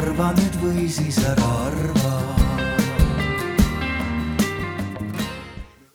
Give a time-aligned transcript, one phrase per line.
[0.00, 2.08] arva nüüd või siis ära arva.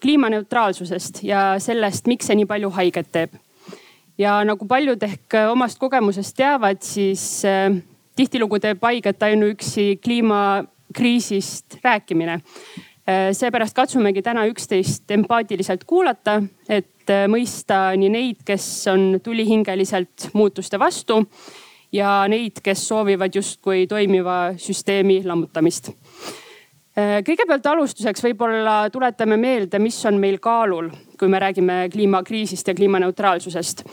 [0.05, 3.31] kliimaneutraalsusest ja sellest, miks see nii palju haiget teeb.
[4.21, 7.73] ja nagu paljud ehk omast kogemusest teavad, siis äh,
[8.15, 17.25] tihtilugu teeb haiget ainuüksi kliimakriisist rääkimine äh, seepärast katsumegi täna üksteist empaatiliselt kuulata, et äh,
[17.25, 21.24] mõista nii neid, kes on tulihingeliselt muutuste vastu
[21.95, 25.89] ja neid, kes soovivad justkui toimiva süsteemi lammutamist.
[26.95, 32.75] Äh, kõigepealt alustuseks võib-olla tuletame meelde, mis on meil kaalul, kui me räägime kliimakriisist ja
[32.75, 33.88] kliimaneutraalsusest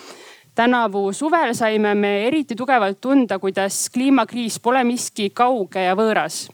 [0.55, 6.49] tänavu suvel saime me eriti tugevalt tunda, kuidas kliimakriis pole miski kauge ja võõras.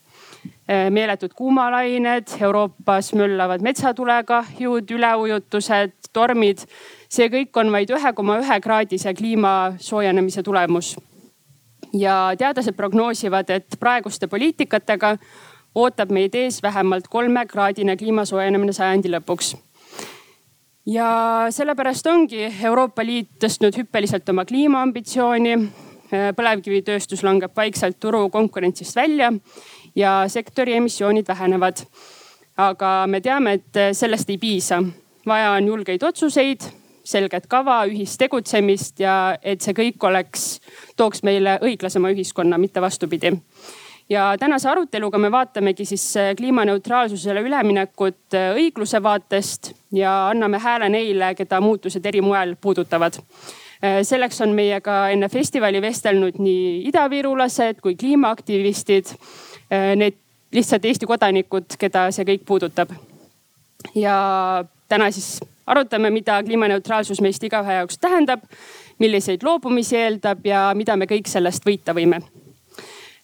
[0.68, 6.64] Äh, meeletud kuumalained, Euroopas möllavad metsatulekahjud, üleujutused, tormid.
[7.08, 10.96] see kõik on vaid ühe koma ühe kraadise kliima soojenemise tulemus.
[11.92, 15.16] Ja teadlased prognoosivad, et praeguste poliitikatega
[15.74, 19.54] ootab meid ees vähemalt kolmekraadine kliima soojenemine sajandi lõpuks
[20.88, 25.58] ja sellepärast ongi Euroopa Liit tõstnud hüppeliselt oma kliimaambitsiooni.
[26.08, 29.28] põlevkivitööstus langeb vaikselt turu konkurentsist välja
[29.94, 31.84] ja sektori emissioonid vähenevad.
[32.56, 34.82] aga me teame, et sellest ei piisa,
[35.26, 36.60] vaja on julgeid otsuseid,
[37.08, 40.48] selget kava, ühist tegutsemist ja et see kõik oleks,
[40.96, 43.36] tooks meile õiglasema ühiskonna, mitte vastupidi
[44.08, 50.88] ja tänase aruteluga me vaatamegi siis äh, kliimaneutraalsusele üleminekut äh, õigluse vaatest ja anname hääle
[50.88, 53.18] neile, keda muutused eri moel puudutavad.
[53.84, 59.14] Äh, selleks on meiega enne festivali vestelnud nii idavirulased kui kliimaaktivistid.
[59.68, 60.14] Need
[60.56, 62.94] lihtsalt Eesti kodanikud, keda see kõik puudutab.
[63.94, 64.14] ja
[64.88, 68.44] täna siis arutame, mida kliimaneutraalsus meist igaühe jaoks tähendab,
[68.98, 72.22] milliseid loobumisi eeldab ja mida me kõik sellest võita võime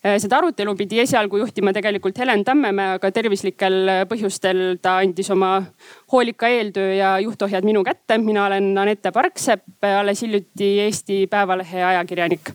[0.04, 5.30] Äh, seda arutelu pidi esialgu juhtima tegelikult Helen Tammemäe, aga tervislikel äh, põhjustel ta andis
[5.32, 5.62] oma
[6.12, 8.18] hoolika eeltöö ja juhtohjad minu kätte.
[8.20, 12.52] mina olen Anette Parksepp, alles hiljuti Eesti Päevalehe ajakirjanik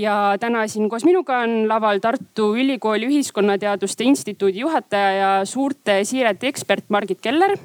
[0.00, 6.48] ja täna siin koos minuga on laval Tartu Ülikooli Ühiskonnateaduste Instituudi juhataja ja suurte siirete
[6.48, 7.56] ekspert Margit Keller.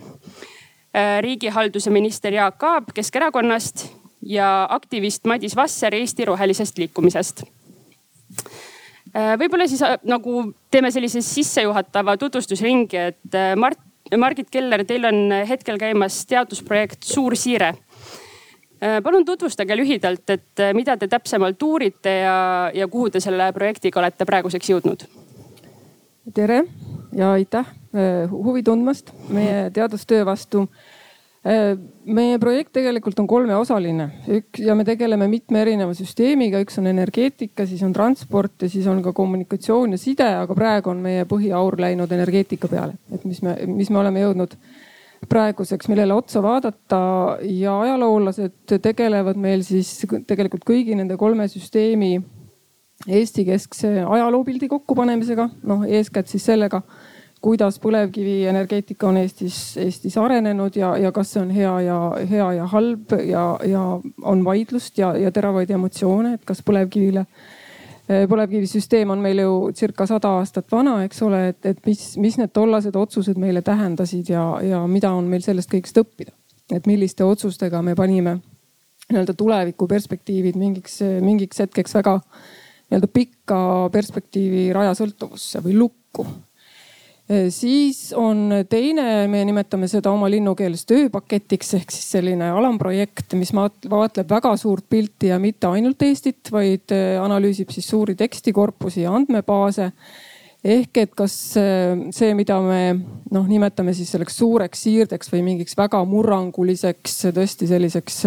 [1.21, 3.85] Riigihalduse minister Jaak Aab Keskerakonnast
[4.25, 7.43] ja aktivist Madis Vasser Eesti Rohelisest Liikumisest
[9.09, 13.79] Äh, võib-olla siis äh, nagu teeme sellise sissejuhatava tutvustusringi, et äh, Mart,
[14.17, 17.75] Margit Keller, teil on hetkel käimas teadusprojekt Suur siire.
[19.03, 24.25] palun tutvustage lühidalt, et mida te täpsemalt uurite ja, ja kuhu te selle projektiga olete
[24.25, 25.03] praeguseks jõudnud?
[26.33, 26.63] tere
[27.15, 27.65] ja aitäh
[28.31, 30.67] huvi tundmast meie teadustöö vastu.
[31.47, 34.09] Äh, meie projekt tegelikult on kolmeosaline.
[34.35, 38.87] Üks ja me tegeleme mitme erineva süsteemiga, üks on energeetika, siis on transport ja siis
[38.91, 43.39] on ka kommunikatsioon ja side, aga praegu on meie põhiaur läinud energeetika peale, et mis
[43.45, 44.57] me, mis me oleme jõudnud
[45.31, 46.99] praeguseks, millele otsa vaadata.
[47.47, 49.95] Ja ajaloolased tegelevad meil siis
[50.27, 52.17] tegelikult kõigi nende kolme süsteemi
[53.07, 56.81] Eesti-keskse ajaloopildi kokkupanemisega, noh eeskätt siis sellega
[57.41, 61.99] kuidas põlevkivienergeetika on Eestis, Eestis arenenud ja, ja kas see on hea ja
[62.29, 63.85] hea ja halb ja, ja
[64.27, 67.25] on vaidlust ja, ja teravaid emotsioone, et kas põlevkivile
[68.09, 72.51] põlevkivisüsteem on meil ju circa sada aastat vana, eks ole, et, et mis, mis need
[72.57, 76.33] tollased otsused meile tähendasid ja, ja mida on meil sellest kõigest õppida.
[76.73, 78.39] et milliste otsustega me panime
[79.09, 82.19] nii-öelda tuleviku perspektiivid mingiks, mingiks hetkeks väga
[82.89, 83.57] nii-öelda pikka
[83.93, 86.25] perspektiivi rajasõltuvusse või lukku
[87.31, 93.53] Äh, siis on teine, me nimetame seda oma linnukeeles tööpaketiks ehk siis selline alamprojekt, mis
[93.53, 99.13] vaatleb väga suurt pilti ja mitte ainult Eestit, vaid äh, analüüsib siis suuri tekstikorpusi ja
[99.13, 99.91] andmebaase.
[100.65, 102.81] ehk et kas äh, see, mida me
[103.31, 108.23] noh, nimetame siis selleks suureks siirdeks või mingiks väga murranguliseks, tõesti selliseks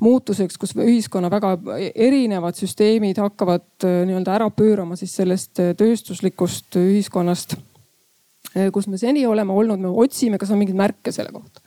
[0.00, 1.54] muutuseks, kus ühiskonna väga
[1.94, 7.56] erinevad süsteemid hakkavad nii-öelda ära pöörama siis sellest tööstuslikust ühiskonnast
[8.56, 11.60] Eh, kus me seni oleme olnud, me otsime, kas on mingeid märke selle kohta.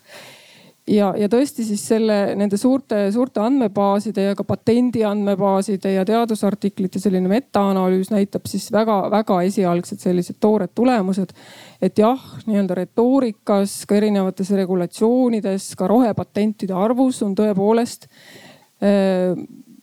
[0.90, 7.02] Ja, ja tõesti siis selle, nende suurte, suurte andmebaaside ja ka patendi andmebaaside ja teadusartiklite
[7.02, 11.34] selline metaanalüüs näitab siis väga-väga esialgsed sellised toored tulemused.
[11.82, 18.10] et jah, nii-öelda retoorikas, ka erinevates regulatsioonides, ka rohepatentide arvus on tõepoolest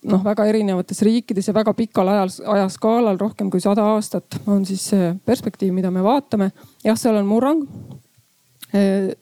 [0.07, 4.83] noh, väga erinevates riikides ja väga pikal ajal, ajaskaalal, rohkem kui sada aastat on siis
[4.93, 6.51] see perspektiiv, mida me vaatame.
[6.85, 7.65] jah, seal on murrang.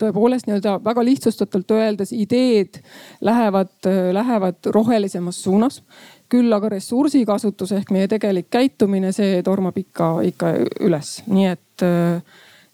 [0.02, 2.80] Tõepoolest nii-öelda väga lihtsustatult öeldes ideed
[3.22, 3.74] lähevad,
[4.16, 5.84] lähevad rohelisemas suunas.
[6.30, 11.84] küll aga ressursikasutus ehk meie tegelik käitumine, see tormab ikka, ikka üles, nii et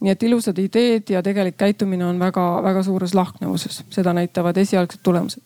[0.01, 5.43] nii et ilusad ideed ja tegelik käitumine on väga-väga suures lahknevuses, seda näitavad esialgsed tulemused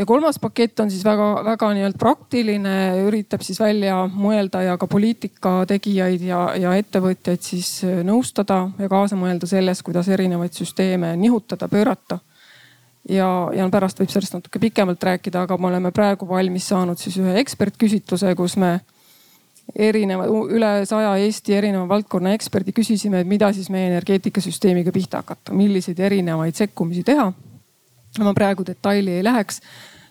[0.00, 2.74] ja kolmas pakett on siis väga-väga nii-öelda praktiline,
[3.04, 8.88] üritab siis välja mõelda ja ka poliitika tegijaid ja, ja ettevõtjaid siis äh, nõustada ja
[8.88, 12.18] kaasa mõelda selles, kuidas erinevaid süsteeme nihutada, pöörata.
[13.08, 17.20] ja, ja pärast võib sellest natuke pikemalt rääkida, aga me oleme praegu valmis saanud siis
[17.20, 18.78] ühe ekspertküsitluse, kus me
[19.76, 25.52] erineva, üle saja Eesti erineva valdkonna eksperdi küsisime, et mida siis meie energeetikasüsteemiga pihta hakata,
[25.52, 27.30] milliseid erinevaid sekkumisi teha
[28.18, 29.60] ma praegu detaili ei läheks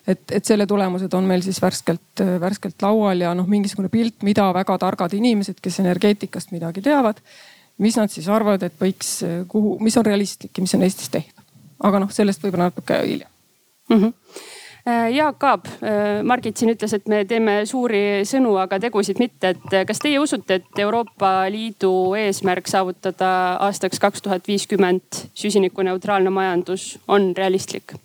[0.06, 4.48] et, et selle tulemused on meil siis värskelt, värskelt laual ja noh, mingisugune pilt, mida
[4.56, 7.20] väga targad inimesed, kes energeetikast midagi teavad,
[7.80, 9.18] mis nad siis arvavad, et võiks,
[9.48, 11.44] kuhu, mis on realistlik ja mis on Eestis tehtav.
[11.84, 13.28] aga noh, sellest võib-olla natuke hiljem
[13.88, 13.96] mm.
[13.96, 14.40] -hmm.
[14.86, 19.54] Jaak Aab, äh, Margit siin ütles, et me teeme suuri sõnu, aga tegusid mitte.
[19.54, 26.30] et äh, kas teie usute, et Euroopa Liidu eesmärk saavutada aastaks kaks tuhat viiskümmend süsinikuneutraalne
[26.30, 27.96] majandus on realistlik?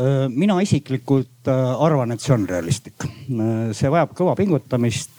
[0.00, 3.02] Äh, mina isiklikult äh, arvan, et see on realistlik.
[3.04, 5.18] Äh, see vajab kõva pingutamist.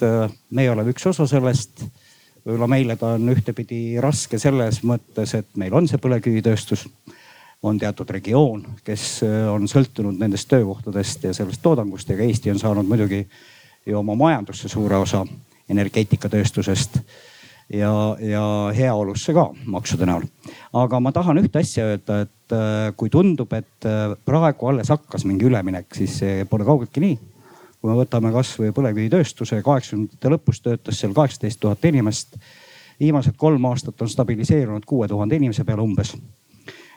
[0.50, 1.84] meie oleme üks osa sellest.
[2.42, 6.88] võib-olla meile ta on ühtepidi raske selles mõttes, et meil on see põlevkivitööstus.
[7.64, 9.22] On teatud regioon, kes
[9.52, 13.28] on sõltunud nendest töökohtadest ja sellest toodangust ka Eesti on saanud muidugi
[13.86, 15.26] ju oma majandusse suure osa
[15.70, 16.98] energeetikatööstusest
[17.74, 18.44] ja, ja
[18.78, 20.26] heaolusse ka maksude näol.
[20.74, 25.26] aga ma tahan ühte asja öelda, et äh, kui tundub, et äh, praegu alles hakkas
[25.26, 26.20] mingi üleminek, siis
[26.50, 27.20] pole kaugeltki nii.
[27.82, 32.38] kui me võtame kasvõi põlevkivitööstuse, kaheksakümnendate lõpus töötas seal kaheksateist tuhat inimest.
[33.00, 36.16] viimased kolm aastat on stabiliseerunud kuue tuhande inimese peale umbes.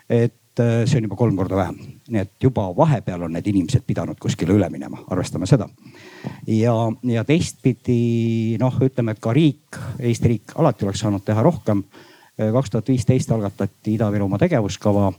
[0.08, 1.78] et äh, see on juba kolm korda vähem,
[2.08, 5.66] nii et juba vahepeal on need inimesed pidanud kuskile üle minema, arvestame seda.
[6.46, 6.74] Ja,
[7.10, 11.84] ja teistpidi noh, ütleme, et ka riik, Eesti riik alati oleks saanud teha rohkem.
[12.36, 15.12] kaks tuhat viisteist algatati Ida-Virumaa tegevuskava.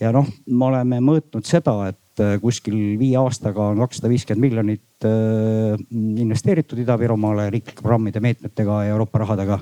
[0.00, 5.78] Ja noh, me oleme mõõtnud seda, et kuskil viie aastaga on kakssada viiskümmend miljonit äh,
[6.22, 9.58] investeeritud Ida-Virumaale riiklike programmide, meetmetega ja Euroopa rahadega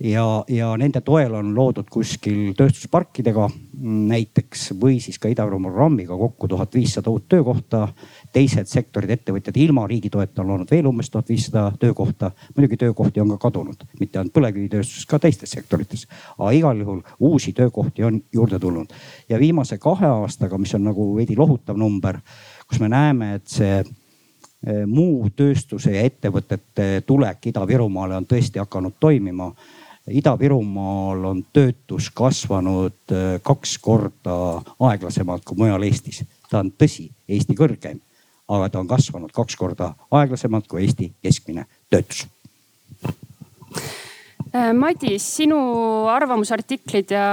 [0.00, 3.48] ja, ja nende toel on loodud kuskil tööstusparkidega
[3.78, 7.88] näiteks või siis ka Ida-Virumaa programmiga kokku tuhat viissada uut töökohta.
[8.32, 12.30] teised sektorid, ettevõtjad ilma riigi toeta on loonud veel umbes tuhat viissada töökohta.
[12.56, 16.06] muidugi töökohti on ka kadunud, mitte ainult põlevkivitööstuses, ka teistes sektorites.
[16.38, 18.92] aga igal juhul uusi töökohti on juurde tulnud
[19.28, 22.18] ja viimase kahe aastaga, mis on nagu veidi lohutav number,
[22.68, 28.94] kus me näeme, et see eh, muu tööstuse ja ettevõtete tulek Ida-Virumaale on tõesti hakanud
[29.00, 29.52] toimima
[30.10, 34.34] Ida-Virumaal on töötus kasvanud äh, kaks korda
[34.80, 36.24] aeglasemalt kui mujal Eestis.
[36.50, 38.00] ta on tõsi, Eesti kõrgeim,
[38.48, 42.26] aga ta on kasvanud kaks korda aeglasemalt kui Eesti keskmine töötus.
[44.48, 45.58] Äh, Madis, sinu
[46.08, 47.26] arvamusartiklid ja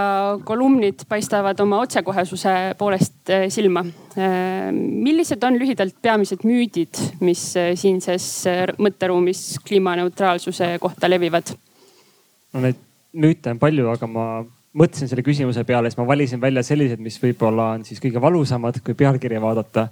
[0.44, 3.86] kolumnid paistavad oma otsekohesuse poolest äh, silma.
[4.72, 7.42] millised on lühidalt peamised müüdid, mis
[7.76, 8.46] siinses
[8.80, 11.52] mõtteruumis kliimaneutraalsuse kohta levivad?
[12.56, 12.80] No neid
[13.16, 14.26] müüte on palju, aga ma
[14.76, 18.82] mõtlesin selle küsimuse peale, siis ma valisin välja sellised, mis võib-olla on siis kõige valusamad,
[18.84, 19.90] kui pealkirja vaadata.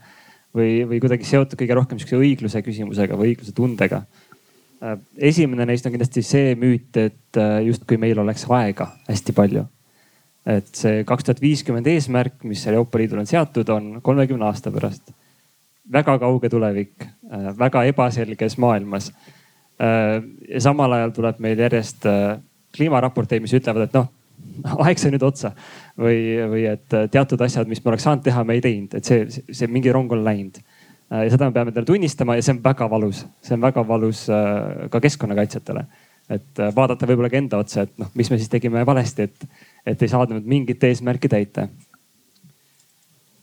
[0.53, 4.03] või, või kuidagi seotud kõige rohkem sihukese õigluse küsimusega või õigluse tundega.
[4.83, 4.99] Äh,
[5.31, 9.65] esimene neist on kindlasti see müüt, et äh, justkui meil oleks aega hästi palju.
[10.45, 15.13] et see kaks tuhat viiskümmend eesmärk, mis Euroopa Liidul on seatud, on kolmekümne aasta pärast.
[15.91, 19.11] väga kauge tulevik, äh, väga ebaselges maailmas
[20.49, 22.05] ja samal ajal tuleb meil järjest
[22.73, 24.09] kliimaraporteid, mis ütlevad, et noh,
[24.85, 25.53] aeg sai nüüd otsa.
[25.99, 26.17] või,
[26.49, 29.69] või et teatud asjad, mis me oleks saanud teha, me ei teinud, et see, see
[29.69, 30.57] mingi rong on läinud.
[31.13, 34.25] ja seda me peame endale tunnistama ja see on väga valus, see on väga valus
[34.33, 35.85] äh, ka keskkonnakaitsjatele.
[36.29, 39.45] et äh, vaadata võib-olla ka enda otsa, et noh, mis me siis tegime valesti, et,
[39.85, 41.67] et ei saanud mingit eesmärki täita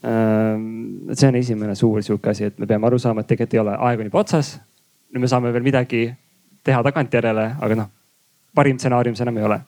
[0.05, 3.63] ähm, see on esimene suur sihuke asi, et me peame aru saama, et tegelikult ei
[3.63, 4.59] ole, aeg on juba otsas.
[5.13, 6.09] nüüd me saame veel midagi
[6.65, 7.91] teha tagantjärele, aga noh,
[8.55, 9.61] parim stsenaarium see enam ei ole.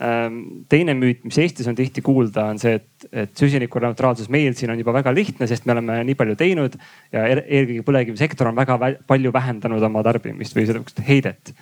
[0.00, 0.38] Ehm,
[0.72, 4.80] teine müüt, mis Eestis on tihti kuulda, on see, et, et süsinikuneutraalsus meil siin on
[4.80, 6.78] juba väga lihtne, sest me oleme nii palju teinud
[7.12, 11.52] ja eelkõige põlevkivisektor on väga vä palju vähendanud oma tarbimist või seda heidet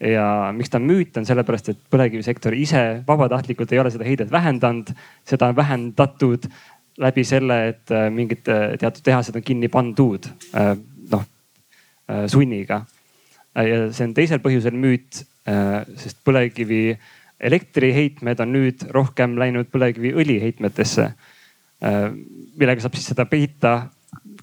[0.00, 4.92] ja miks ta müüt, on sellepärast, et põlevkivisektor ise vabatahtlikult ei ole seda heidet vähendanud.
[5.26, 6.46] seda on vähendatud
[6.98, 10.76] läbi selle, et äh, mingid äh, teatud tehased on kinni pandud äh,
[11.10, 11.26] noh
[12.26, 12.84] sunniga.
[13.54, 16.82] ja see on teisel põhjusel müüt, sest põlevkivi
[17.40, 21.06] elektriheitmed on nüüd rohkem läinud põlevkiviõli heitmetesse.
[21.84, 22.00] Äh,
[22.58, 23.76] millega saab siis seda peita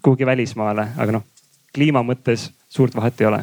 [0.02, 1.26] kuhugi välismaale, aga noh,
[1.74, 3.42] kliima mõttes suurt vahet ei ole.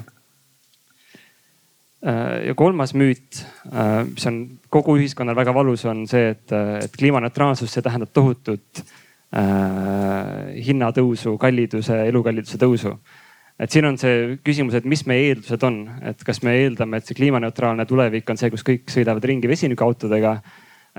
[2.03, 4.41] Äh, ja kolmas müüt, äh, mis on
[4.73, 6.51] kogu ühiskonnal väga valus, on see, et,
[6.83, 12.97] et kliimaneutraalsus, see tähendab tohutut äh, hinnatõusu, kalliduse, elukalliduse tõusu
[13.59, 17.07] et siin on see küsimus, et mis meie eeldused on, et kas me eeldame, et
[17.07, 20.35] see kliimaneutraalne tulevik on see, kus kõik sõidavad ringi vesinikuautodega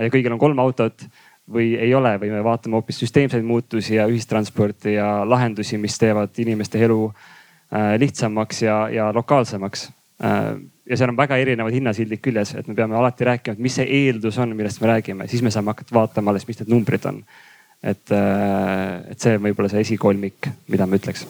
[0.00, 1.06] ja kõigil on kolm autot
[1.50, 6.38] või ei ole või me vaatame hoopis süsteemseid muutusi ja ühistransporti ja lahendusi, mis teevad
[6.40, 9.88] inimeste elu äh, lihtsamaks ja, ja lokaalsemaks
[10.24, 10.54] äh,.
[10.88, 13.86] ja seal on väga erinevad hinnasildid küljes, et me peame alati rääkima, et mis see
[14.04, 17.22] eeldus on, millest me räägime, siis me saame hakata vaatama alles, mis need numbrid on.
[17.82, 21.26] et, äh, et see võib-olla see esikolmik, mida ma ütleks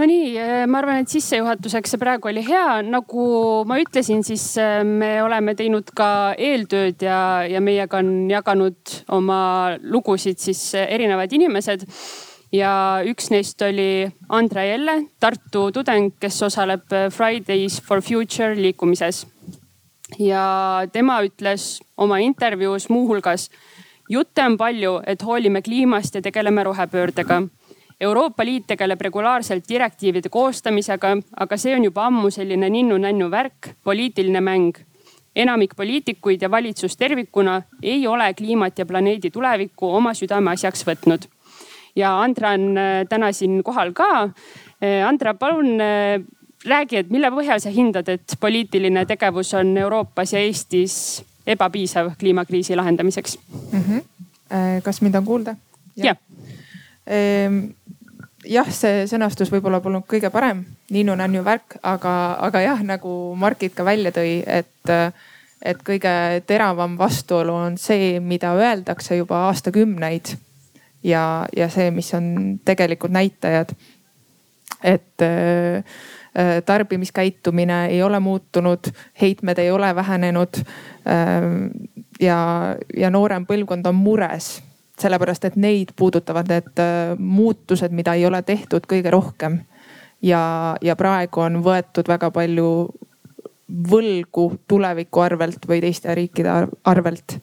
[0.00, 3.24] no nii, äh, ma arvan, et sissejuhatuseks see praegu oli hea, nagu
[3.68, 9.40] ma ütlesin, siis äh, me oleme teinud ka eeltööd ja, ja meiega on jaganud oma
[9.82, 11.84] lugusid siis äh, erinevad inimesed.
[12.50, 12.72] ja
[13.06, 19.26] üks neist oli Andre Jelle, Tartu tudeng, kes osaleb Fridays for Future liikumises.
[20.18, 23.50] ja tema ütles oma intervjuus muuhulgas,
[24.08, 27.44] jutte on palju, et hoolime kliimast ja tegeleme rohepöördega
[28.00, 34.40] Euroopa Liit tegeleb regulaarselt direktiivide koostamisega, aga see on juba ammu selline ninnu-nännu värk, poliitiline
[34.40, 34.86] mäng.
[35.36, 41.28] enamik poliitikuid ja valitsus tervikuna ei ole kliimat ja planeedi tulevikku oma südameasjaks võtnud.
[41.96, 44.30] ja Andra on äh, täna siin kohal ka.
[44.82, 46.24] Äh, Andra, palun äh,
[46.64, 52.76] räägi, et mille põhjal sa hindad, et poliitiline tegevus on Euroopas ja Eestis ebapiisav kliimakriisi
[52.76, 53.38] lahendamiseks
[53.72, 53.80] mm?
[53.80, 54.82] -hmm.
[54.82, 55.56] kas mind on kuulda?
[55.96, 56.29] jah ehm,
[58.46, 60.62] jah, see sõnastus võib-olla polnud kõige parem,
[60.92, 62.14] ninnu-nännu värk, aga,
[62.46, 64.92] aga jah, nagu Margit ka välja tõi, et,
[65.62, 66.12] et kõige
[66.48, 70.36] teravam vastuolu on see, mida öeldakse juba aastakümneid.
[71.02, 73.74] ja, ja see, mis on tegelikult näitajad.
[74.82, 75.84] et äh,
[76.64, 78.86] tarbimiskäitumine ei ole muutunud,
[79.20, 80.62] heitmed ei ole vähenenud
[81.06, 81.42] äh,.
[82.20, 84.62] ja, ja noorem põlvkond on mures
[85.00, 89.60] sellepärast et neid puudutavad need äh, muutused, mida ei ole tehtud kõige rohkem.
[90.22, 92.70] ja, ja praegu on võetud väga palju
[93.90, 97.38] võlgu tuleviku arvelt või teiste riikide arvelt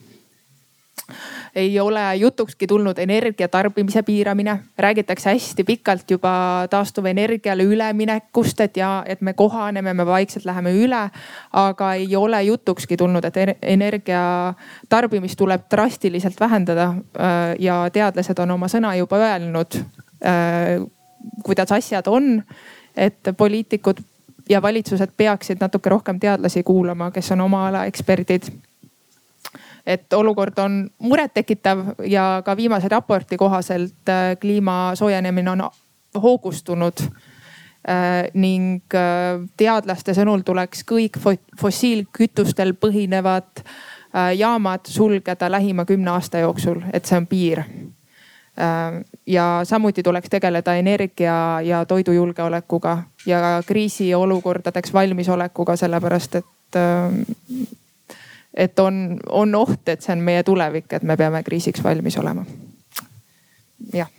[1.55, 4.59] ei ole jutukski tulnud energia tarbimise piiramine.
[4.77, 11.09] räägitakse hästi pikalt juba taastuvenergiale üleminekust, et ja, et me kohaneme, me vaikselt läheme üle.
[11.53, 14.53] aga ei ole jutukski tulnud, et energia
[14.89, 16.87] tarbimist tuleb drastiliselt vähendada.
[17.19, 19.81] Äh, ja teadlased on oma sõna juba öelnud,
[20.25, 20.83] äh,
[21.43, 22.43] kuidas asjad on.
[22.97, 23.99] et poliitikud
[24.49, 28.49] ja valitsused peaksid natuke rohkem teadlasi kuulama, kes on oma ala eksperdid
[29.87, 35.63] et olukord on murettekitav ja ka viimase raporti kohaselt äh, kliima soojenemine on
[36.21, 41.19] hoogustunud äh, ning äh, teadlaste sõnul tuleks kõik
[41.61, 43.63] fossiilkütustel põhinevad
[44.37, 47.59] jaamad sulgeda lähima kümne aasta jooksul, et see on piir.
[49.27, 52.93] ja samuti tuleks tegeleda energia ja toidujulgeolekuga
[53.25, 56.79] ja kriisiolukordadeks valmisolekuga, sellepärast et
[58.57, 62.45] et on, on oht, et see on meie tulevik, et me peame kriisiks valmis olema.
[63.93, 64.09] jah,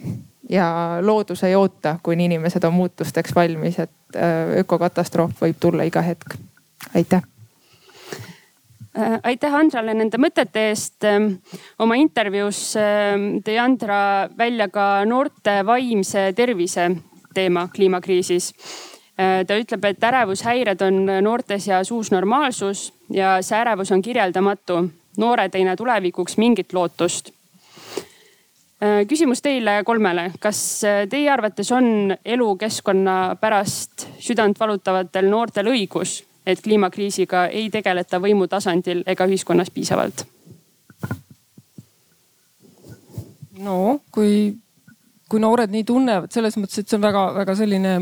[0.49, 0.69] ja
[1.03, 6.39] loodus ei oota, kuni inimesed on muutusteks valmis, et äh, ökokatastroof võib tulla iga hetk.
[6.95, 7.23] aitäh
[8.99, 11.05] äh, aitäh Andrale nende mõtete eest.
[11.05, 11.33] Ähm,
[11.79, 12.77] oma intervjuus
[13.45, 16.91] tõi Andra välja ka noorte vaimse tervise
[17.35, 18.55] teema kliimakriisis
[19.19, 24.91] Äh, ta ütleb, et ärevushäired on noorte seas uus normaalsus ja see ärevus on kirjeldamatu.
[25.17, 27.31] noored ei näe tulevikuks mingit lootust.
[28.83, 36.23] Äh, küsimus teile kolmele, kas äh, teie arvates on elukeskkonna pärast südant valutavatel noortel õigus,
[36.47, 40.27] et kliimakriisiga ei tegeleta võimu tasandil ega ühiskonnas piisavalt?
[43.59, 44.55] no kui,
[45.29, 47.95] kui noored nii tunnevad, selles mõttes, et see on väga-väga selline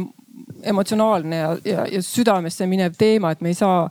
[0.67, 3.87] emotsionaalne ja, ja, ja südamesse minev teema, et me ei saa,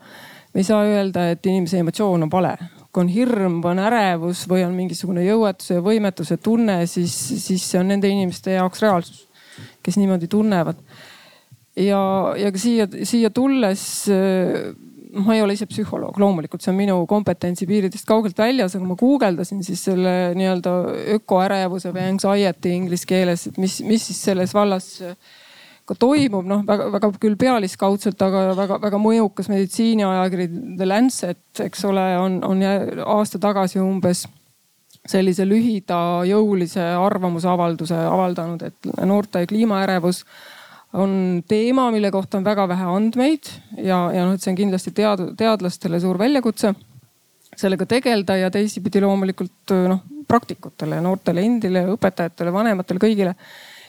[0.56, 2.56] me ei saa öelda, et inimese emotsioon on vale.
[2.96, 7.12] kui on hirm on ärevus või on mingisugune jõuetuse ja võimetuse tunne, siis,
[7.44, 9.26] siis see on nende inimeste jaoks reaalsus,
[9.84, 10.80] kes niimoodi tunnevad.
[11.76, 12.00] ja,
[12.40, 13.84] ja ka siia, siia tulles
[15.16, 18.98] ma ei ole ise psühholoog, loomulikult see on minu kompetentsi piiridest kaugelt väljas, aga ma
[19.00, 20.74] guugeldasin siis selle nii-öelda
[21.18, 25.16] ökoärevuse või anxiety inglise keeles, et mis, mis siis selles vallas äh,
[25.86, 30.48] ka toimub, noh väga-väga küll pealiskaudselt, aga väga-väga mõjukas meditsiiniajakiri
[30.80, 34.26] The Lancet, eks ole, on, on aasta tagasi umbes
[35.06, 40.24] sellise lühida jõulise arvamusavalduse avaldanud, et noorte kliimaärevus
[40.98, 44.96] on teema, mille kohta on väga vähe andmeid ja, ja noh, et see on kindlasti
[44.96, 46.74] tead, teadlastele suur väljakutse
[47.56, 53.36] sellega tegeleda ja teisipidi loomulikult noh, praktikutele, noortele endile, õpetajatele, vanematele, kõigile.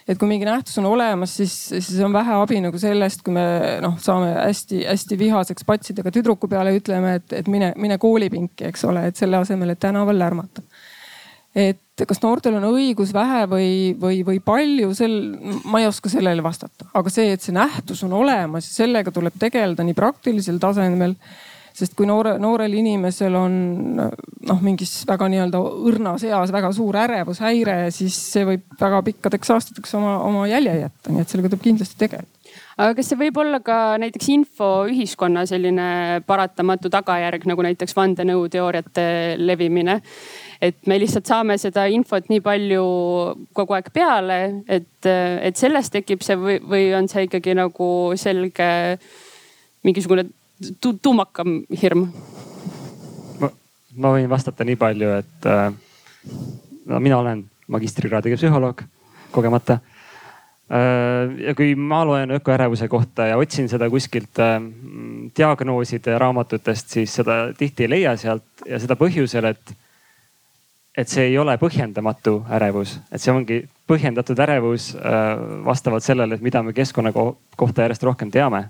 [0.06, 3.46] Et kui mingi nähtus on olemas, siis, siis on vähe abi nagu sellest, kui me
[3.82, 9.08] noh, saame hästi-hästi vihaseks patsidega tüdruku peale ütleme, et, et mine, mine koolipinki, eks ole,
[9.10, 10.62] et selle asemel, et tänaval lärmata.
[11.56, 15.16] Et kas noortel on õigus vähe või, või, või palju, sel,
[15.64, 19.38] ma ei oska sellele vastata, aga see, et see nähtus on olemas ja sellega tuleb
[19.40, 21.16] tegeleda nii praktilisel tasemel
[21.76, 23.56] sest kui noore, noorel inimesel on
[23.96, 29.96] noh, mingis väga nii-öelda õrnas eas väga suur ärevushäire, siis see võib väga pikkadeks aastateks
[29.98, 32.36] oma, oma jälje jätta, nii et sellega tuleb kindlasti tegeleda
[32.76, 35.88] aga kas see võib olla ka näiteks infoühiskonna selline
[36.28, 39.06] paratamatu tagajärg nagu näiteks vandenõuteooriate
[39.40, 40.00] levimine?
[40.60, 42.84] et me lihtsalt saame seda infot nii palju
[43.56, 48.68] kogu aeg peale, et, et sellest tekib see või, või on see ikkagi nagu selge
[49.84, 50.24] mingisugune
[50.80, 52.08] tu tuumakam hirm?
[53.96, 55.70] ma võin vastata nii palju, et äh,
[56.84, 58.82] no mina olen magistrikraadiga psühholoog
[59.32, 59.78] kogemata
[60.68, 61.32] äh,.
[61.46, 64.58] ja kui ma loen ökoärevuse kohta ja otsin seda kuskilt äh,
[65.36, 69.72] diagnooside raamatutest, siis seda tihti ei leia sealt ja seda põhjusel, et,
[70.96, 74.92] et see ei ole põhjendamatu ärevus, et see ongi põhjendatud ärevus
[75.64, 77.12] vastavalt sellele, et mida me keskkonna
[77.56, 78.66] kohta järjest rohkem teame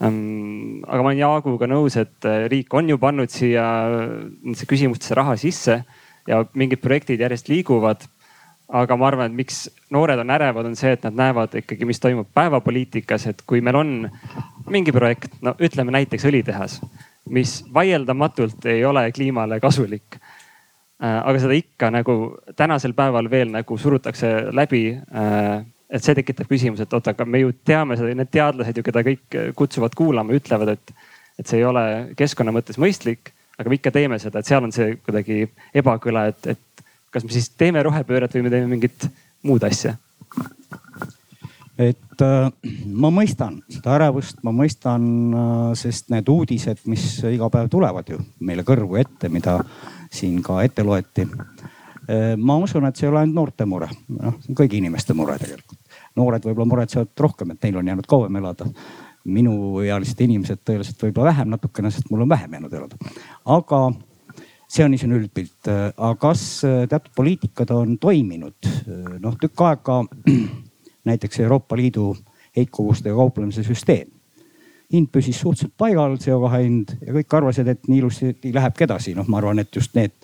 [0.00, 5.36] aga ma olen Jaaguga nõus, et äh, riik on ju pannud siia nendesse küsimustesse raha
[5.40, 5.82] sisse
[6.28, 8.08] ja mingid projektid järjest liiguvad.
[8.70, 11.98] aga ma arvan, et miks noored on ärevad, on see, et nad näevad ikkagi, mis
[11.98, 13.90] toimub päevapoliitikas, et kui meil on
[14.70, 16.76] mingi projekt, no ütleme näiteks õlitehas,
[17.34, 22.16] mis vaieldamatult ei ole kliimale kasulik äh, aga seda ikka nagu
[22.56, 27.42] tänasel päeval veel nagu surutakse läbi äh, et see tekitab küsimuse, et oota, aga me
[27.42, 30.92] ju teame seda, need teadlased ju, keda kõik kutsuvad kuulama, ütlevad, et,
[31.40, 31.84] et see ei ole
[32.18, 35.42] keskkonna mõttes mõistlik, aga me ikka teeme seda, et seal on see kuidagi
[35.76, 39.08] ebakõla, et, et kas me siis teeme rohepööret või me teeme mingit
[39.46, 39.96] muud asja?
[41.80, 42.50] et äh,
[42.92, 48.20] ma mõistan seda ärevust, ma mõistan äh,, sest need uudised, mis iga päev tulevad ju
[48.44, 49.58] meile kõrvu ette, mida
[50.12, 52.36] siin ka ette loeti äh,.
[52.36, 55.38] ma usun, et see ei ole ainult noorte mure, noh, see on kõigi inimeste mure
[55.40, 55.69] tegelikult
[56.16, 58.66] noored võib-olla muretsevad rohkem, et neil on jäänud kauem elada.
[59.24, 62.96] minuealised inimesed tõenäoliselt võib-olla vähem natukene, sest mul on vähem jäänud elada.
[63.44, 63.80] aga
[64.68, 65.68] see on niisugune üldpilt.
[65.96, 68.70] aga kas äh, teatud poliitikad on toiminud?
[69.20, 70.02] noh, tükk aega
[71.10, 72.14] näiteks Euroopa Liidu
[72.56, 74.08] heitkogustega kauplemise süsteem
[74.92, 79.14] hind püsis suhteliselt paigal, CO2 hind ja kõik arvasid, et nii ilusti lähebki edasi.
[79.14, 80.14] noh, ma arvan, et just need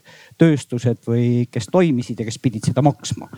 [0.40, 3.28] tööstused või kes toimisid ja kes pidid seda maksma.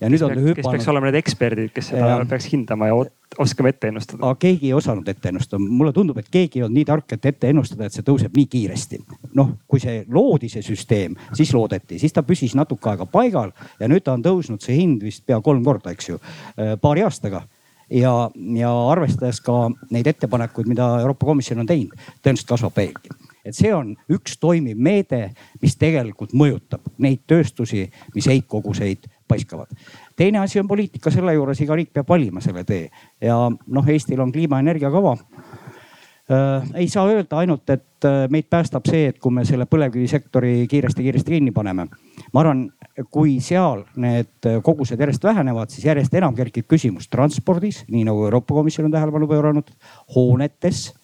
[0.00, 0.60] ja nüüd on ta hüpanud.
[0.60, 2.20] kes peaks olema need eksperdid, kes seda ja...
[2.28, 3.00] peaks hindama ja
[3.42, 4.22] oskama ette ennustada?
[4.22, 5.60] aga keegi ei osanud ette ennustada.
[5.62, 8.46] mulle tundub, et keegi ei olnud nii tark, et ette ennustada, et see tõuseb nii
[8.54, 9.02] kiiresti.
[9.34, 13.90] noh, kui see loodi, see süsteem, siis loodeti, siis ta püsis natuke aega paigal ja
[13.90, 16.22] nüüd ta on tõusnud see hind vist pea kolm korda, eks ju,
[16.80, 17.42] paari aastaga
[17.90, 23.14] ja, ja arvestades ka neid ettepanekuid, mida Euroopa Komisjon on teinud, tõenäoliselt kasvab veelgi.
[23.46, 25.30] et see on üks toimiv meede,
[25.62, 29.70] mis tegelikult mõjutab neid tööstusi, mis heitkoguseid paiskavad.
[30.16, 34.20] teine asi on poliitika, selle juures iga riik peab valima selle tee ja noh, Eestil
[34.20, 35.16] on kliimaenergia kava
[36.30, 40.64] Äh, ei saa öelda ainult, et äh, meid päästab see, et kui me selle põlevkivisektori
[40.66, 41.86] kiiresti-kiiresti kinni paneme.
[42.34, 42.64] ma arvan,
[43.10, 48.54] kui seal need kogused järjest vähenevad, siis järjest enam kerkib küsimus transpordis, nii nagu Euroopa
[48.56, 49.68] Komisjon on tähelepanu pööranud,
[50.14, 50.94] hoonetes.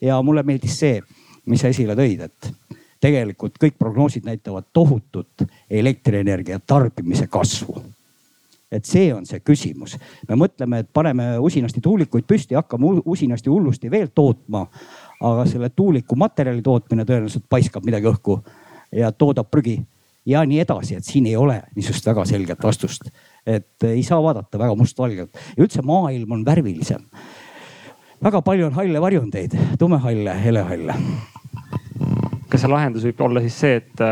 [0.00, 1.00] ja mulle meeldis see,
[1.46, 7.82] mis sa esile tõid, et tegelikult kõik prognoosid näitavad tohutut elektrienergia tarbimise kasvu
[8.72, 9.98] et see on see küsimus.
[10.28, 14.66] me mõtleme, et paneme usinasti tuulikuid püsti, hakkame usinasti hullusti veel tootma.
[15.20, 18.40] aga selle tuuliku materjali tootmine tõenäoliselt paiskab midagi õhku
[18.92, 19.76] ja toodab prügi
[20.26, 23.10] ja nii edasi, et siin ei ole niisugust väga selget vastust.
[23.46, 27.02] et ei saa vaadata väga mustvalgelt ja üldse maailm on värvilisem.
[28.22, 30.94] väga palju on halle varjundeid, tumehalle, helehalle.
[32.48, 34.06] kas see lahendus võib olla siis see, et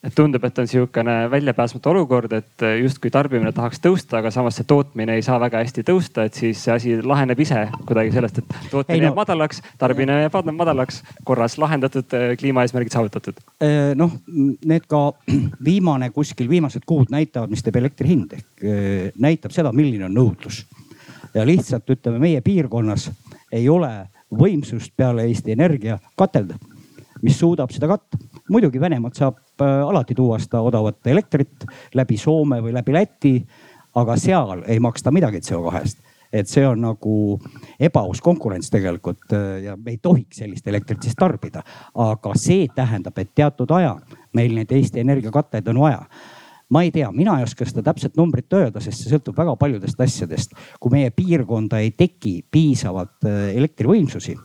[0.00, 4.68] et tundub, et on sihukene väljapääsmatu olukord, et justkui tarbimine tahaks tõusta, aga samas see
[4.68, 8.54] tootmine ei saa väga hästi tõusta, et siis see asi laheneb ise kuidagi sellest, et
[8.72, 9.10] tootmine no.
[9.10, 13.42] jääb madalaks, tarbimine jääb madalaks, korras lahendatud, kliimaeesmärgid saavutatud.
[13.60, 14.16] Äh, noh,
[14.64, 15.02] need ka
[15.68, 20.16] viimane kuskil viimased kuud näitavad, mis teeb elektri hind ehk äh, näitab seda, milline on
[20.16, 20.64] nõudlus.
[21.34, 23.10] ja lihtsalt ütleme, meie piirkonnas
[23.52, 26.56] ei ole võimsust peale Eesti Energia katelda,
[27.22, 28.18] mis suudab seda katta.
[28.48, 33.34] muidugi Venemaalt saab Äh, alati tuua seda odavat elektrit läbi Soome või läbi Läti.
[33.94, 35.98] aga seal ei maksta midagi CO2-st
[36.32, 37.14] et see on nagu
[37.80, 39.32] ebaaus konkurents tegelikult
[39.64, 41.62] ja me ei tohiks sellist elektrit siis tarbida.
[41.94, 43.96] aga see tähendab, et teatud aja
[44.32, 46.06] meil neid Eesti Energia katteid on vaja
[46.70, 50.00] ma ei tea, mina ei oska seda täpset numbrit öelda, sest see sõltub väga paljudest
[50.00, 50.54] asjadest.
[50.80, 54.36] kui meie piirkonda ei teki piisavalt äh, elektrivõimsusi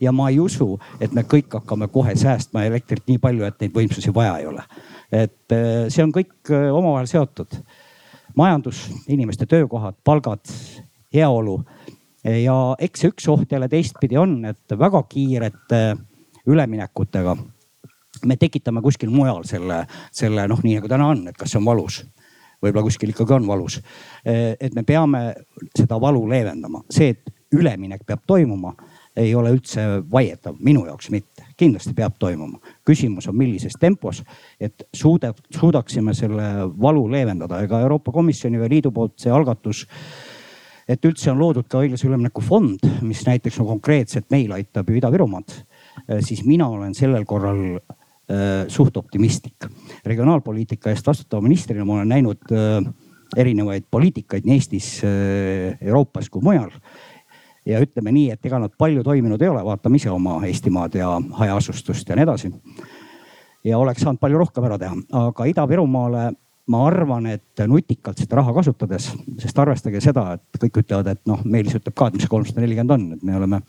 [0.00, 3.74] ja ma ei usu, et me kõik hakkame kohe säästma elektrit nii palju, et neid
[3.74, 4.64] võimsusi vaja ei ole.
[5.12, 7.60] et äh, see on kõik äh, omavahel seotud.
[8.36, 10.42] majandus, inimeste töökohad, palgad,
[11.14, 11.60] heaolu
[12.24, 15.82] ja eks see üks oht jälle teistpidi on, et väga kiirete
[16.46, 17.36] üleminekutega
[18.24, 21.68] me tekitame kuskil mujal selle, selle noh, nii nagu täna on, et kas see on
[21.68, 22.00] valus
[22.64, 23.80] võib-olla kuskil ikkagi on valus.
[24.24, 25.34] et me peame
[25.76, 28.74] seda valu leevendama, see, et üleminek peab toimuma,
[29.16, 32.58] ei ole üldse vaieldav, minu jaoks mitte, kindlasti peab toimuma.
[32.84, 34.22] küsimus on, millises tempos,
[34.60, 37.62] et suuda, suudaksime selle valu leevendada.
[37.62, 39.86] ega Euroopa Komisjoni või liidu poolt see algatus
[40.88, 44.98] et üldse on loodud ka õiglase ülemineku fond, mis näiteks no konkreetselt meil aitab ju
[44.98, 45.54] Ida-Virumaad,
[46.20, 47.78] siis mina olen sellel korral
[48.24, 49.66] Äh, suht optimistlik.
[50.04, 52.86] regionaalpoliitika eest vastutava ministrina ma olen näinud äh,
[53.36, 54.86] erinevaid poliitikaid nii Eestis,
[55.82, 56.70] Euroopas kui mujal.
[57.66, 61.10] Ja ütleme nii, et ega nad palju toiminud ei ole, vaatame ise oma Eestimaad ja
[61.40, 62.52] hajaasustust ja nii edasi.
[63.64, 66.30] ja oleks saanud palju rohkem ära teha, aga Ida-Virumaale
[66.72, 71.42] ma arvan, et nutikalt seda raha kasutades, sest arvestage seda, et kõik ütlevad, et noh,
[71.44, 73.60] Meelis ütleb ka, et mis see kolmsada nelikümmend on, et me oleme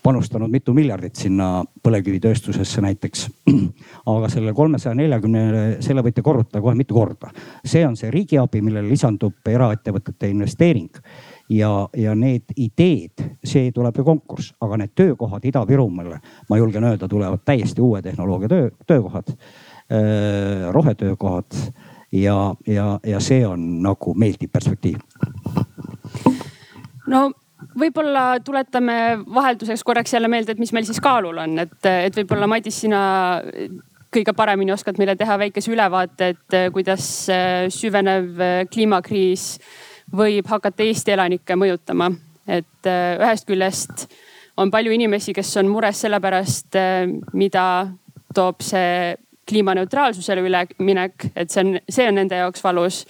[0.00, 1.50] panustanud mitu miljardit sinna
[1.84, 3.26] põlevkivitööstusesse näiteks.
[4.14, 7.28] aga selle kolmesaja neljakümnele, selle võite korrutada kohe mitu korda.
[7.64, 10.96] see on see riigiabi, millele lisandub eraettevõtete investeering
[11.50, 17.08] ja, ja need ideed, see tuleb ju konkurss, aga need töökohad Ida-Virumaale, ma julgen öelda,
[17.08, 19.34] tulevad täiesti uue tehnoloogia töö, töökohad,
[20.70, 21.58] rohetöökohad
[22.12, 24.98] ja, ja, ja see on nagu meeldiv perspektiiv.
[27.10, 27.30] no
[27.80, 28.96] võib-olla tuletame
[29.34, 33.02] vahelduseks korraks jälle meelde, et mis meil siis kaalul on, et, et võib-olla Madis, sina
[34.10, 37.04] kõige paremini oskad meile teha väikese ülevaate, et kuidas
[37.74, 39.52] süvenev kliimakriis
[40.16, 42.10] võib hakata Eesti elanikke mõjutama.
[42.46, 44.08] et ühest küljest
[44.56, 46.74] on palju inimesi, kes on mures selle pärast,
[47.32, 47.64] mida
[48.34, 49.14] toob see
[49.46, 53.04] kliimaneutraalsusele üleminek, et see on, see on nende jaoks valus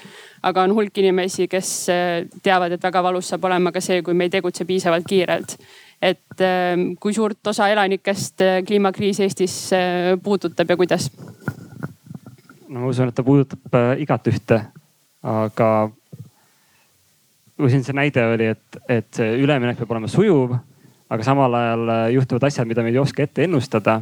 [0.46, 2.08] aga on hulk inimesi, kes äh,
[2.44, 5.56] teavad, et väga valus saab olema ka see, kui me ei tegutse piisavalt kiirelt.
[6.00, 6.42] et
[6.96, 11.10] kui suurt osa elanikest äh, kliimakriis Eestis äh, puudutab ja kuidas?
[12.68, 14.62] no ma usun, et ta puudutab igatühte,
[15.22, 15.90] aga
[17.61, 20.57] kui siin see näide oli, et, et see üleminek peab olema sujuv,
[21.11, 24.01] aga samal ajal juhtuvad asjad, mida me ei oska ette ennustada,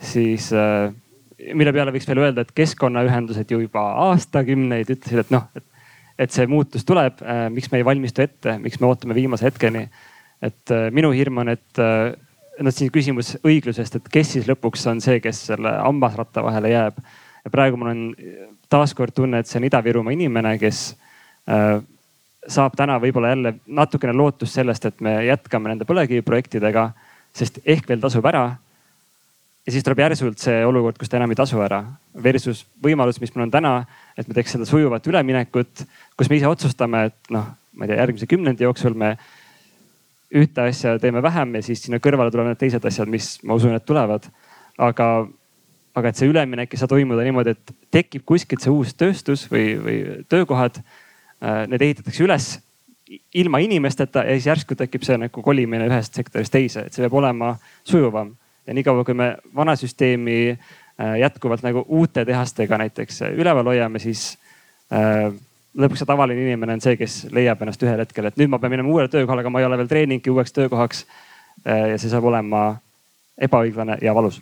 [0.00, 0.50] siis
[1.54, 5.66] mille peale võiks veel öelda, et keskkonnaühendused ju juba aastakümneid ütlesid, et noh, et
[6.20, 9.88] et see muutus tuleb, äh, miks me ei valmistu ette, miks me ootame viimase hetkeni.
[10.42, 12.12] et äh, minu hirm on, et äh,
[12.60, 17.00] noh, siin küsimus õiglusest, et kes siis lõpuks on see, kes selle hammasratta vahele jääb.
[17.44, 18.02] ja praegu mul on
[18.68, 20.82] taaskord tunne, et see on Ida-Virumaa inimene, kes
[22.48, 26.90] saab täna võib-olla jälle natukene lootust sellest, et me jätkame nende põlevkiviprojektidega,
[27.36, 28.44] sest ehk veel tasub ära
[29.66, 31.82] ja siis tuleb järsult see olukord, kus ta enam ei tasu ära
[32.24, 33.74] versus võimalus, mis meil on täna,
[34.18, 35.84] et me teeks seda sujuvat üleminekut,
[36.18, 39.14] kus me ise otsustame, et noh, ma ei tea, järgmise kümnendi jooksul me
[40.30, 43.74] ühte asja teeme vähem ja siis sinna kõrvale tulevad need teised asjad, mis ma usun,
[43.76, 44.30] et tulevad.
[44.80, 45.06] aga,
[45.94, 49.74] aga et see üleminek ei saa toimuda niimoodi, et tekib kuskilt see uus tööstus või,
[49.84, 49.96] või
[50.30, 50.80] töökohad.
[51.40, 52.46] Äh, need ehitatakse üles
[53.34, 57.16] ilma inimesteta ja siis järsku tekib see nagu kolimine ühest sektorist teise, et see peab
[57.16, 58.34] olema sujuvam
[58.68, 64.02] ja niikaua, kui me vana süsteemi äh, jätkuvalt nagu uute tehastega näiteks äh, üleval hoiame,
[64.04, 64.34] siis
[64.90, 68.74] lõpuks see tavaline inimene on see, kes leiab ennast ühel hetkel, et nüüd ma pean
[68.74, 71.04] minema uuele töökohale, aga ma ei ole veel treeningi uueks töökohaks.
[71.64, 72.64] ja see saab olema
[73.38, 74.40] ebaõiglane ja valus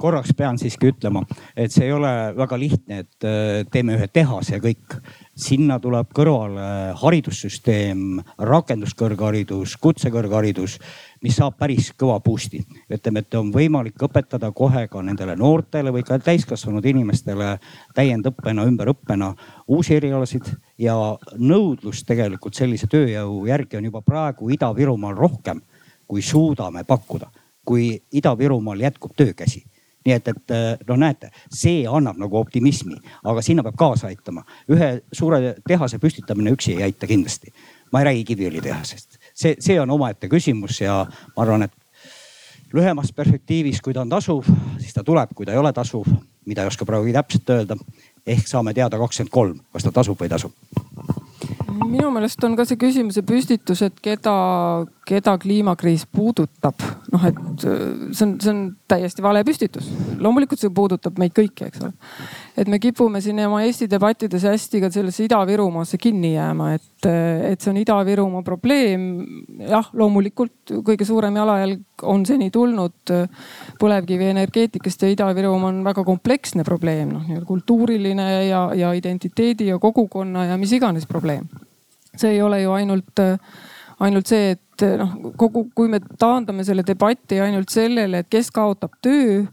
[0.00, 1.22] korraks pean siiski ütlema,
[1.56, 4.96] et see ei ole väga lihtne, et teeme ühe tehase ja kõik.
[5.40, 10.78] Sinna tuleb kõrvale haridussüsteem, rakenduskõrgharidus, kutsekõrgharidus
[11.24, 12.62] mis saab päris kõva boost'i.
[12.90, 17.58] ütleme, et on võimalik õpetada kohe ka nendele noortele või ka täiskasvanud inimestele
[17.94, 19.34] täiendõppena, ümberõppena
[19.68, 20.48] uusi erialasid
[20.78, 20.94] ja
[21.36, 25.60] nõudlus tegelikult sellise tööjõu järgi on juba praegu Ida-Virumaal rohkem,
[26.06, 27.30] kui suudame pakkuda,
[27.64, 29.64] kui Ida-Virumaal jätkub töökäsi
[30.06, 30.54] nii et, et
[30.88, 34.44] no näete, see annab nagu optimismi, aga sinna peab kaasa aitama.
[34.70, 37.52] ühe suure tehase püstitamine üksi ei aita kindlasti.
[37.92, 41.04] ma ei räägi Kiviõlitehasest, see, see on omaette küsimus ja
[41.36, 41.72] ma arvan, et
[42.72, 44.46] lühemas perspektiivis, kui ta on tasuv,
[44.78, 46.06] siis ta tuleb, kui ta ei ole tasuv,
[46.46, 47.76] mida ei oska praegu täpselt öelda.
[48.26, 50.52] ehk saame teada kakskümmend kolm, kas ta tasub või ei tasu.
[51.70, 54.34] Minu meelest on ka see küsimuse püstitus, et keda,
[55.08, 56.82] keda kliimakriis puudutab.
[57.12, 57.80] noh, et äh,
[58.12, 59.90] see on, see on täiesti vale püstitus.
[60.18, 61.92] loomulikult see puudutab meid kõiki, eks ole.
[62.58, 67.08] Et me kipume siin oma Eesti debattides hästi ka sellesse Ida-Virumaasse kinni jääma, et,
[67.52, 69.06] et see on Ida-Virumaa probleem.
[69.68, 73.14] jah, loomulikult kõige suurem jalajälg on seni tulnud
[73.80, 80.50] põlevkivienergeetikast ja Ida-Virumaa on väga kompleksne probleem, noh nii-öelda kultuuriline ja, ja identiteedi ja kogukonna
[80.50, 81.48] ja mis iganes probleem.
[82.16, 83.20] see ei ole ju ainult,
[84.02, 88.98] ainult see, et noh, kogu, kui me taandame selle debati ainult sellele, et kes kaotab
[89.02, 89.44] töö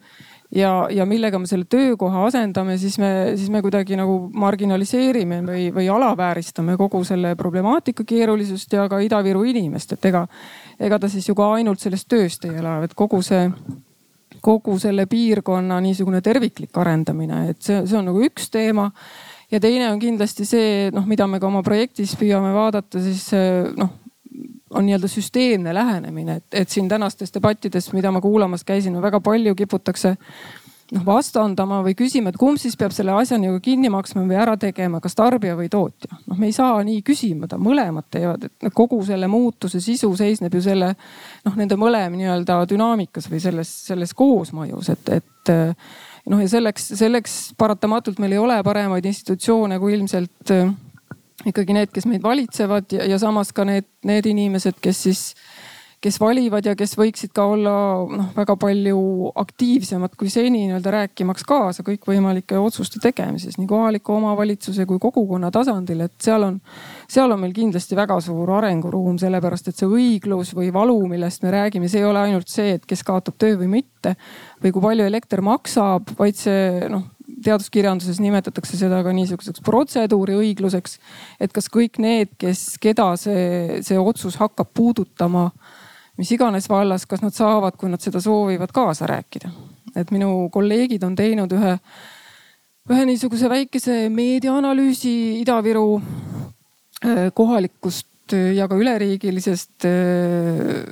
[0.57, 5.67] ja, ja millega me selle töökoha asendame, siis me, siis me kuidagi nagu marginaliseerime või,
[5.75, 10.25] või alavääristame kogu selle problemaatika keerulisust ja ka Ida-Viru inimest, et ega,
[10.79, 13.45] ega ta siis ju ka ainult sellest tööst ei ela, et kogu see
[14.43, 18.91] kogu selle piirkonna niisugune terviklik arendamine, et see, see on nagu üks teema.
[19.51, 23.29] ja teine on kindlasti see, noh, mida me ka oma projektis püüame vaadata, siis
[23.77, 23.95] noh,
[24.77, 29.55] on nii-öelda süsteemne lähenemine, et, et siin tänastes debattides, mida ma kuulamas käisin, väga palju
[29.57, 30.15] kiputakse
[30.95, 34.55] noh vastandama või küsima, et kumb siis peab selle asja nagu kinni maksma või ära
[34.59, 36.19] tegema, kas tarbija või tootja.
[36.23, 40.63] noh, me ei saa nii küsida, mõlemad teevad, et kogu selle muutuse sisu seisneb ju
[40.63, 40.93] selle
[41.45, 45.53] noh, nende mõlema nii-öelda dünaamikas või selles, selles koosmõjus, et, et
[46.31, 50.55] noh, ja selleks, selleks paratamatult meil ei ole paremaid institutsioone kui ilmselt
[51.45, 55.25] ikkagi need, kes meid valitsevad ja, ja samas ka need, need inimesed, kes siis
[56.01, 57.71] kes valivad ja kes võiksid ka olla
[58.05, 64.85] noh, väga palju aktiivsemad kui seni nii-öelda rääkimaks kaasa kõikvõimalike otsuste tegemises nii kohaliku omavalitsuse
[64.85, 66.59] kui kogukonna tasandil, et seal on,
[67.09, 71.55] seal on meil kindlasti väga suur arenguruum, sellepärast et see õiglus või valu, millest me
[71.55, 74.13] räägime, see ei ole ainult see, et kes kaotab töö või mitte
[74.61, 77.09] või kui palju elekter maksab, vaid see noh
[77.43, 80.97] teaduskirjanduses nimetatakse seda ka niisuguseks protseduuri õigluseks.
[81.39, 85.51] et kas kõik need, kes, keda see, see otsus hakkab puudutama
[86.17, 89.51] mis iganes vallas, kas nad saavad, kui nad seda soovivad, kaasa rääkida.
[89.97, 91.71] et minu kolleegid on teinud ühe,
[92.91, 100.83] ühe niisuguse väikese meediaanalüüsi Ida-Viru äh, kohalikust ja ka üleriigilisest, äh,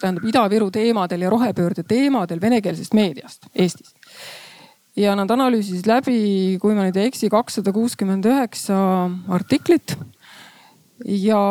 [0.00, 3.92] tähendab Ida-Viru teemadel ja rohepöörde teemadel venekeelsest meediast Eestis.
[4.96, 6.18] Ja nad analüüsisid läbi,
[6.62, 8.78] kui ma nüüd ei eksi, kakssada kuuskümmend üheksa
[9.34, 9.96] artiklit
[11.04, 11.42] ja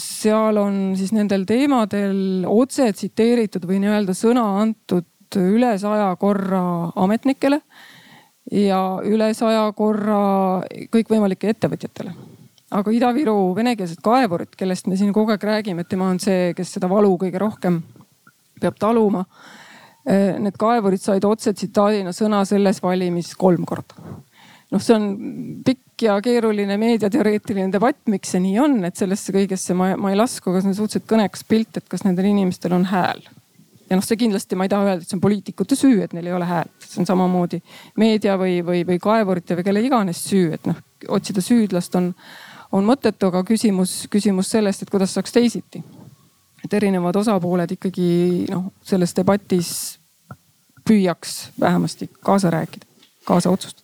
[0.00, 5.06] seal on siis nendel teemadel otse tsiteeritud või nii-öelda sõna antud
[5.38, 7.60] üle saja korra ametnikele
[8.52, 10.20] ja üle saja korra
[10.92, 12.12] kõikvõimalikele ettevõtjatele.
[12.72, 16.72] aga Ida-Viru venekeelsed kaevurid, kellest me siin kogu aeg räägime, et tema on see, kes
[16.72, 17.82] seda valu kõige rohkem
[18.60, 19.24] peab taluma.
[20.02, 23.94] Need kaevurid said otse tsitaadina sõna selles valimis kolm korda
[24.72, 25.04] noh, see on
[25.66, 30.18] pikk ja keeruline meediateoreetiline debatt, miks see nii on, et sellesse kõigesse ma, ma ei
[30.18, 33.22] lasku, aga see on suhteliselt kõnekas pilt, et kas nendel inimestel on hääl.
[33.90, 36.30] ja noh, see kindlasti ma ei taha öelda, et see on poliitikute süü, et neil
[36.30, 37.60] ei ole häält, see on samamoodi
[38.00, 40.80] meedia või, või, või kaevurite või kelle iganes süü, et noh,
[41.12, 42.12] otsida süüdlast on,
[42.72, 45.84] on mõttetu, aga küsimus, küsimus sellest, et kuidas saaks teisiti.
[46.64, 48.10] Et erinevad osapooled ikkagi
[48.50, 49.72] noh, selles debatis
[50.88, 52.86] püüaks vähemasti kaasa rääkida,
[53.24, 53.82] kaasa otsustada.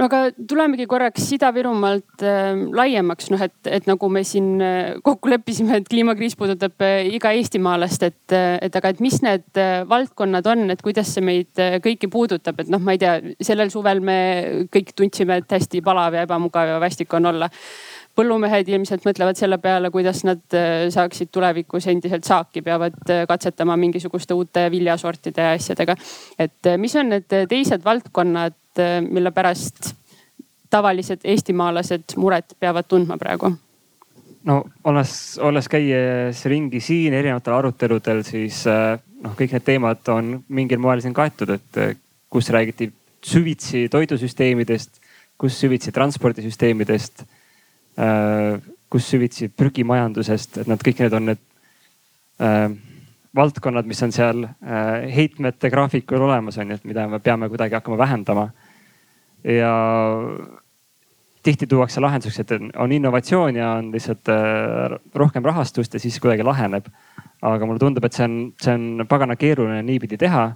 [0.00, 5.28] No aga tulemegi korraks Ida-Virumaalt äh, laiemaks, noh et, et nagu me siin äh, kokku
[5.28, 9.82] leppisime, et kliimakriis puudutab äh, iga eestimaalast, et, äh, et aga, et mis need äh,
[9.88, 13.70] valdkonnad on, et kuidas see meid äh, kõiki puudutab, et noh, ma ei tea, sellel
[13.74, 14.16] suvel me
[14.72, 17.50] kõik tundsime, et hästi palav ja ebamugav ja vastik on olla
[18.18, 23.76] põllumehed ilmselt mõtlevad selle peale, kuidas nad äh, saaksid tulevikus endiselt saaki, peavad äh, katsetama
[23.80, 25.96] mingisuguste uute viljasortide ja asjadega.
[26.38, 28.58] et äh, mis on need teised valdkonnad,
[29.04, 29.90] mille pärast
[30.72, 33.52] tavalised eestimaalased muret peavad tundma praegu?
[34.48, 40.80] no olles, olles käies ringi siin erinevatel aruteludel, siis noh, kõik need teemad on mingil
[40.82, 42.00] moel siin kaetud, et
[42.32, 42.88] kus räägiti
[43.22, 44.98] süvitsi toidusüsteemidest,
[45.38, 47.24] kus süvitsi transpordisüsteemidest
[48.92, 51.42] kus süvitsi prügimajandusest, et nad kõik need on need
[52.40, 52.72] äh,
[53.36, 57.78] valdkonnad, mis on seal äh, heitmete graafikul olemas, on ju, et mida me peame kuidagi
[57.78, 58.50] hakkama vähendama.
[59.44, 59.72] ja
[61.42, 66.42] tihti tuuakse lahenduseks, et on innovatsioon ja on lihtsalt äh, rohkem rahastust ja siis kuidagi
[66.42, 66.86] laheneb.
[67.42, 70.52] aga mulle tundub, et see on, see on pagana keeruline niipidi teha,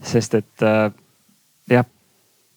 [0.00, 0.92] sest et äh,
[1.68, 1.84] jah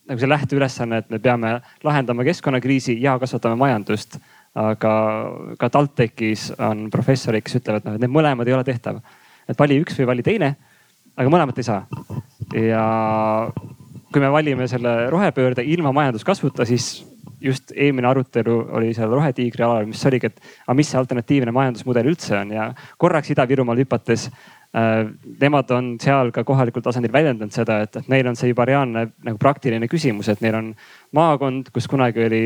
[0.10, 4.20] nagu see lähteülesanne, et me peame lahendama keskkonnakriisi ja kasvatame majandust.
[4.54, 4.90] aga
[5.58, 9.00] ka TalTechis on professorid, kes ütlevad, noh, et need mõlemad ei ole tehtav.
[9.50, 10.56] et vali üks või vali teine,
[11.18, 11.88] aga mõlemat ei saa.
[12.54, 12.84] ja
[14.14, 17.04] kui me valime selle rohepöörde ilma majanduskasvuta, siis
[17.44, 22.12] just eelmine arutelu oli seal Rohetiigri alal, mis oligi, et aga mis see alternatiivne majandusmudel
[22.14, 22.70] üldse on ja
[23.02, 24.30] korraks Ida-Virumaal hüpates.
[24.74, 29.04] Nemad on seal ka kohalikul tasandil väljendanud seda, et, et neil on see juba reaalne
[29.22, 30.72] nagu praktiline küsimus, et neil on
[31.14, 32.42] maakond, kus kunagi oli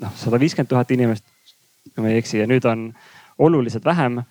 [0.00, 1.26] noh, sada viiskümmend tuhat inimest,
[1.92, 2.88] kui ma ei eksi ja nüüd on
[3.38, 4.22] oluliselt vähem.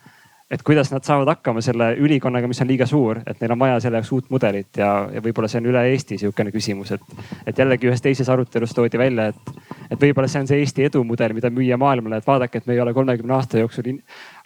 [0.51, 3.79] Et kuidas nad saavad hakkama selle ülikonnaga, mis on liiga suur, et neil on vaja
[3.81, 7.57] selle jaoks uut mudelit ja, ja võib-olla see on üle Eesti sihukene küsimus, et, et
[7.57, 11.49] jällegi ühes teises arutelus toodi välja, et, et võib-olla see on see Eesti edumudel, mida
[11.49, 13.89] müüa maailmale, et vaadake, et me ei ole kolmekümne aasta jooksul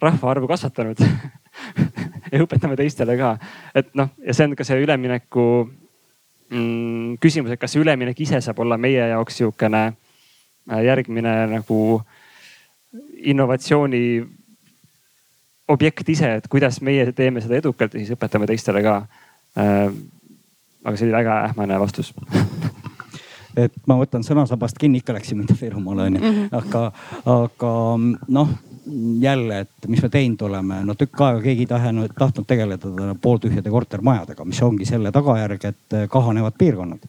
[0.02, 1.02] rahvaarvu kasvatanud
[2.32, 3.36] ja õpetame teistele ka,
[3.76, 5.46] et noh, ja see on ka see ülemineku
[6.52, 11.80] mm, küsimus, et kas see üleminek ise saab olla meie jaoks sihukene äh, järgmine nagu
[13.18, 14.04] innovatsiooni
[15.68, 19.02] objekt ise, et kuidas meie teeme seda edukalt ja siis õpetame teistele ka.
[19.60, 19.90] Äh,
[20.88, 22.14] aga see oli väga ähmane vastus
[23.64, 26.50] et ma võtan sõnasabast kinni, ikka läksime Ida-Virumaale onju mm, -hmm.
[26.56, 26.84] aga,
[27.34, 27.72] aga
[28.38, 28.54] noh,
[29.22, 33.72] jälle, et mis me teinud oleme, no tükk aega keegi ei tahtnud, tahtnud tegeleda pooltühjade
[33.74, 37.08] kortermajadega, mis ongi selle tagajärg, et kahanevad piirkonnad.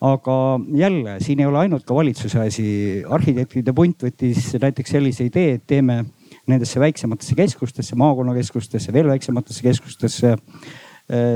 [0.00, 0.36] Aga
[0.74, 2.68] jälle siin ei ole ainult ka valitsuse asi,
[3.06, 6.04] arhitektide punt võttis näiteks sellise idee, et teeme
[6.48, 10.68] nendesse väiksematesse keskustesse, maakonnakeskustesse, veel väiksematesse keskustesse äh,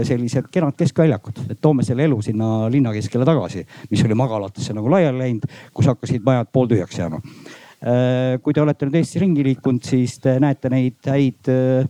[0.05, 4.91] sellised kenad keskväljakud, et toome selle elu sinna linna keskele tagasi, mis oli magalatesse nagu
[4.93, 7.21] laiali läinud, kus hakkasid majad pooltühjaks jääma.
[7.83, 11.87] Äh, kui te olete nüüd Eestis ringi liikunud, siis te näete neid häid äh,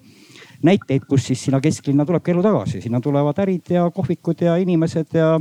[0.65, 5.19] näiteid, kus siis sinna kesklinna tulebki elu tagasi, sinna tulevad ärid ja kohvikud ja inimesed
[5.19, 5.35] ja,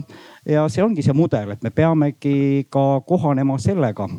[0.49, 4.09] ja see ongi see mudel, et me peamegi ka kohanema sellega,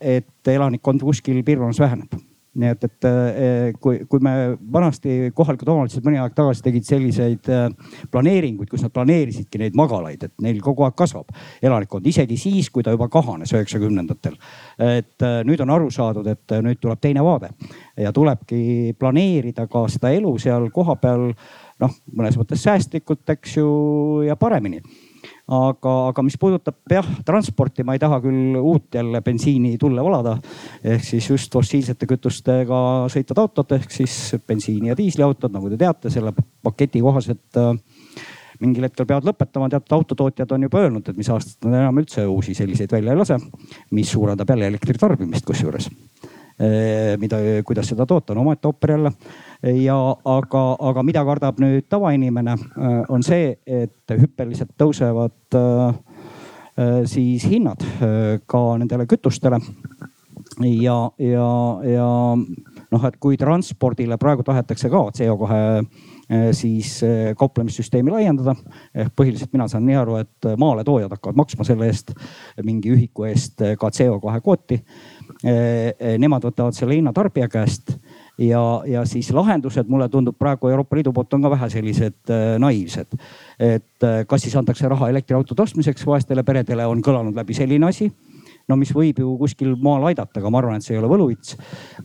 [0.00, 2.16] et elanikkond kuskil piirkonnas väheneb
[2.58, 4.32] nii et, et eh, kui, kui me
[4.72, 7.66] vanasti kohalikud omavalitsused mõni aeg tagasi tegid selliseid eh,
[8.12, 11.30] planeeringuid, kus nad planeerisidki neid magalaid, et neil kogu aeg kasvab
[11.62, 14.38] elanikkond, isegi siis, kui ta juba kahanes üheksakümnendatel.
[14.78, 17.52] et eh, nüüd on aru saadud, et nüüd tuleb teine vaade.
[17.98, 21.30] Ja tulebki planeerida ka seda elu seal kohapeal
[21.82, 23.68] noh, mõnes mõttes säästlikult, eks ju,
[24.26, 24.82] ja paremini
[25.48, 30.36] aga, aga mis puudutab jah transporti, ma ei taha küll uut jälle bensiini tulle valada.
[30.84, 32.80] ehk siis just fossiilsete kütustega
[33.12, 37.72] sõitvad autod ehk siis bensiini ja diisliautod, nagu te teate, selle paketi kohaselt äh,
[38.60, 42.26] mingil hetkel peavad lõpetama, teatud autotootjad on juba öelnud, et mis aastast nad enam üldse
[42.26, 43.38] uusi selliseid välja ei lase,
[43.94, 46.37] mis suurendab jälle elektritarbimist kusjuures Eh,
[47.18, 49.12] mida, kuidas seda toota, on omaette ooper jälle.
[49.84, 57.46] ja aga, aga mida kardab nüüd tavainimene, eh, on see, et hüppeliselt tõusevad eh, siis
[57.50, 57.82] hinnad
[58.46, 59.58] ka nendele kütustele.
[60.62, 61.48] ja, ja,
[61.94, 62.10] ja
[62.90, 66.07] noh, et kui transpordile praegu tahetakse ka CO2
[66.52, 66.98] siis
[67.40, 68.54] kauplemissüsteemi laiendada.
[68.94, 72.12] ehk põhiliselt mina saan nii aru, et maaletoojad hakkavad maksma selle eest
[72.64, 74.82] mingi ühiku eest ka CO2 kvooti
[75.38, 77.92] Eh, eh, nemad võtavad selle hinna tarbija käest
[78.42, 78.58] ja,
[78.90, 83.14] ja siis lahendused mulle tundub praegu Euroopa Liidu poolt on ka vähe sellised äh, naiivsed.
[83.62, 88.10] et äh, kas siis antakse raha elektriautode ostmiseks vaestele peredele, on kõlanud läbi selline asi
[88.68, 91.56] no mis võib ju kuskil maal aidata, aga ma arvan, et see ei ole võluvits.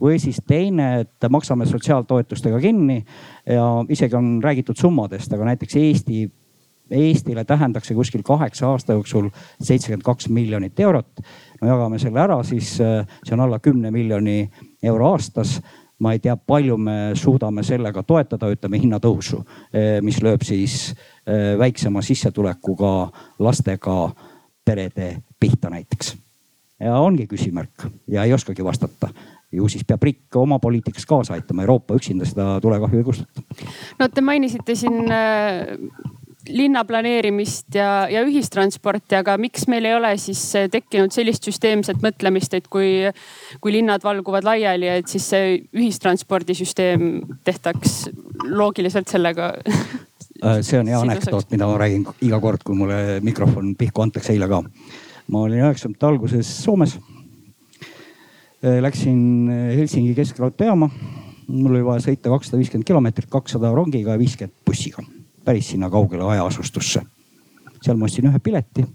[0.01, 3.03] või siis teine, et maksame sotsiaaltoetustega kinni
[3.45, 6.23] ja isegi on räägitud summadest, aga näiteks Eesti
[6.93, 9.29] Eestile tähendaks see kuskil kaheksa aasta jooksul
[9.61, 11.21] seitsekümmend kaks miljonit eurot.
[11.61, 14.49] no jagame selle ära, siis äh, see on alla kümne miljoni
[14.83, 15.61] euro aastas
[16.03, 19.39] ma ei tea, palju me suudame sellega toetada, ütleme hinnatõusu,
[19.71, 22.93] äh, mis lööb siis äh, väiksema sissetulekuga
[23.39, 23.97] lastega
[24.65, 26.15] perede pihta näiteks.
[26.83, 29.09] Ja ongi küsimärk ja ei oskagi vastata
[29.53, 33.41] ju siis peab riik oma poliitikas kaasa aitama, Euroopa üksinda seda tulekahju ei kustuta.
[33.99, 35.13] no te mainisite siin
[36.49, 40.41] linna planeerimist ja, ja ühistransporti, aga miks meil ei ole siis
[40.71, 42.89] tekkinud sellist süsteemset mõtlemist, et kui,
[43.63, 47.07] kui linnad valguvad laiali, et siis see ühistranspordisüsteem
[47.47, 48.09] tehtaks
[48.49, 53.75] loogiliselt sellega äh, see on hea anekdoot, mida ma räägin iga kord, kui mulle mikrofon
[53.79, 54.63] pihku antakse, eile ka.
[55.33, 56.99] Ma olin üheksakümnendate alguses Soomes.
[58.61, 60.89] Äh, läksin Helsingi keskraudteejaama.
[61.47, 65.03] mul oli vaja sõita kakssada viiskümmend kilomeetrit, kakssada rongiga ja viiskümmend bussiga
[65.45, 67.01] päris sinna kaugele hajaasustusse.
[67.81, 68.85] seal ma ostsin ühe pileti,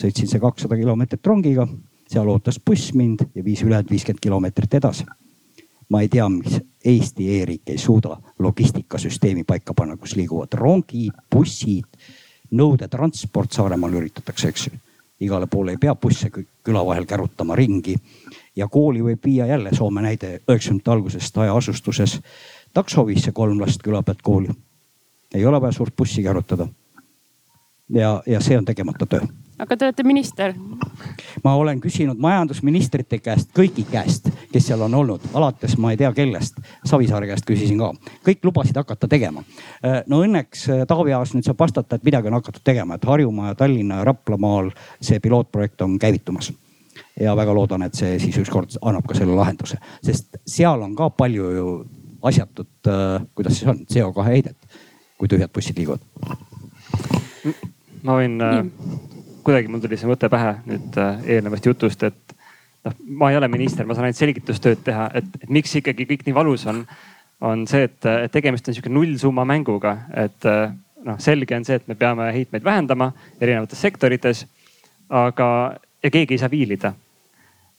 [0.00, 1.66] sõitsin see kakssada kilomeetrit rongiga,
[2.08, 5.04] seal ootas buss mind ja viis ülejäänud viiskümmend kilomeetrit edasi.
[5.88, 11.84] ma ei tea, mis Eesti e-riik ei suuda logistikasüsteemi paika panna, kus liiguvad rongid, bussid,
[12.50, 14.72] nõudetransport Saaremaal üritatakse, eks ju.
[15.24, 17.96] Igale poole ei pea busse küla vahel kärutama ringi.
[18.56, 22.20] Ja kooli võib viia jälle Soome näide üheksakümnendate algusest hajaasustuses
[22.74, 24.48] taksoviisse kolm last küla pealt kooli.
[25.34, 26.68] Ei ole vaja suurt bussi kärutada.
[27.88, 29.26] ja, ja see on tegemata töö
[29.58, 30.54] aga te olete minister.
[31.44, 36.10] ma olen küsinud majandusministrite käest, kõigi käest, kes seal on olnud, alates ma ei tea
[36.16, 37.92] kellest, Savisaare käest küsisin ka.
[38.26, 39.44] kõik lubasid hakata tegema.
[39.84, 43.04] Äh, no õnneks äh, Taavi Aas nüüd saab vastata, et midagi on hakatud tegema, et
[43.04, 46.52] Harjumaa ja Tallinna ja Raplamaal see pilootprojekt on käivitumas
[47.20, 51.10] ja väga loodan, et see siis ükskord annab ka selle lahenduse, sest seal on ka
[51.10, 51.68] palju ju
[52.24, 54.80] asjatut, äh, kuidas siis on, CO2 heidet,
[55.18, 56.00] kui tühjad bussid liiguvad.
[58.04, 58.40] ma võin
[59.44, 62.34] kuidagi mul tuli see mõte pähe nüüd äh, eelnevast jutust, et
[62.86, 66.36] noh, ma ei ole minister, ma saan ainult selgitustööd teha, et, miks ikkagi kõik nii
[66.36, 66.84] valus on.
[67.44, 70.72] on see, et, et tegemist on sihuke nullsumma mänguga, et äh,
[71.04, 74.46] noh, selge on see, et me peame heitmeid vähendama erinevates sektorites.
[75.08, 76.94] aga, ja keegi ei saa viilida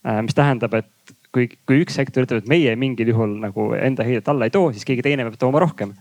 [0.06, 0.22] äh,.
[0.22, 4.28] mis tähendab, et kui, kui üks sektor ütleb, et meie mingil juhul nagu enda heidet
[4.30, 5.96] alla ei too, siis keegi teine peab tooma rohkem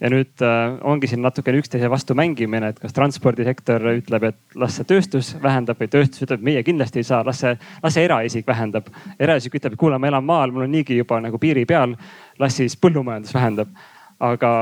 [0.00, 4.76] ja nüüd äh, ongi siin natukene üksteise vastu mängimine, et kas transpordisektor ütleb, et las
[4.78, 8.46] see tööstus vähendab või tööstus ütleb, meie kindlasti ei saa, las see, las see eraisik
[8.46, 8.90] vähendab.
[9.18, 11.96] eraisik ütleb, et kuule, ma elan maal, mul on niigi juba nagu piiri peal,
[12.38, 13.72] las siis põllumajandus vähendab.
[14.20, 14.52] aga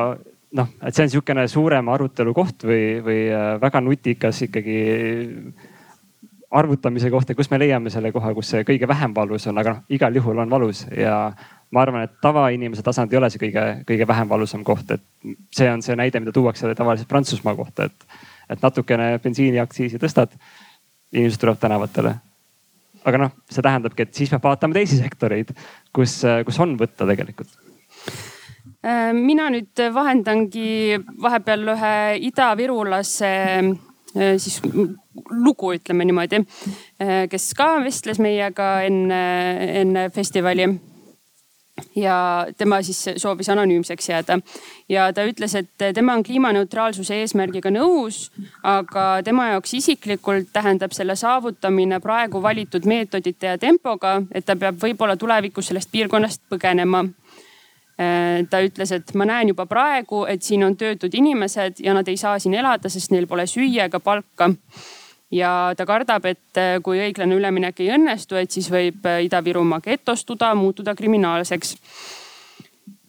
[0.57, 4.79] noh, et see on sihukene suurem arutelu koht või, või äh, väga nutikas ikkagi
[6.57, 9.85] arvutamise kohta, kus me leiame selle koha, kus see kõige vähem valus on, aga noh,
[9.93, 11.33] igal juhul on valus ja
[11.75, 15.69] ma arvan, et tavainimese tasand ei ole see kõige, kõige vähem valusam koht, et see
[15.71, 20.37] on see näide, mida tuuakse tavaliselt Prantsusmaa kohta, et, et natukene bensiiniaktsiisi tõstad,
[21.13, 22.15] inimesed tulevad tänavatele.
[23.07, 25.53] aga noh, see tähendabki, et siis peab vaatama teisi sektoreid,
[25.95, 27.55] kus, kus on võtta tegelikult
[29.17, 31.95] mina nüüd vahendangi vahepeal ühe
[32.29, 34.61] idavirulase äh, siis
[35.31, 36.43] lugu, ütleme niimoodi,
[37.03, 39.23] äh, kes ka vestles meiega enne,
[39.83, 40.69] enne festivali
[41.97, 44.39] ja tema siis soovis anonüümseks jääda.
[44.89, 48.31] ja ta ütles, et tema on kliimaneutraalsuse eesmärgiga nõus,
[48.63, 54.81] aga tema jaoks isiklikult tähendab selle saavutamine praegu valitud meetodite ja tempoga, et ta peab
[54.83, 57.05] võib-olla tulevikus sellest piirkonnast põgenema.
[58.51, 62.17] ta ütles, et ma näen juba praegu, et siin on töötud inimesed ja nad ei
[62.17, 64.51] saa siin elada, sest neil pole süüa ega palka
[65.31, 69.83] ja ta kardab, et äh, kui õiglane üleminek ei õnnestu, et siis võib äh, Ida-Virumaa
[69.85, 71.77] getostuda, muutuda kriminaalseks.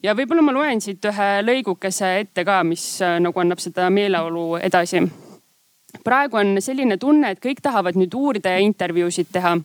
[0.02, 4.56] ja võib-olla ma loen siit ühe lõigukese ette ka, mis äh, nagu annab seda meeleolu
[4.56, 5.02] edasi.
[6.04, 9.56] praegu on selline tunne, et kõik tahavad nüüd uurida ja intervjuusid teha.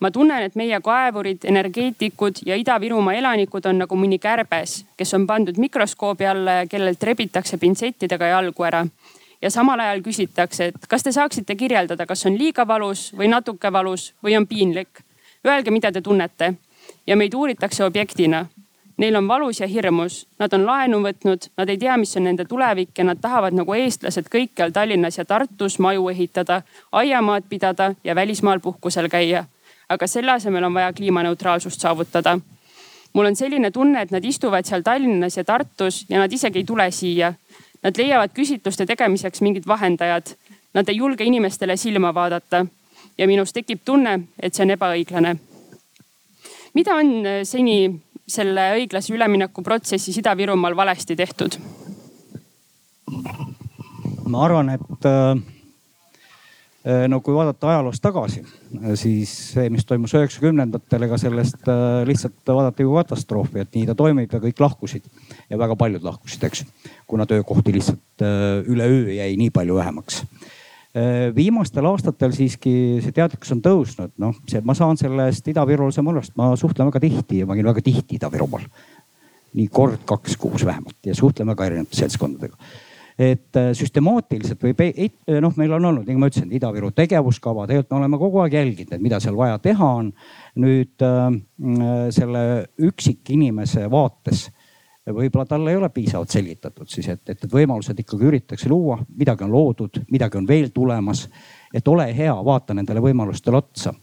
[0.00, 5.26] ma tunnen, et meie kaevurid, energeetikud ja Ida-Virumaa elanikud on nagu mõni kärbes, kes on
[5.26, 8.86] pandud mikroskoobi alla ja kellelt rebitakse pintsettidega jalgu ära
[9.42, 13.72] ja samal ajal küsitakse, et kas te saaksite kirjeldada, kas on liiga valus või natuke
[13.72, 15.02] valus või on piinlik.
[15.46, 16.54] Öelge, mida te tunnete
[17.06, 18.46] ja meid uuritakse objektina.
[18.98, 22.44] Neil on valus ja hirmus, nad on laenu võtnud, nad ei tea, mis on nende
[22.50, 26.62] tulevik ja nad tahavad nagu eestlased kõikjal Tallinnas ja Tartus maju ehitada,
[26.92, 29.44] aiamaad pidada ja välismaal puhkusel käia.
[29.88, 32.38] aga selle asemel on vaja kliimaneutraalsust saavutada.
[33.12, 36.64] mul on selline tunne, et nad istuvad seal Tallinnas ja Tartus ja nad isegi ei
[36.64, 37.34] tule siia
[37.82, 40.34] Nad leiavad küsitluste tegemiseks mingid vahendajad.
[40.74, 42.64] Nad ei julge inimestele silma vaadata
[43.18, 45.36] ja minus tekib tunne, et see on ebaõiglane.
[46.74, 51.58] mida on äh, seni selle õiglase ülemineku protsessis Ida-Virumaal valesti tehtud?
[54.28, 55.40] ma arvan, et äh,
[57.08, 58.40] no kui vaadata ajaloos tagasi,
[58.96, 61.66] siis see, mis toimus üheksakümnendatel, ega sellest
[62.08, 65.04] lihtsalt vaadati kui katastroofi, et nii ta toimib ja kõik lahkusid
[65.50, 66.64] ja väga paljud lahkusid, eks
[67.08, 70.22] kuna töökohti lihtsalt äh, üleöö jäi nii palju vähemaks.
[70.96, 72.72] Äh, viimastel aastatel siiski
[73.04, 77.42] see teadlikkus on tõusnud, noh, see, ma saan sellest Ida-Virulase mõnust, ma suhtlen väga tihti
[77.42, 78.68] ja ma käin väga tihti Ida-Virumaal.
[79.58, 82.56] nii kord-kaks kuus vähemalt ja suhtlen väga erinevate seltskondadega
[83.18, 84.74] et äh, süstemaatiliselt või
[85.42, 88.94] noh, meil on olnud, nagu ma ütlesin, Ida-Viru tegevuskava, tegelikult me oleme kogu aeg jälginud,
[88.94, 90.12] et mida seal vaja teha on.
[90.58, 91.26] nüüd äh,
[92.14, 92.44] selle
[92.78, 94.48] üksikinimese vaates
[95.14, 99.46] võib-olla talle ei ole piisavalt selgitatud siis, et, et need võimalused ikkagi üritatakse luua, midagi
[99.46, 101.28] on loodud, midagi on veel tulemas.
[101.74, 103.94] et ole hea, vaata nendele võimalustele otsa.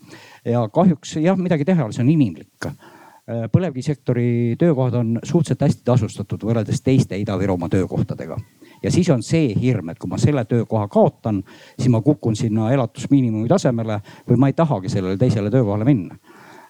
[0.45, 6.43] ja kahjuks jah, midagi teha, see on inimlik äh, põlevkivisektori töökohad on suhteliselt hästi tasustatud
[6.43, 8.37] võrreldes teiste Ida-Virumaa töökohtadega.
[8.85, 11.41] Ja siis on see hirm, et kui ma selle töökoha kaotan,
[11.73, 16.17] siis ma kukun sinna elatusmiinimumi tasemele või ma ei tahagi sellele teisele töökohale minna.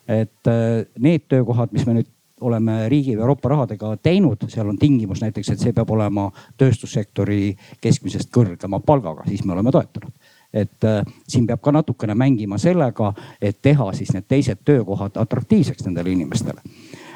[0.07, 2.11] et äh, need töökohad, mis me nüüd
[2.45, 6.27] oleme riigi või Euroopa rahadega teinud, seal on tingimus näiteks, et see peab olema
[6.59, 10.11] tööstussektori keskmisest kõrgema palgaga, siis me oleme toetanud
[10.55, 13.11] et äh, siin peab ka natukene mängima sellega,
[13.41, 16.61] et teha siis need teised töökohad atraktiivseks nendele inimestele.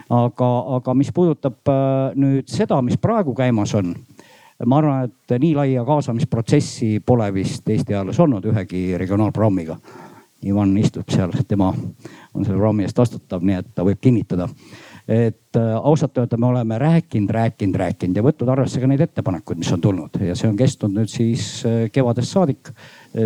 [0.10, 3.93] aga, aga mis puudutab äh, nüüd seda, mis praegu käimas on
[4.66, 9.80] ma arvan, et nii laia kaasamisprotsessi pole vist Eesti ajaloos olnud ühegi regionaalprogrammiga.
[10.47, 14.47] Ivan istub seal, tema on selle programmi eest vastutav, nii et ta võib kinnitada.
[15.10, 19.57] et äh, ausalt öelda me oleme rääkinud, rääkinud, rääkinud ja võtnud arvesse ka neid ettepanekuid,
[19.57, 22.70] mis on tulnud ja see on kestnud nüüd siis äh, kevadest saadik.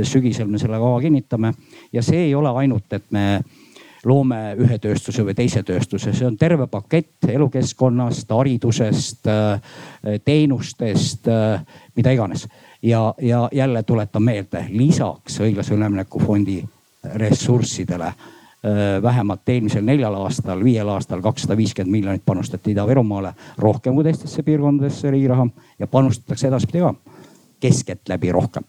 [0.03, 1.53] sügisel me selle kava kinnitame
[1.93, 3.43] ja see ei ole ainult, et me
[4.05, 11.63] loome ühe tööstuse või teise tööstuse, see on terve pakett elukeskkonnast, haridusest, äh, teenustest, äh,
[11.95, 12.47] mida iganes.
[12.81, 16.63] ja, ja jälle tuletan meelde, lisaks õiglase ülemineku fondi
[17.03, 24.03] ressurssidele äh, vähemalt eelmisel neljal aastal, viiel aastal kakssada viiskümmend miljonit panustati Ida-Virumaale rohkem kui
[24.03, 25.47] teistesse piirkondadesse riigi raha
[25.79, 26.93] ja panustatakse edaspidi ka
[27.59, 28.63] keskeltläbi rohkem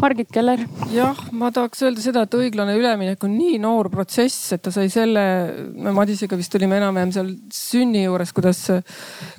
[0.00, 0.60] Margit Keller.
[0.94, 4.88] jah, ma tahaks öelda seda, et õiglane üleminek on nii noor protsess, et ta sai
[4.92, 5.22] selle,
[5.74, 8.62] me Madisega vist olime enam-vähem seal sünni juures, kuidas,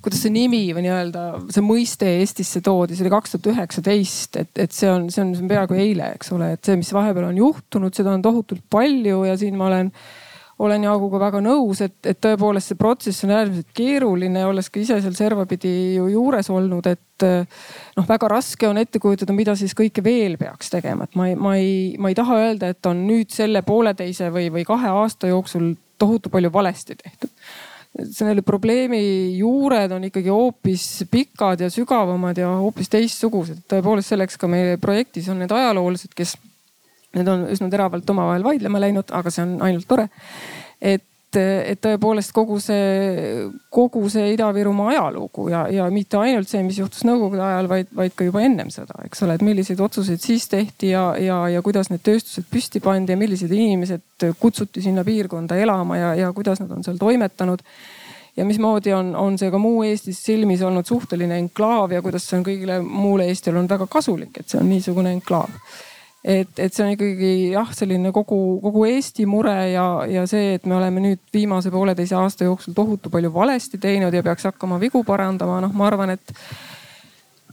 [0.03, 4.51] kuidas see nimi või nii-öelda see mõiste Eestisse toodi, see oli kaks tuhat üheksateist, et,
[4.68, 7.32] et see on, see on, see on peaaegu eile, eks ole, et see, mis vahepeal
[7.32, 9.89] on juhtunud, seda on tohutult palju ja siin ma olen
[10.62, 14.99] olen Jaaguga väga nõus, et, et tõepoolest see protsess on äärmiselt keeruline, olles ka ise
[15.01, 17.26] seal servapidi ju juures olnud, et
[17.97, 21.36] noh, väga raske on ette kujutada, mida siis kõike veel peaks tegema, et ma ei,
[21.36, 25.32] ma ei, ma ei taha öelda, et on nüüd selle pooleteise või, või kahe aasta
[25.32, 27.30] jooksul tohutu palju valesti tehtud
[28.12, 33.66] selle probleemi juured on ikkagi hoopis pikad ja sügavamad ja hoopis teistsugused.
[33.68, 36.38] tõepoolest selleks ka meie projektis on need ajaloolased, kes
[37.18, 40.07] Need on üsna teravalt omavahel vaidlema läinud, aga see on ainult tore.
[40.82, 41.03] et,
[41.38, 47.05] et tõepoolest kogu see, kogu see Ida-Virumaa ajalugu ja, ja mitte ainult see, mis juhtus
[47.07, 50.93] nõukogude ajal, vaid, vaid ka juba ennem seda, eks ole, et milliseid otsuseid siis tehti
[50.93, 55.99] ja, ja, ja kuidas need tööstused püsti pandi ja millised inimesed kutsuti sinna piirkonda elama
[55.99, 57.64] ja, ja kuidas nad on seal toimetanud
[58.38, 62.39] ja mismoodi on, on see ka muu Eestis silmis olnud suhteline enklaav ja kuidas see
[62.39, 65.51] on kõigile muule Eestile olnud väga kasulik, et see on niisugune enklaav
[66.24, 70.68] et, et see on ikkagi jah, selline kogu, kogu Eesti mure ja, ja see, et
[70.70, 75.04] me oleme nüüd viimase pooleteise aasta jooksul tohutu palju valesti teinud ja peaks hakkama vigu
[75.08, 76.36] parandama, noh, ma arvan, et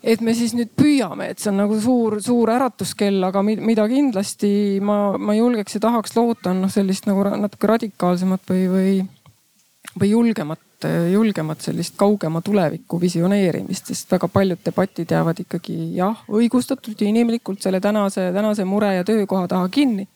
[0.03, 4.51] et me siis nüüd püüame, et see on nagu suur, suur äratuskell, aga mida kindlasti
[4.85, 8.95] ma, ma julgeks ja tahaks loota, on noh, sellist nagu natuke radikaalsemat või, või,
[9.99, 17.01] või julgemat julgemat sellist kaugema tuleviku visioneerimist, sest väga paljud debatid jäävad ikkagi jah, õigustatult
[17.01, 20.07] ja inimlikult selle tänase, tänase mure ja töökoha taha kinni.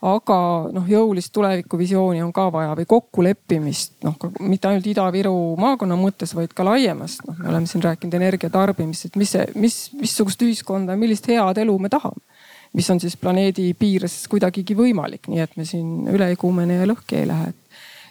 [0.00, 0.36] aga
[0.72, 6.54] noh, jõulist tulevikuvisiooni on ka vaja või kokkuleppimist, noh mitte ainult Ida-Viru maakonna mõttes, vaid
[6.56, 7.20] ka laiemast.
[7.28, 11.78] noh, me oleme siin rääkinud energia tarbimisest, mis see, mis, missugust ühiskonda, millist head elu
[11.78, 12.24] me tahame
[12.72, 16.86] mis on siis planeedi piires kuidagigi võimalik, nii et me siin üle ei kuumene ja
[16.86, 17.52] lõhki ei lähe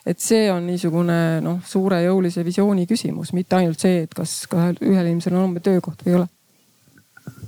[0.10, 4.72] et see on niisugune noh, suure jõulise visiooni küsimus, mitte ainult see, et kas ka
[4.74, 6.28] ühel inimesel on homme töökoht või ei ole.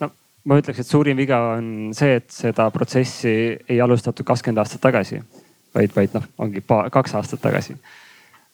[0.01, 0.11] no
[0.45, 3.33] ma ütleks, et suurim viga on see, et seda protsessi
[3.69, 5.21] ei alustatud kakskümmend aastat tagasi,
[5.75, 7.77] vaid, vaid noh, ongi paar, kaks aastat tagasi.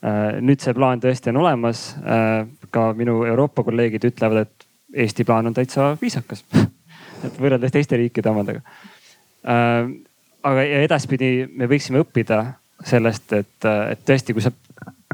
[0.05, 1.89] Äh, nüüd see plaan tõesti on olemas.
[2.05, 4.67] Äh, ka minu Euroopa kolleegid ütlevad, et
[5.03, 6.45] Eesti plaan on täitsa viisakas
[7.25, 8.61] et võrreldes teiste riikide omadega.
[9.47, 9.89] Äh,
[10.47, 12.43] aga edaspidi me võiksime õppida
[12.87, 14.51] sellest, et, et tõesti, kui sa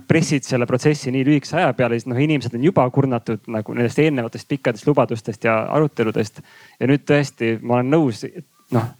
[0.07, 4.01] pressid selle protsessi nii lühikese aja peale, siis noh, inimesed on juba kurnatud nagu nendest
[4.03, 6.41] eelnevatest pikkadest lubadustest ja aruteludest.
[6.79, 8.25] ja nüüd tõesti, ma olen nõus,
[8.73, 8.91] noh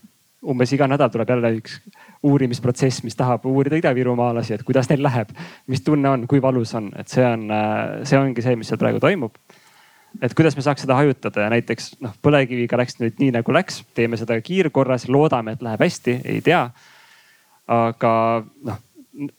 [0.43, 1.77] umbes iga nädal tuleb jälle üks
[2.23, 5.31] uurimisprotsess, mis tahab uurida idavirumaalasi, et kuidas neil läheb,
[5.71, 7.45] mis tunne on, kui valus on, et see on,
[8.07, 9.37] see ongi see, mis seal praegu toimub.
[10.21, 13.81] et kuidas me saaks seda hajutada ja näiteks noh, põlevkiviga läks nüüd nii nagu läks,
[13.97, 16.67] teeme seda kiirkorras, loodame, et läheb hästi, ei tea
[17.67, 18.13] aga
[18.63, 18.81] noh,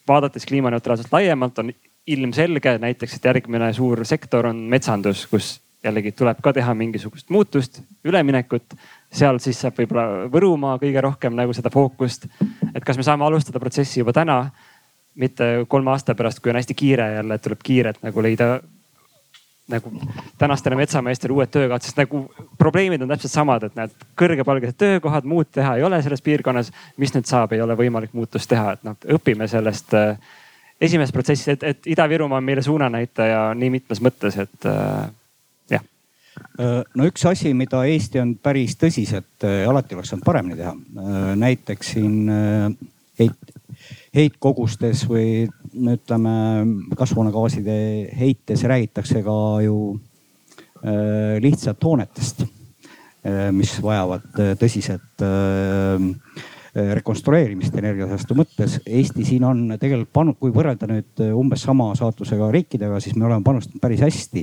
[0.08, 1.72] vaadates kliimaneutraalselt laiemalt on
[2.06, 7.82] ilmselge näiteks, et järgmine suur sektor on metsandus, kus jällegi tuleb ka teha mingisugust muutust,
[8.04, 8.74] üleminekut.
[9.14, 12.26] seal siis saab võib-olla Võrumaa kõige rohkem nagu seda fookust.
[12.74, 14.50] et kas me saame alustada protsessi juba täna,
[15.14, 18.60] mitte kolme aasta pärast, kui on hästi kiire jälle, tuleb kiirelt nagu leida
[19.72, 19.90] nagu
[20.38, 22.26] tänastele metsameestele uued töökohad, sest nagu
[22.60, 26.72] probleemid on täpselt samad, et näed, kõrgepalgalised töökohad, muud teha ei ole selles piirkonnas.
[26.96, 30.18] mis nüüd saab, ei ole võimalik muutust teha, et noh, õpime sellest äh,
[30.80, 35.08] esimesest protsessist, et, et Ida-Virumaa on meile suunanäitaja nii mitmes mõttes, et äh,
[35.72, 35.84] jah.
[36.60, 40.74] Äh, no üks asi, mida Eesti on päris tõsiselt äh,, alati oleks saanud paremini teha.
[40.74, 42.18] Äh, näiteks siin
[43.20, 43.54] heit,
[44.14, 46.34] heitkogustes või ütleme
[46.96, 47.76] kasvuhoonegaaside
[48.18, 49.76] heites räägitakse ka ju
[50.84, 55.24] äh, lihtsalt hoonetest äh,, mis vajavad äh, tõsiselt
[56.74, 58.80] rekonstrueerimist energiasäästu mõttes.
[58.82, 63.46] Eesti siin on tegelikult pannud, kui võrrelda nüüd umbes sama saatusega riikidega, siis me oleme
[63.46, 64.42] panustanud päris hästi.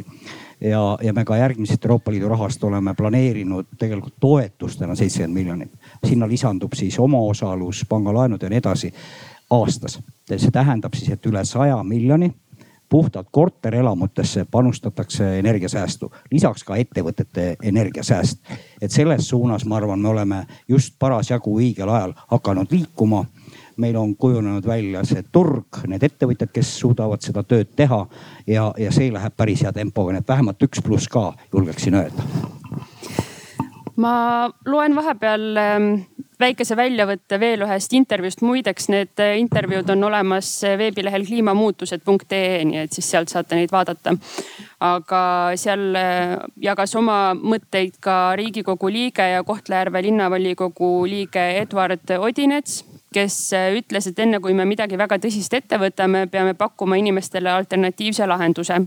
[0.61, 5.71] ja, ja me ka järgmisest Euroopa Liidu rahast oleme planeerinud tegelikult toetustena seitsekümmend miljonit.
[6.07, 8.93] sinna lisandub siis omaosalus, pangalaenud ja nii edasi
[9.51, 9.99] aastas.
[10.37, 12.31] see tähendab siis, et üle saja miljoni
[12.91, 18.39] puhtalt korterelamutesse panustatakse energiasäästu, lisaks ka ettevõtete energiasääst.
[18.81, 23.25] et selles suunas, ma arvan, me oleme just parasjagu õigel ajal hakanud liikuma.
[23.77, 28.07] meil on kujunenud välja see turg, need ettevõtjad, kes suudavad seda tööd teha
[28.47, 32.60] ja, ja see läheb päris hea tempoga, nii et vähemalt üks pluss ka julgeksin öelda
[33.99, 34.13] ma
[34.65, 35.93] loen vahepeal ähm,
[36.41, 38.41] väikese väljavõtte veel ühest intervjuust.
[38.45, 43.71] muideks need äh, intervjuud on olemas äh, veebilehel kliimamuutused.ee, nii et siis sealt saate neid
[43.73, 44.15] vaadata.
[44.81, 45.23] aga
[45.61, 53.35] seal äh, jagas oma mõtteid ka riigikogu liige ja Kohtla-Järve linnavolikogu liige Eduard Odinets kes
[53.75, 58.77] ütles, et enne kui me midagi väga tõsist ette võtame, peame pakkuma inimestele alternatiivse lahenduse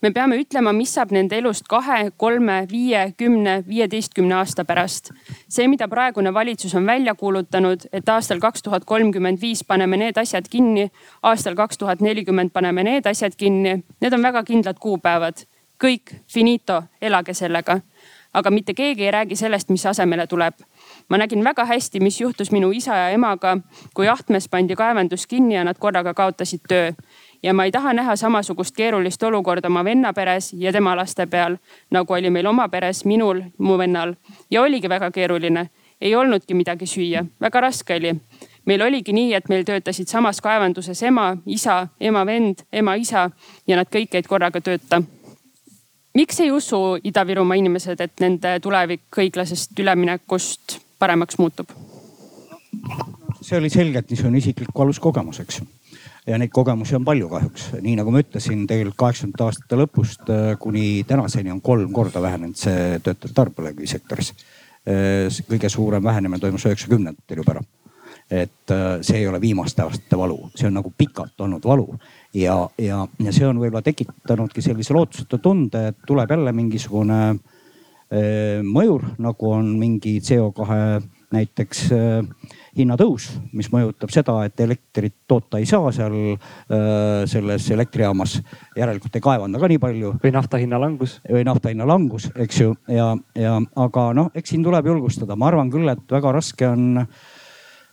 [0.00, 5.12] me peame ütlema, mis saab nende elust kahe, kolme, viie, kümne, viieteistkümne aasta pärast.
[5.48, 10.16] see, mida praegune valitsus on välja kuulutanud, et aastal kaks tuhat kolmkümmend viis paneme need
[10.16, 10.90] asjad kinni,
[11.22, 15.46] aastal kaks tuhat nelikümmend paneme need asjad kinni, need on väga kindlad kuupäevad.
[15.80, 17.80] kõik, finito, elage sellega.
[18.32, 20.54] aga mitte keegi ei räägi sellest, mis asemele tuleb
[21.08, 23.56] ma nägin väga hästi, mis juhtus minu isa ja emaga,
[23.94, 26.92] kui Ahtmes pandi kaevandus kinni ja nad korraga kaotasid töö
[27.42, 31.56] ja ma ei taha näha samasugust keerulist olukorda oma venna peres ja tema laste peal,
[31.90, 34.14] nagu oli meil oma peres, minul, mu vennal.
[34.50, 35.70] ja oligi väga keeruline,
[36.00, 38.14] ei olnudki midagi süüa, väga raske oli.
[38.64, 43.30] meil oligi nii, et meil töötasid samas kaevanduses ema, isa, ema vend, ema isa
[43.66, 45.02] ja nad kõik jäid korraga tööta
[46.14, 51.70] miks ei usu Ida-Virumaa inimesed, et nende tulevik õiglasest üleminekust paremaks muutub?
[53.40, 55.64] see oli selgelt niisugune isiklik aluskogemus, eks ju
[56.26, 57.66] ja neid kogemusi on palju kahjuks.
[57.80, 62.58] nii nagu ma ütlesin, tegelikult kaheksakümnendate aastate lõpust äh, kuni tänaseni on kolm korda vähenenud
[62.60, 64.32] see töötajate arv põlevkivisektoris.
[64.88, 67.68] Äh, kõige suurem vähenemine toimus üheksakümnendatel juba ära.
[68.30, 71.88] et äh, see ei ole viimaste aastate valu, see on nagu pikalt olnud valu
[72.34, 77.22] ja, ja, ja see on võib-olla tekitanudki sellise lootusetu tunde, et tuleb jälle mingisugune
[78.66, 80.66] mõjur, nagu on mingi CO2
[81.30, 82.24] näiteks äh,
[82.76, 88.38] hinnatõus, mis mõjutab seda, et elektrit toota ei saa seal äh, selles elektrijaamas.
[88.76, 90.14] järelikult ei kaevanda ka nii palju.
[90.22, 91.20] või nafta hinna langus.
[91.30, 95.50] või nafta hinna langus, eks ju, ja, ja aga noh, eks siin tuleb julgustada, ma
[95.50, 97.04] arvan küll, et väga raske on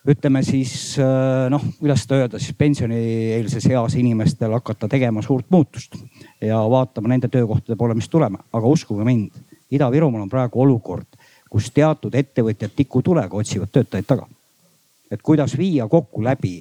[0.07, 5.97] ütleme siis äh, noh, kuidas seda öelda siis pensionieelses eas inimestel hakata tegema suurt muutust
[6.41, 9.33] ja vaatama nende töökohtade poole, mis tulema, aga uskuge mind,
[9.73, 11.17] Ida-Virumaal on praegu olukord,
[11.51, 14.27] kus teatud ettevõtjad tikutulega otsivad töötajaid taga
[15.11, 16.59] et kuidas viia kokku läbi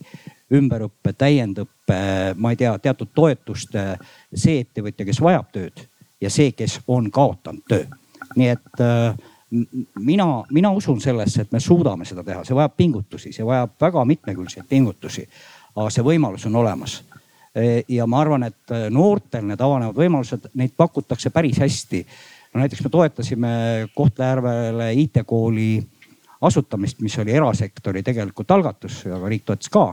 [0.55, 2.01] ümberõppe, täiendõppe,
[2.39, 3.97] ma ei tea, teatud toetuste
[4.35, 5.87] see ettevõtja, kes vajab tööd
[6.21, 7.87] ja see, kes on kaotanud töö.
[8.37, 9.17] nii et äh,
[9.99, 14.05] mina, mina usun sellesse, et me suudame seda teha, see vajab pingutusi, see vajab väga
[14.05, 15.27] mitmekülgseid pingutusi.
[15.77, 17.03] aga see võimalus on olemas.
[17.53, 22.07] E, ja ma arvan, et noortel need avanevad võimalused, neid pakutakse päris hästi.
[22.55, 23.51] no näiteks me toetasime
[23.95, 25.87] Kohtla-Järvele IT-kooli
[26.41, 29.87] asutamist, mis oli erasektori tegelikult algatus, aga riik toetas ka.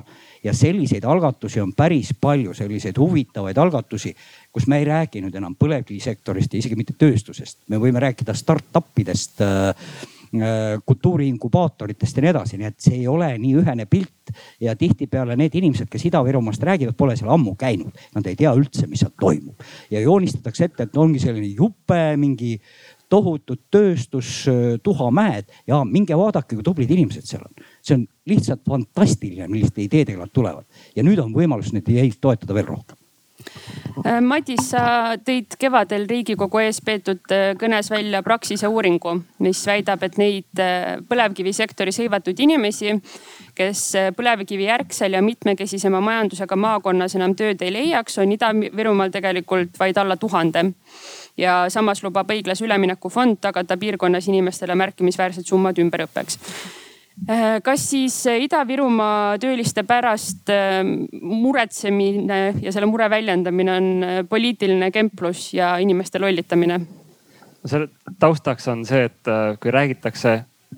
[0.44, 4.16] ja selliseid algatusi on päris palju, selliseid huvitavaid algatusi,
[4.52, 9.00] kus me ei räägi nüüd enam põlevkivisektorist ja isegi mitte tööstusest, me võime rääkida startup
[9.00, 14.12] idest äh, äh, kultuuriinkubaatoritest ja nii edasi, nii et see ei ole nii ühene pilt.
[14.60, 18.88] ja tihtipeale need inimesed, kes Ida-Virumaast räägivad, pole seal ammu käinud, nad ei tea üldse,
[18.88, 19.64] mis seal toimub.
[19.91, 22.56] ja joonistatakse ette, et ongi selline jupe mingi
[23.14, 27.53] tohutud tööstustuhamäed ja minge vaadake, kui tublid inimesed seal on.
[27.84, 32.57] see on lihtsalt fantastiline, milliste ideedega nad tulevad ja nüüd on võimalus neid ideid toetada
[32.57, 32.97] veel rohkem.
[34.04, 39.14] Äh, Madis, sa tõid kevadel Riigikogu ees peetud äh, kõnes välja Praxise uuringu,
[39.46, 42.98] mis väidab, et neid äh, põlevkivisektoris hõivatud inimesi,
[43.56, 43.86] kes
[44.18, 50.18] põlevkivi järgsel ja mitmekesisema majandusega maakonnas enam tööd ei leiaks, on Ida-Virumaal tegelikult vaid alla
[50.18, 50.72] tuhande.
[51.38, 56.41] Ja samas lubab õiglase ülemineku fond tagada piirkonnas inimestele märkimisväärsed summad ümberõppeks
[57.64, 60.82] kas siis Ida-Virumaa tööliste pärast äh,
[61.22, 66.82] muretsemine ja selle mure väljendamine on äh, poliitiline kemplus ja inimeste lollitamine?
[67.64, 67.88] selle
[68.20, 69.30] taustaks on see, et
[69.64, 70.34] kui räägitakse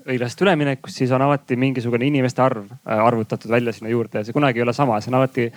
[0.06, 4.60] õiglasest üleminekust, siis on alati mingisugune inimeste arv arvutatud välja sinna juurde ja see kunagi
[4.60, 5.48] ei ole sama, see on alati,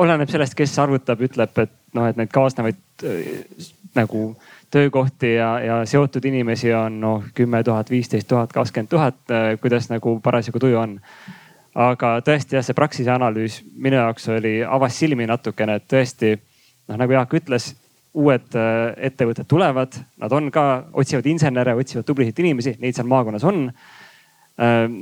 [0.00, 3.04] oleneb sellest, kes arvutab, ütleb, et noh, et neid kaasnevaid
[3.98, 4.22] nagu
[4.72, 9.20] töökohti ja, ja seotud inimesi on noh, kümme tuhat, viisteist tuhat, kakskümmend tuhat,
[9.60, 10.98] kuidas nagu parasjagu tuju on.
[11.74, 16.98] aga tõesti jah, see Praxise analüüs minu jaoks oli, avas silmi natukene, et tõesti noh,
[17.00, 17.72] nagu Jaak ütles,
[18.12, 20.64] uued äh, ettevõtted tulevad, nad on ka,
[21.00, 23.62] otsivad insenere, otsivad tublisid inimesi, neid seal maakonnas on
[24.60, 24.98] ähm,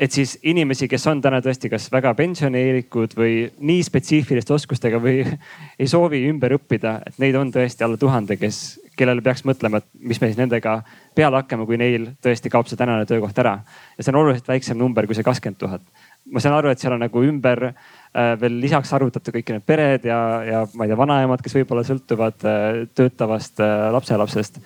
[0.00, 5.22] et siis inimesi, kes on täna tõesti kas väga pensionieelikud või nii spetsiifiliste oskustega või
[5.80, 9.88] ei soovi ümber õppida, et neid on tõesti alla tuhande, kes, kellele peaks mõtlema, et
[10.12, 10.76] mis me siis nendega
[11.16, 13.56] peale hakkame, kui neil tõesti kaob see tänane töökoht ära.
[13.96, 15.82] ja see on oluliselt väiksem number kui see kakskümmend tuhat.
[16.30, 20.04] ma saan aru, et seal on nagu ümber äh, veel lisaks arvutatud kõik need pered
[20.08, 24.60] ja, ja ma ei tea, vanaemad, kes võib-olla sõltuvad äh, töötavast äh, lapselapsest.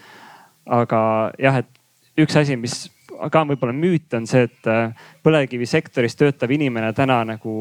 [0.66, 1.00] aga
[1.38, 2.84] jah, et üks asi, mis
[3.30, 7.54] ka võib-olla müüt on see, et äh, põlevkivisektoris töötav inimene täna nagu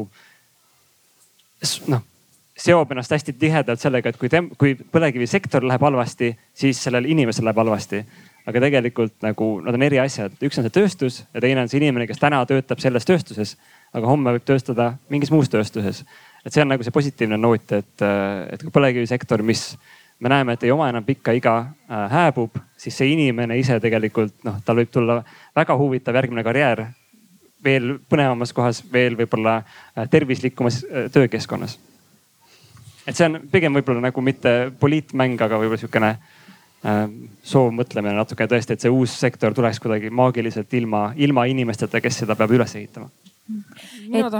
[1.88, 2.02] noh,
[2.58, 7.48] seob ennast hästi tihedalt sellega, et kui tem-, kui põlevkivisektor läheb halvasti, siis sellel inimesel
[7.48, 8.04] läheb halvasti.
[8.44, 11.78] aga tegelikult nagu nad on eri asjad, üks on see tööstus ja teine on see
[11.80, 13.54] inimene, kes täna töötab selles tööstuses,
[13.96, 16.04] aga homme võib töötada mingis muus tööstuses.
[16.44, 18.04] et see on nagu see positiivne noot, et,
[18.52, 19.72] et kui põlevkivisektor, mis
[20.20, 24.36] me näeme, et ei oma enam pikka iga äh, hääbub, siis see inimene ise tegelikult
[24.44, 25.18] noh, tal võib tulla
[25.56, 26.84] väga huvitav järgmine karjäär
[27.64, 31.78] veel põnevamas kohas, veel võib-olla äh, tervislikumas äh, töökeskkonnas.
[33.06, 37.04] Et see on pigem võib-olla nagu mitte poliitmäng, aga võib-olla sihukene äh,
[37.52, 42.38] soovmõtlemine natuke tõesti, et see uus sektor tuleks kuidagi maagiliselt ilma, ilma inimesteta, kes seda
[42.38, 43.10] peab üles ehitama
[43.44, 44.34] et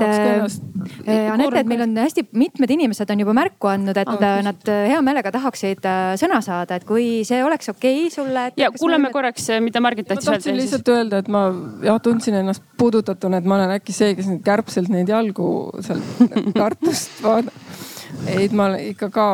[1.05, 4.71] äh, Anette, et meil on hästi mitmed inimesed on juba märku andnud, et oh, nad
[4.89, 5.85] hea meelega tahaksid
[6.21, 8.47] sõna saada, et kui see oleks okei okay sulle.
[8.57, 9.13] ja kuulame me...
[9.13, 10.33] korraks, mida Margit tahtis öelda.
[10.33, 11.45] ma tahtsin lihtsalt öelda, et ma
[11.85, 15.51] jah tundsin ennast puudutatuna, et ma olen äkki see, kes nüüd kärbselt neid jalgu
[15.85, 16.25] sealt
[16.57, 17.93] Tartust vaatab.
[18.27, 19.29] Ei, ma ikka ka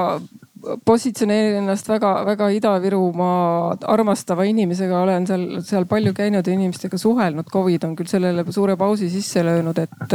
[0.84, 7.48] positsioneerin ennast väga-väga Ida-Virumaad armastava inimesega, olen seal, seal palju käinud ja inimestega suhelnud.
[7.52, 10.14] Covid on küll sellele suure pausi sisse löönud, et,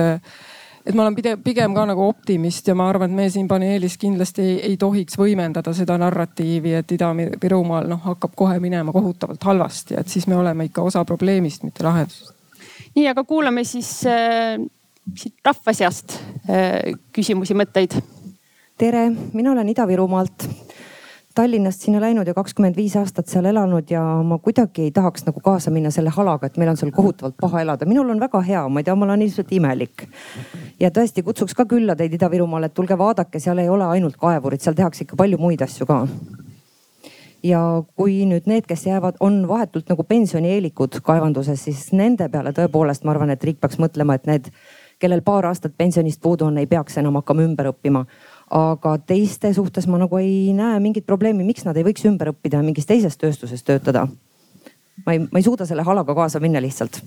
[0.85, 3.97] et ma olen pigem, pigem ka nagu optimist ja ma arvan, et me siin paneelis
[4.01, 9.97] kindlasti ei, ei tohiks võimendada seda narratiivi, et Ida-Virumaal noh, hakkab kohe minema kohutavalt halvasti,
[9.99, 12.35] et siis me oleme ikka osa probleemist, mitte lahendusest.
[12.95, 14.59] nii, aga kuulame siis äh,
[15.17, 17.97] siit rahva seast äh, küsimusi, mõtteid
[18.77, 20.49] tere, mina olen Ida-Virumaalt.
[21.35, 25.41] Tallinnast sinna läinud ja kakskümmend viis aastat seal elanud ja ma kuidagi ei tahaks nagu
[25.43, 27.85] kaasa minna selle halaga, et meil on seal kohutavalt paha elada.
[27.85, 30.07] minul on väga hea, ma ei tea, ma olen ilmselt imelik.
[30.79, 34.63] ja tõesti kutsuks ka külla teid Ida-Virumaale, et tulge vaadake, seal ei ole ainult kaevurid,
[34.63, 36.05] seal tehakse ikka palju muid asju ka
[37.43, 43.03] ja kui nüüd need, kes jäävad, on vahetult nagu pensionieelikud kaevanduses, siis nende peale tõepoolest
[43.03, 44.47] ma arvan, et riik peaks mõtlema, et need,
[44.99, 48.05] kellel paar aastat pensionist puudu on, ei peaks enam hakkama ümber õppima
[48.51, 52.61] aga teiste suhtes ma nagu ei näe mingit probleemi, miks nad ei võiks ümber õppida
[52.61, 54.07] ja mingis teises tööstuses töötada.
[55.05, 57.01] ma ei, ma ei suuda selle halaga kaasa minna lihtsalt.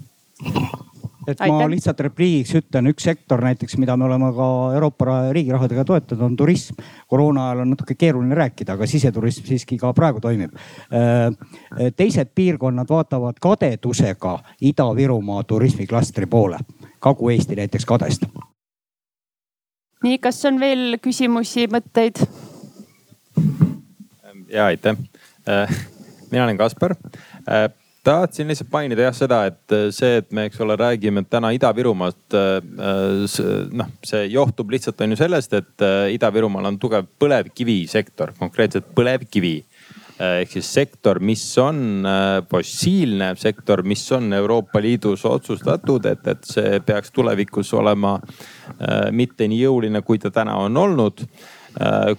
[1.28, 1.68] et ma Aitäh.
[1.70, 6.74] lihtsalt repliigiks ütlen, üks sektor näiteks, mida me oleme ka Euroopa riigirahadega toetanud, on turism.
[7.06, 10.56] koroona ajal on natuke keeruline rääkida, aga siseturism siiski ka praegu toimib.
[10.90, 16.58] Äh, teised piirkonnad vaatavad kadedusega Ida-Virumaa turismiklastri poole.
[16.98, 18.47] Kagu-Eesti näiteks kadestab
[20.04, 22.22] nii, kas on veel küsimusi, mõtteid?
[24.48, 24.96] ja aitäh.
[25.48, 25.76] Äh,
[26.30, 26.94] mina olen Kaspar.
[27.48, 27.70] Äh,
[28.04, 32.36] tahtsin lihtsalt mainida jah seda, et äh, see, et me, eks ole, räägime täna Ida-Virumaast.
[33.72, 39.56] noh, see johtub lihtsalt on ju sellest, et Ida-Virumaal on tugev põlevkivisektor, konkreetselt põlevkivi
[40.18, 42.06] ehk siis sektor, mis on
[42.50, 48.16] fossiilne sektor, mis on Euroopa Liidus otsustatud, et, et see peaks tulevikus olema
[48.78, 51.24] Äh, mitte nii jõuline, kui ta täna on olnud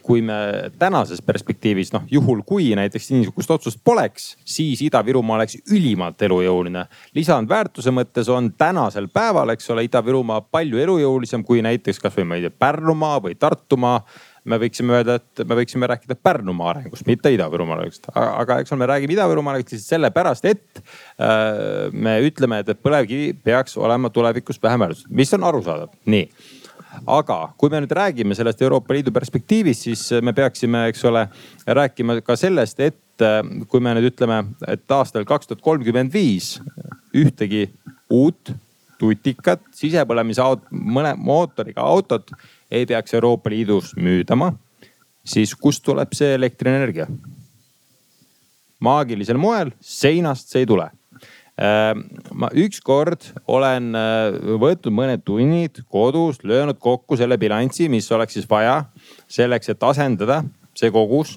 [0.05, 0.35] kui me
[0.79, 6.85] tänases perspektiivis, noh juhul kui näiteks niisugust otsust poleks, siis Ida-Virumaa oleks ülimalt elujõuline.
[7.17, 12.45] lisandväärtuse mõttes on tänasel päeval, eks ole, Ida-Virumaa palju elujõulisem kui näiteks kasvõi ma ei
[12.47, 13.99] tea, Pärnumaa või Tartumaa
[14.45, 18.09] me võiksime öelda, et me võiksime rääkida Pärnumaa arengust, mitte Ida-Virumaa arengust.
[18.15, 23.33] aga eks ole, me räägime Ida-Virumaa arengust lihtsalt sellepärast, et äh, me ütleme, et, põlevkivi
[23.43, 26.29] peaks olema tulevikus vähem väärtustatud, mis on arusaadav, nii
[27.09, 31.27] aga kui me nüüd räägime sellest Euroopa Liidu perspektiivist, siis me peaksime, eks ole,
[31.67, 36.57] rääkima ka sellest, et äh, kui me nüüd ütleme, et aastal kaks tuhat kolmkümmend viis
[37.15, 37.67] ühtegi
[38.09, 38.53] uut
[38.99, 42.33] tutikat sisepõlemise mõne mootoriga autot
[42.71, 44.53] ei peaks Euroopa Liidus müüdama,
[45.25, 47.09] siis kust tuleb see elektrienergia?
[48.79, 50.85] maagilisel moel seinast see ei tule
[51.59, 51.91] äh,
[52.31, 58.47] ma ükskord olen äh, võtnud mõned tunnid kodus, löönud kokku selle bilansi, mis oleks siis
[58.49, 58.85] vaja
[59.27, 60.45] selleks, et asendada
[60.79, 61.35] see kogus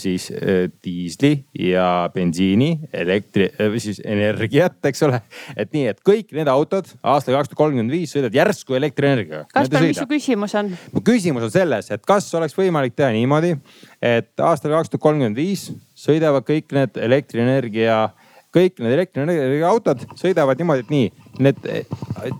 [0.00, 5.20] siis äh, diisli ja bensiini, elektri, äh, siis energiat, eks ole.
[5.56, 9.46] et nii, et kõik need autod aastal kaks tuhat kolmkümmend viis sõidavad järsku elektrienergiaga.
[9.52, 10.74] Kaspar, mis su küsimus on?
[10.92, 13.54] mu küsimus on selles, et kas oleks võimalik teha niimoodi,
[14.02, 18.02] et aastal kaks tuhat kolmkümmend viis sõidavad kõik need elektrienergia,
[18.56, 21.10] kõik need elektrienergia autod sõidavad niimoodi, et nii,
[21.48, 21.66] need,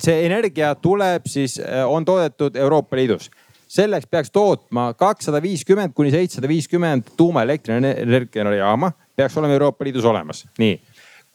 [0.05, 3.31] see energia tuleb siis, on toodetud Euroopa Liidus
[3.69, 8.93] selleks peaks tootma kakssada viiskümmend kuni seitsesada viiskümmend tuumaelektrienergiajaama.
[9.17, 10.81] Peaks olema Euroopa Liidus olemas, nii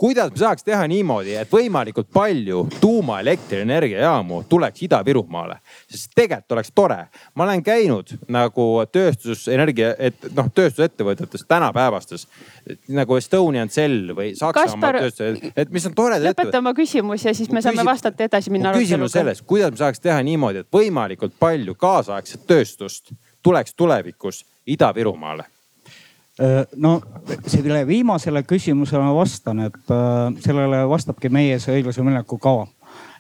[0.02, 5.60] kuidas me saaks teha niimoodi, et võimalikult palju tuumaelektrienergiajaamu tuleks Ida-Virumaale,
[5.92, 6.98] sest tegelikult oleks tore.
[7.36, 12.26] ma olen käinud nagu tööstusenergia, et noh, tööstusettevõtetes tänapäevastes
[12.90, 16.50] nagu Estonian Cell või Saksamaa tööstus, et mis on toredad ettevõtted.
[16.50, 18.74] lõpeta oma küsimus ja siis me saame vastata edasi minna.
[18.74, 23.14] küsimus selles, kuidas me saaks teha niimoodi, et võimalikult palju kaasaegset tööstust
[23.46, 25.51] tuleks tulevikus Ida-Virumaale
[26.76, 27.02] no
[27.46, 32.68] sellele viimasele küsimusele ma vastan, et äh, sellele vastabki meie see õiglase ülemineku kava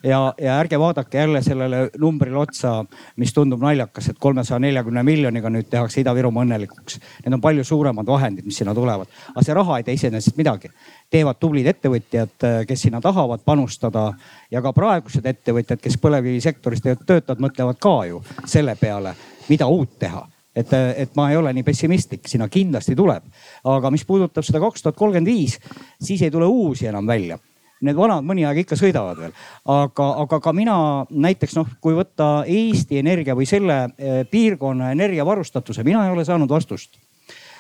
[0.04, 2.86] ja, ja ärge vaadake jälle sellele numbrile otsa,
[3.20, 7.00] mis tundub naljakas, et kolmesaja neljakümne miljoniga nüüd tehakse Ida-Virumaa õnnelikuks.
[7.26, 10.72] Need on palju suuremad vahendid, mis sinna tulevad, aga see raha ei tee iseenesest midagi.
[11.12, 14.14] teevad tublid ettevõtjad, äh, kes sinna tahavad panustada
[14.52, 19.16] ja ka praegused ettevõtjad, kes põlevkivisektoris töötavad, mõtlevad ka ju selle peale,
[19.50, 23.24] mida uut teha et, et ma ei ole nii pessimistlik, sinna kindlasti tuleb.
[23.64, 25.60] aga mis puudutab seda kaks tuhat kolmkümmend viis,
[26.02, 27.40] siis ei tule uusi enam välja
[27.82, 29.32] need vanad mõni aeg ikka sõidavad veel,
[29.74, 30.76] aga, aga ka mina
[31.10, 36.52] näiteks noh, kui võtta Eesti Energia või selle eh, piirkonna energiavarustatuse, mina ei ole saanud
[36.52, 37.00] vastust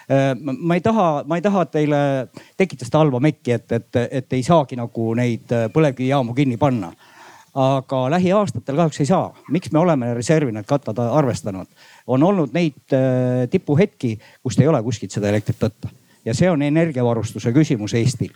[0.08, 2.04] eh, ma ei taha, ma ei taha teile
[2.58, 6.94] tekitada seda halba mekki, et, et, et ei saagi nagu neid eh, põlevkivijaamu kinni panna
[7.58, 9.34] aga lähiaastatel kahjuks ei saa.
[9.52, 11.68] miks me oleme reservi need katlad arvestanud?
[12.08, 15.92] On olnud neid äh, tipuhetki, kust ei ole kuskilt seda elektrit võtta.
[16.26, 18.34] Ja see on energiavarustuse küsimus Eestil.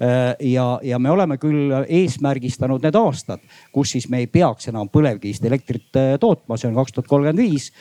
[0.00, 3.42] Äh, ja, ja me oleme küll eesmärgistanud need aastad,
[3.72, 7.44] kus siis me ei peaks enam põlevkivist elektrit äh, tootma, see on kaks tuhat kolmkümmend
[7.44, 7.72] viis.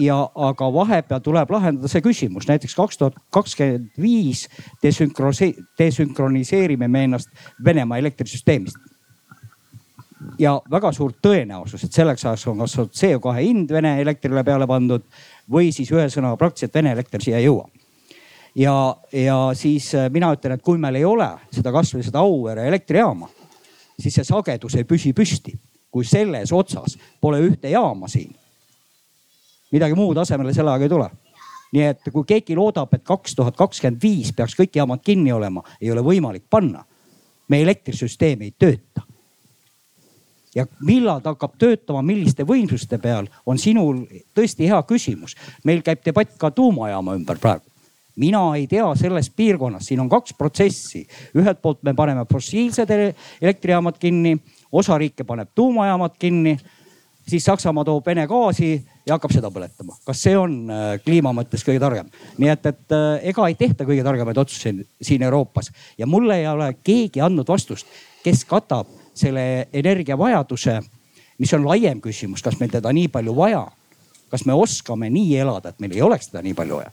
[0.00, 4.44] ja aga vahepeal tuleb lahendada see küsimus, näiteks kaks tuhat kakskümmend viis
[4.84, 7.30] desünkroniseerime me ennast
[7.64, 8.76] Venemaa elektrisüsteemist
[10.38, 15.04] ja väga suur tõenäosus, et selleks ajaks on kas CO2 hind Vene elektrile peale pandud
[15.50, 17.68] või siis ühesõnaga praktiliselt Vene elekter siia ei jõua.
[18.54, 22.68] ja, ja siis äh, mina ütlen, et kui meil ei ole seda kasvõi seda Auvere
[22.68, 23.28] elektrijaama,
[23.98, 25.54] siis see sagedus ei püsi püsti.
[25.90, 28.34] kui selles otsas pole ühte jaama siin,
[29.72, 31.10] midagi muud asemele selle ajaga ei tule
[31.74, 35.62] nii et kui keegi loodab, et kaks tuhat kakskümmend viis peaks kõik jaamad kinni olema,
[35.80, 36.84] ei ole võimalik panna.
[37.48, 39.03] meie elektrisüsteem ei tööta
[40.54, 44.04] ja millal ta hakkab töötama, milliste võimsuste peal, on sinul
[44.36, 45.36] tõesti hea küsimus.
[45.64, 47.74] meil käib debatt ka tuumajaama ümber praegu
[48.16, 51.06] mina ei tea selles piirkonnas, siin on kaks protsessi.
[51.34, 52.90] ühelt poolt me paneme fossiilsed
[53.42, 54.38] elektrijaamad kinni,
[54.72, 56.56] osa riike paneb tuumajaamad kinni,
[57.28, 59.96] siis Saksamaa toob Vene gaasi ja hakkab seda põletama.
[60.06, 62.10] kas see on äh, kliima mõttes kõige targem?
[62.38, 66.46] nii et, et äh, ega ei tehta kõige targemaid otsuseid siin Euroopas ja mulle ei
[66.48, 67.86] ole keegi andnud vastust,
[68.24, 70.80] kes katab selle energiavajaduse,
[71.38, 73.64] mis on laiem küsimus, kas meil teda nii palju vaja,
[74.30, 76.92] kas me oskame nii elada, et meil ei oleks teda nii palju vaja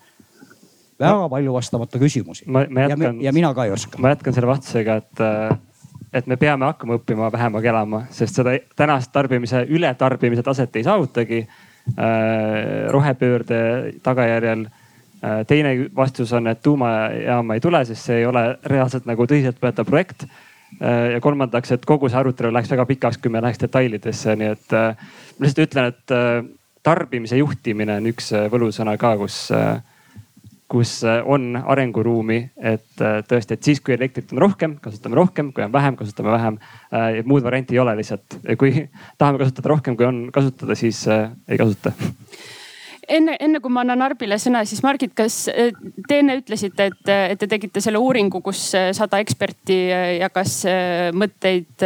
[1.02, 2.46] väga palju vastamata küsimusi.
[2.46, 3.98] ja, ja mina ka ei oska.
[3.98, 5.24] ma jätkan selle vastusega, et,
[6.14, 11.42] et me peame hakkama õppima vähemaga elama, sest seda tänast tarbimise, ületarbimise taset ei saavutagi
[11.42, 12.06] äh,
[12.94, 13.64] rohepöörde
[14.04, 15.42] tagajärjel äh,.
[15.48, 20.28] teine vastus on, et tuumajaama ei tule, sest see ei ole reaalselt nagu tõsiseltvõetav projekt
[20.30, 24.52] Äh, ja kolmandaks, et kogu see arutelu läheks väga pikaks, kui me läheks detailidesse, nii
[24.56, 25.08] et äh,
[25.38, 26.44] ma lihtsalt ütlen, et äh,
[26.84, 29.36] tarbimise juhtimine on üks võlusõna ka, kus,
[30.72, 35.76] kus on arenguruumi, et tõesti, et siis kui elektrit on rohkem, kasutame rohkem, kui on
[35.76, 36.58] vähem, kasutame vähem.
[37.30, 38.88] muud varianti ei ole lihtsalt, kui
[39.22, 41.94] tahame kasutada rohkem, kui on kasutada, siis ei kasuta
[43.08, 45.72] enne, enne kui ma annan Arbile sõna, siis Margit, kas eh,
[46.08, 50.60] te enne ütlesite, et, et te tegite selle uuringu, kus eh, sada eksperti eh, jagas
[51.18, 51.86] mõtteid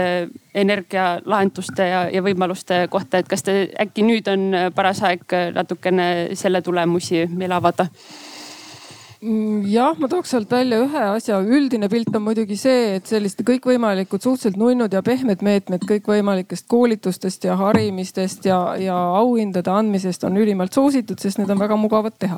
[0.56, 6.08] energialahenduste ja, ja võimaluste kohta, et kas te äkki nüüd on paras aeg natukene
[6.40, 7.90] selle tulemusi meile avada?
[9.26, 11.40] Mm, jah, ma tooks sealt välja ühe asja.
[11.42, 17.48] üldine pilt on muidugi see, et sellised kõikvõimalikud suhteliselt nunnud ja pehmed meetmed kõikvõimalikest koolitustest
[17.48, 22.38] ja harimistest ja, ja auhindade andmisest on ülimalt soositud, sest need on väga mugavad teha.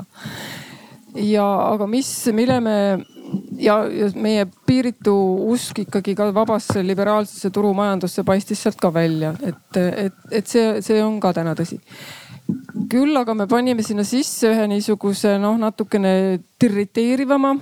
[1.27, 2.77] ja, aga mis, mille me
[3.59, 5.17] ja, ja meie piiritu
[5.51, 11.03] usk ikkagi ka vabasse liberaalsesse turumajandusse paistis sealt ka välja, et, et, et see, see
[11.03, 11.81] on ka täna tõsi
[12.91, 16.11] küll aga me panime sinna sisse ühe niisuguse noh, natukene
[16.63, 17.53] irriteerivama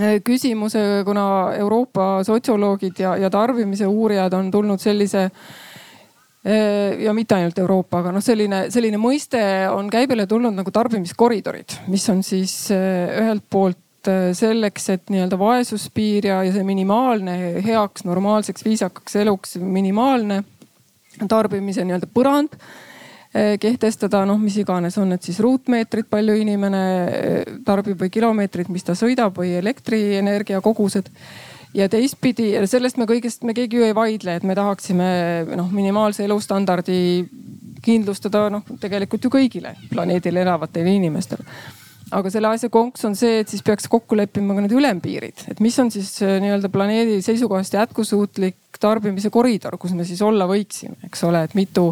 [0.00, 1.26] äh, küsimuse, kuna
[1.58, 8.14] Euroopa sotsioloogid ja, ja tarbimise uurijad on tulnud sellise äh, ja mitte ainult Euroopa, aga
[8.16, 9.40] noh, selline, selline mõiste
[9.70, 16.42] on käibele tulnud nagu tarbimiskoridorid, mis on siis ühelt poolt selleks, et nii-öelda vaesuspiir ja,
[16.44, 20.42] ja see minimaalne heaks, normaalseks, viisakaks eluks minimaalne
[21.30, 22.58] tarbimise nii-öelda põrand
[23.34, 28.86] kehtestada, noh, mis iganes, on need siis ruutmeetrid, palju inimene eh, tarbib või kilomeetrid, mis
[28.86, 31.10] ta sõidab või elektrienergia kogused.
[31.74, 35.06] ja teistpidi, sellest me kõigest, me keegi ju ei vaidle, et me tahaksime
[35.56, 37.24] noh, minimaalse elustandardi
[37.82, 41.42] kindlustada noh, tegelikult ju kõigile planeedil elavatele inimestele.
[42.14, 45.62] Aga selle asja konks on see, et siis peaks kokku leppima ka need ülempiirid, et
[45.64, 51.00] mis on siis eh, nii-öelda planeedi seisukohast jätkusuutlik tarbimise koridor, kus me siis olla võiksime,
[51.08, 51.88] eks ole, et mitu,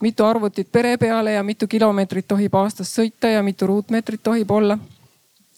[0.00, 4.78] mitu arvutit pere peale ja mitu kilomeetrit tohib aastas sõita ja mitu ruutmeetrit tohib olla.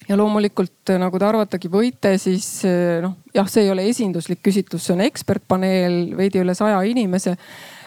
[0.08, 2.64] ja loomulikult nagu te arvatagi võite, siis
[3.02, 7.36] noh, jah, see ei ole esinduslik küsitlus, see on ekspertpaneel, veidi üle saja inimese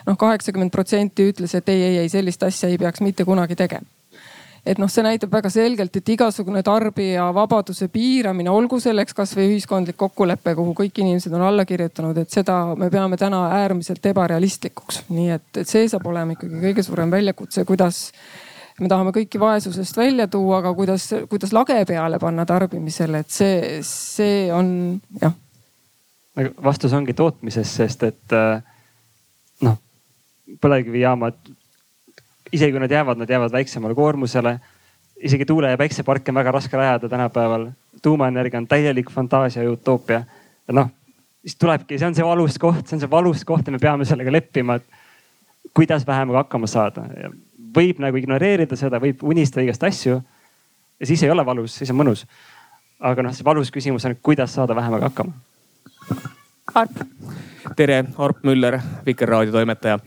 [0.07, 4.02] noh, kaheksakümmend protsenti ütles, et ei, ei, ei sellist asja ei peaks mitte kunagi tegema
[4.65, 9.97] et noh, see näitab väga selgelt, et igasugune tarbija vabaduse piiramine, olgu selleks kasvõi ühiskondlik
[9.99, 15.03] kokkulepe, kuhu kõik inimesed on alla kirjutanud, et seda me peame täna äärmiselt ebarealistlikuks.
[15.11, 18.05] nii et, et see saab olema ikkagi kõige suurem väljakutse, kuidas
[18.79, 23.81] me tahame kõiki vaesusest välja tuua, aga kuidas, kuidas lage peale panna tarbimisele, et see,
[23.87, 24.69] see on
[25.21, 25.35] jah.
[26.63, 28.63] vastus ongi tootmises, sest et äh,
[29.67, 29.75] noh,
[30.63, 31.51] põlevkivijaamad
[32.53, 34.59] isegi kui nad jäävad, nad jäävad väiksemale koormusele.
[35.23, 37.71] isegi tuule- ja päikseparke on väga raske rajada tänapäeval.
[38.01, 40.23] tuumaenergia on täielik fantaasia ja utoopia.
[40.71, 40.89] noh,
[41.41, 44.05] siis tulebki, see on see valus koht, see on see valus koht ja me peame
[44.05, 44.83] sellega leppima, et
[45.73, 47.05] kuidas vähemaga hakkama saada.
[47.77, 50.21] võib nagu ignoreerida seda, võib unistada igast asju.
[50.99, 52.25] ja siis ei ole valus, siis on mõnus.
[52.99, 55.33] aga noh, see valus küsimus on, kuidas saada vähemaga hakkama.
[56.75, 56.91] Arp
[57.75, 59.99] tere, Arp Müller, Vikerraadio toimetaja.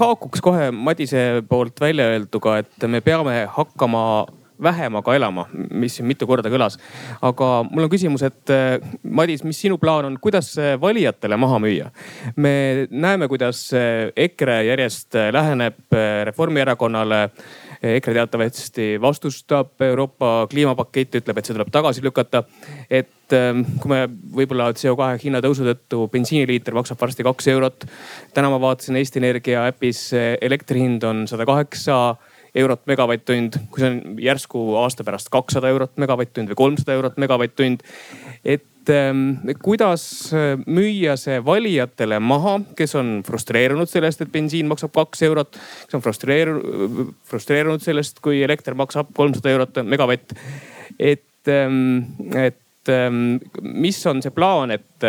[0.00, 4.02] haakuks kohe Madise poolt välja öelduga, et me peame hakkama
[4.62, 6.78] vähemaga elama, mis siin mitu korda kõlas.
[7.22, 8.54] aga mul on küsimus, et
[9.02, 11.90] Madis, mis sinu plaan on, kuidas valijatele maha müüa?
[12.36, 13.68] me näeme, kuidas
[14.16, 17.28] EKRE järjest läheneb Reformierakonnale
[17.82, 22.42] EKRE teatavasti vastustab Euroopa kliimapaketti, ütleb, et see tuleb tagasi lükata.
[22.90, 24.00] et ähm, kui me
[24.34, 27.86] võib-olla CO2 hinna tõusu tõttu bensiiniliiter maksab varsti kaks eurot.
[28.34, 32.16] täna ma vaatasin Eesti Energia äpis elektri hind on sada kaheksa
[32.58, 37.84] eurot megavatt-tund, kui see on järsku aasta pärast kakssada eurot megavatt-tund või kolmsada eurot megavatt-tund.
[38.44, 44.94] et ähm, kuidas äh, müüa see valijatele maha, kes on frustreerunud sellest, et bensiin maksab
[44.96, 45.58] kaks eurot.
[45.86, 50.34] kes on frustreerunud, frustreerunud sellest, kui elekter maksab kolmsada eurot megavatt.
[50.98, 52.04] et, ähm,
[52.34, 55.08] et ähm, mis on see plaan, et,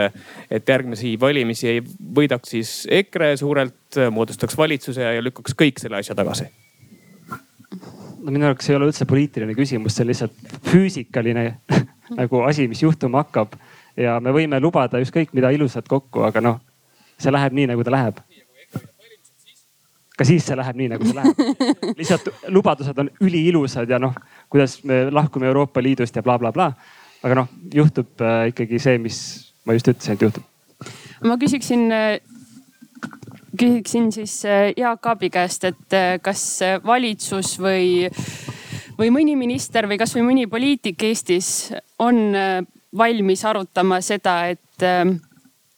[0.51, 6.17] et järgmisi valimisi ei võidaks siis EKRE suurelt, moodustaks valitsuse ja lükkaks kõik selle asja
[6.17, 6.49] tagasi
[8.23, 11.45] no minu jaoks ei ole üldse poliitiline küsimus, see on lihtsalt füüsikaline
[12.19, 13.55] nagu asi, mis juhtuma hakkab.
[13.97, 16.59] ja me võime lubada ükskõik mida ilusat kokku, aga noh,
[17.19, 18.21] see läheb nii, nagu ta läheb.
[20.17, 21.43] ka siis see läheb nii, nagu see läheb.
[21.99, 24.15] lihtsalt lubadused on üliilusad ja noh,
[24.49, 27.21] kuidas me lahkume Euroopa Liidust ja blablabla bla, bla.
[27.23, 29.21] aga noh, juhtub äh, ikkagi see, mis
[29.65, 30.43] ma just ütlesin, et juhtub.
[31.23, 32.19] ma küsiksin äh,
[33.57, 36.43] küsiksin siis äh, Jaak Aabi käest, et äh, kas
[36.85, 38.09] valitsus või,
[38.99, 42.59] või mõni minister või kasvõi mõni poliitik Eestis on äh,
[42.97, 44.65] valmis arutama seda, et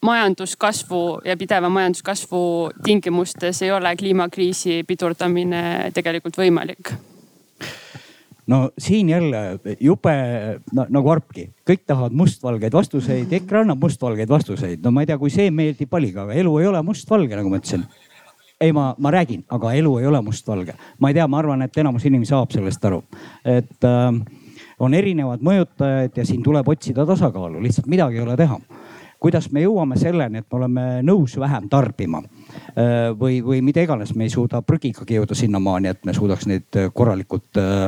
[0.02, 2.42] majanduskasvu ja pideva majanduskasvu
[2.84, 6.94] tingimustes ei ole kliimakriisi pidurdamine tegelikult võimalik
[8.46, 10.14] no siin jälle jube
[10.72, 14.82] no, nagu Arpki, kõik tahavad mustvalgeid vastuseid, EKRE annab mustvalgeid vastuseid.
[14.84, 17.60] no ma ei tea, kui see meeldib valiga, aga elu ei ole mustvalge, nagu ma
[17.62, 17.86] ütlesin.
[18.60, 20.74] ei, ma, ma räägin, aga elu ei ole mustvalge.
[20.98, 23.02] ma ei tea, ma arvan, et enamus inimesi saab sellest aru,
[23.44, 24.22] et äh,
[24.82, 28.58] on erinevad mõjutajad ja siin tuleb otsida tasakaalu, lihtsalt midagi ei ole teha
[29.22, 34.14] kuidas me jõuame selleni, et me oleme nõus vähem tarbima äh, või, või mida iganes,
[34.18, 37.86] me ei suuda prügigagi jõuda sinnamaani, et me suudaks neid äh, korralikult, äh,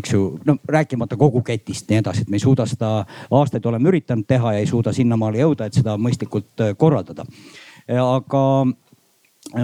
[0.00, 2.94] eks ju, no rääkimata kogu ketist nii edasi, et me ei suuda seda,
[3.30, 7.26] aastaid oleme üritanud teha ja ei suuda sinnamaale jõuda, et seda mõistlikult korraldada.
[7.92, 8.42] aga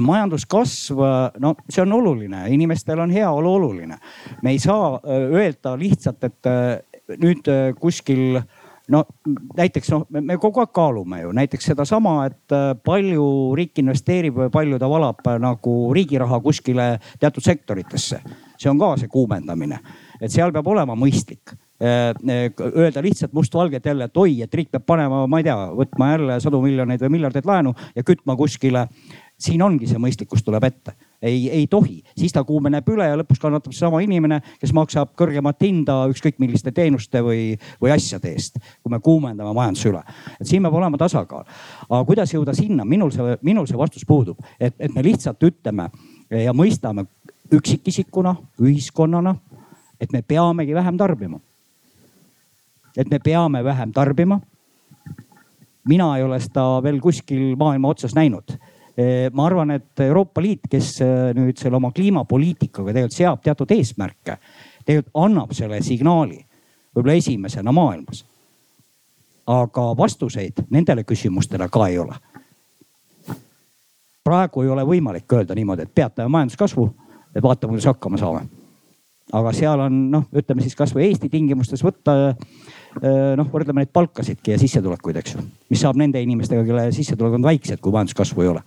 [0.03, 1.03] majanduskasv,
[1.41, 3.99] no see on oluline, inimestel on heaolu oluline.
[4.43, 7.47] me ei saa öelda lihtsalt, et nüüd
[7.81, 8.41] kuskil
[8.93, 9.03] no
[9.57, 13.29] näiteks noh, me kogu aeg kaalume ju näiteks sedasama, et äh, palju
[13.59, 18.21] riik investeerib või palju ta valab äh, nagu riigi raha kuskile teatud sektoritesse.
[18.59, 19.81] see on ka see kuumendamine,
[20.21, 22.13] et seal peab olema mõistlik äh,
[22.69, 26.41] öelda lihtsalt mustvalgelt jälle, et oi, et riik peab panema, ma ei tea, võtma jälle
[26.41, 28.89] sadu miljoneid või miljardeid laenu ja kütma kuskile.
[29.39, 33.41] siin ongi see mõistlikkus tuleb ette ei, ei tohi, siis ta kuumeneb üle ja lõpuks
[33.43, 38.93] kannatab seesama inimene, kes maksab kõrgemat hinda ükskõik milliste teenuste või, või asjade eest, kui
[38.93, 40.03] me kuumendame majanduse üle.
[40.39, 41.45] et siin peab olema tasakaal.
[41.89, 45.91] aga kuidas jõuda sinna, minul see, minul see vastus puudub, et, et me lihtsalt ütleme
[46.31, 47.09] ja mõistame
[47.53, 49.35] üksikisikuna, ühiskonnana,
[50.01, 51.41] et me peamegi vähem tarbima.
[52.97, 54.41] et me peame vähem tarbima.
[55.89, 58.59] mina ei ole seda veel kuskil maailma otsas näinud
[59.33, 64.39] ma arvan, et Euroopa Liit, kes eh, nüüd selle oma kliimapoliitikaga tegelikult seab teatud eesmärke,
[64.83, 66.41] tegelikult annab selle signaali
[66.97, 68.25] võib-olla esimesena maailmas.
[69.49, 72.15] aga vastuseid nendele küsimustele ka ei ole.
[74.25, 76.89] praegu ei ole võimalik öelda niimoodi, et peatame majanduskasvu,
[77.35, 78.49] et vaatame, kuidas hakkama saame.
[79.33, 84.57] aga seal on noh, ütleme siis kasvõi Eesti tingimustes võtta eh, noh, võrdleme neid palkasidki
[84.57, 85.47] ja sissetulekuid, eks ju.
[85.71, 88.65] mis saab nende inimestega, kelle sissetulekud on väiksed, kui majanduskasvu ei ole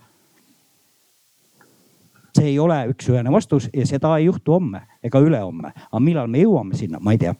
[2.32, 5.72] see ei ole üks-ühene vastus ja seda ei juhtu homme ega ülehomme.
[5.90, 7.34] aga millal me jõuame sinna, ma ei tea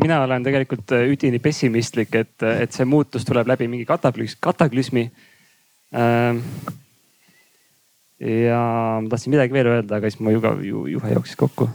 [0.00, 5.04] mina olen tegelikult äh, üdini pessimistlik, et, et see muutus tuleb läbi mingi kataklüsmi.
[5.96, 6.40] Ähm,
[8.20, 8.60] ja
[9.02, 10.54] ma tahtsin midagi veel öelda, aga siis mu juhe,
[10.92, 11.68] juhe jooksis kokku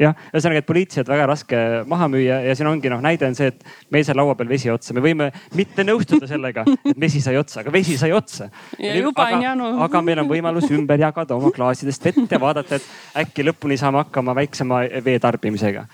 [0.00, 3.50] jah, ühesõnaga, et poliitiliselt väga raske maha müüa ja siin ongi noh, näide on see,
[3.52, 7.36] et meil sai laua peal vesi otsa, me võime mitte nõustuda sellega, et vesi sai
[7.40, 8.50] otsa, aga vesi sai otsa.
[8.78, 9.70] juba on janu.
[9.86, 14.02] aga meil on võimalus ümber jagada oma klaasidest vett ja vaadata, et äkki lõpuni saame
[14.04, 15.86] hakkama väiksema vee tarbimisega.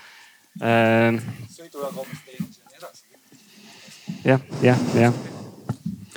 [0.59, 3.03] ja nii edasi.
[4.25, 5.36] jah, jah, jah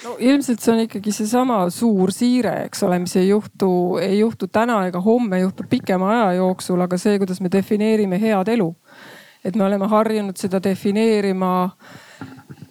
[0.05, 3.71] no ilmselt see on ikkagi seesama suur siire, eks ole, mis ei juhtu,
[4.03, 8.53] ei juhtu täna ega homme, juhtub pikema aja jooksul, aga see, kuidas me defineerime head
[8.57, 8.75] elu.
[9.45, 11.71] et me oleme harjunud seda defineerima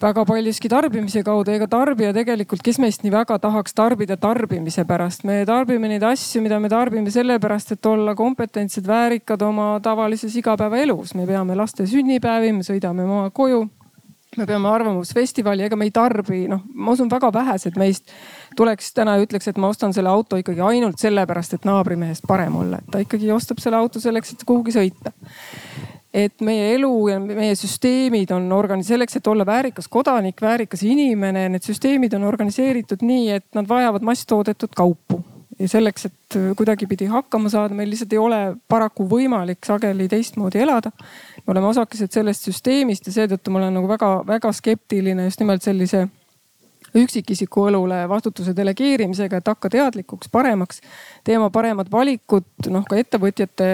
[0.02, 5.26] väga paljuski tarbimise kaudu, ega tarbija tegelikult, kes meist nii väga tahaks tarbida tarbimise pärast,
[5.26, 11.16] me tarbime neid asju, mida me tarbime sellepärast, et olla kompetentsed, väärikad oma tavalises igapäevaelus.
[11.16, 13.66] me peame laste sünnipäevi, me sõidame oma koju
[14.38, 18.12] me peame arvamusfestivali, ega me ei tarbi, noh, ma usun, väga vähesed meist
[18.58, 22.60] tuleks täna ja ütleks, et ma ostan selle auto ikkagi ainult sellepärast, et naabrimehest parem
[22.62, 25.14] olla, et ta ikkagi ostab selle auto selleks, et kuhugi sõita.
[26.14, 31.48] et meie elu ja meie süsteemid on organi-, selleks, et olla väärikas kodanik, väärikas inimene,
[31.54, 35.22] need süsteemid on organiseeritud nii, et nad vajavad masstoodetud kaupu
[35.60, 40.92] ja selleks, et kuidagipidi hakkama saada, meil lihtsalt ei ole paraku võimalik sageli teistmoodi elada
[41.46, 46.08] me oleme osakesed sellest süsteemist ja seetõttu ma olen nagu väga-väga skeptiline just nimelt sellise
[46.98, 50.82] üksikisiku õlule vastutuse delegeerimisega, et hakka teadlikuks, paremaks,
[51.24, 53.68] tee oma paremad valikud, noh ka ettevõtjate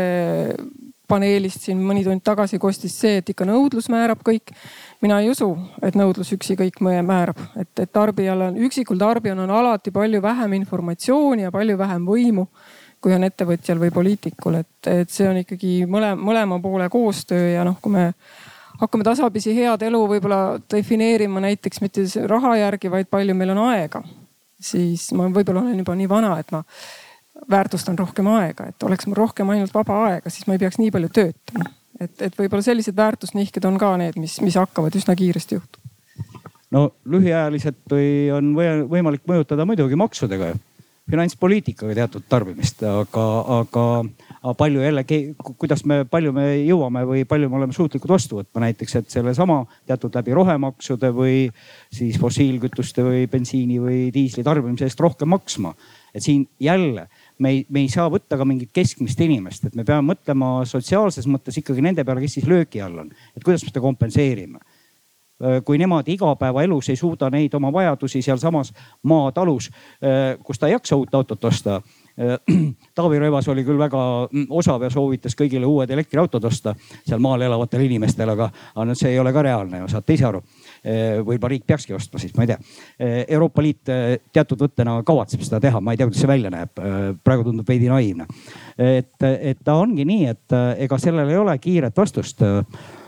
[1.07, 4.53] paneelist siin mõni tund tagasi kostis see, et ikka nõudlus määrab kõik.
[5.01, 5.51] mina ei usu,
[5.86, 10.53] et nõudlus üksi kõik määrab, et, et tarbijal on, üksikul tarbijal on alati palju vähem
[10.53, 12.47] informatsiooni ja palju vähem võimu
[13.06, 17.62] kui on ettevõtjal või poliitikul, et, et see on ikkagi mõlema, mõlema poole koostöö ja
[17.68, 18.08] noh, kui me
[18.80, 20.39] hakkame tasapisi head elu võib-olla
[20.74, 24.01] defineerima näiteks mitte raha järgi, vaid palju meil on aega.
[24.58, 26.64] siis ma võib-olla olen juba nii vana, et ma
[27.51, 30.89] väärtustan rohkem aega, et oleks mul rohkem ainult vaba aega, siis ma ei peaks nii
[30.95, 31.70] palju töötama.
[31.99, 35.93] et, et võib-olla sellised väärtusnihked on ka need, mis, mis hakkavad üsna kiiresti juhtuma.
[36.74, 40.64] no lühiajaliselt või on võimalik mõjutada muidugi maksudega ju
[41.10, 43.26] finantspoliitikaga teatud tarbimist, aga,
[43.60, 45.19] aga palju jällegi,
[45.61, 49.60] kuidas me, palju me jõuame või palju me oleme suutlikud vastu võtma näiteks, et sellesama
[49.86, 51.44] teatud läbi rohemaksude või
[51.94, 55.76] siis fossiilkütuste või bensiini või diisli tarbimise eest rohkem maksma.
[56.15, 57.07] et siin jälle
[57.40, 61.27] me ei, me ei saa võtta ka mingit keskmist inimest, et me peame mõtlema sotsiaalses
[61.27, 64.60] mõttes ikkagi nende peale, kes siis löögi all on, et kuidas me seda kompenseerime
[65.66, 68.72] kui nemad igapäevaelus ei suuda neid oma vajadusi sealsamas
[69.03, 71.82] maatalus, äh, kus ta ei jaksa uut autot osta.
[72.16, 72.40] Äh,
[72.95, 73.99] Taavi Rõivas oli küll väga
[74.32, 79.12] mm, osav ja soovitas kõigile uued elektriautod osta seal maal elavatele inimestele, aga, aga see
[79.12, 80.41] ei ole ka reaalne ju, saate ise aru.
[80.86, 82.57] võib-olla riik peakski ostma siis, ma ei tea.
[83.36, 83.91] Euroopa Liit
[84.32, 86.80] teatud võttena kavatseb seda teha, ma ei tea, kuidas see välja näeb.
[87.24, 88.28] praegu tundub veidi naiivne.
[88.78, 90.56] et, et ta ongi nii, et
[90.86, 93.05] ega sellel ei ole kiiret vastust Äh,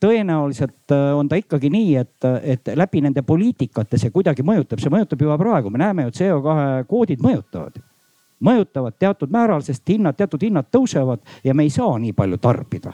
[0.00, 4.92] tõenäoliselt äh, on ta ikkagi nii, et, et läbi nende poliitikate see kuidagi mõjutab, see
[4.92, 6.56] mõjutab juba praegu, me näeme ju CO2
[6.88, 7.78] kvoodid mõjutavad.
[8.44, 12.92] mõjutavad teatud määral, sest hinnad, teatud hinnad tõusevad ja me ei saa nii palju tarbida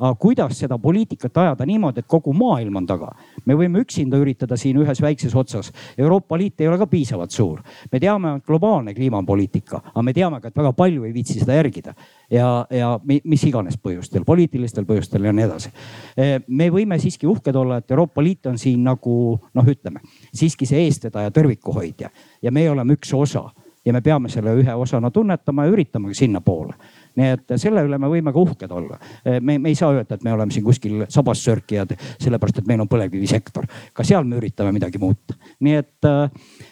[0.00, 3.10] aga kuidas seda poliitikat ajada niimoodi, et kogu maailm on taga?
[3.46, 5.70] me võime üksinda üritada siin ühes väikses otsas.
[5.98, 7.60] Euroopa Liit ei ole ka piisavalt suur.
[7.92, 11.54] me teame, et globaalne kliimapoliitika, aga me teame ka, et väga palju ei viitsi seda
[11.58, 11.94] järgida
[12.30, 15.72] ja, ja mis iganes põhjustel, poliitilistel põhjustel ja nii edasi.
[16.16, 19.16] E, me võime siiski uhked olla, et Euroopa Liit on siin nagu
[19.54, 20.00] noh, ütleme
[20.32, 22.10] siiski see eestvedaja, tõrvikuhoidja
[22.42, 23.48] ja meie oleme üks osa
[23.84, 26.74] ja me peame selle ühe osana tunnetama ja üritamagi sinnapoole
[27.18, 28.98] nii et selle üle me võime ka uhked olla.
[29.40, 32.90] me, me ei saa öelda, et me oleme siin kuskil sabassörkijad, sellepärast et meil on
[32.90, 33.66] põlevkivisektor.
[33.92, 35.34] ka seal me üritame midagi muuta.
[35.60, 36.30] nii et äh,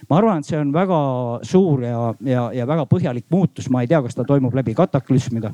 [0.09, 0.99] ma arvan, et see on väga
[1.43, 3.71] suur ja, ja, ja väga põhjalik muutus.
[3.71, 5.53] ma ei tea, kas ta toimub läbi kataklüsmide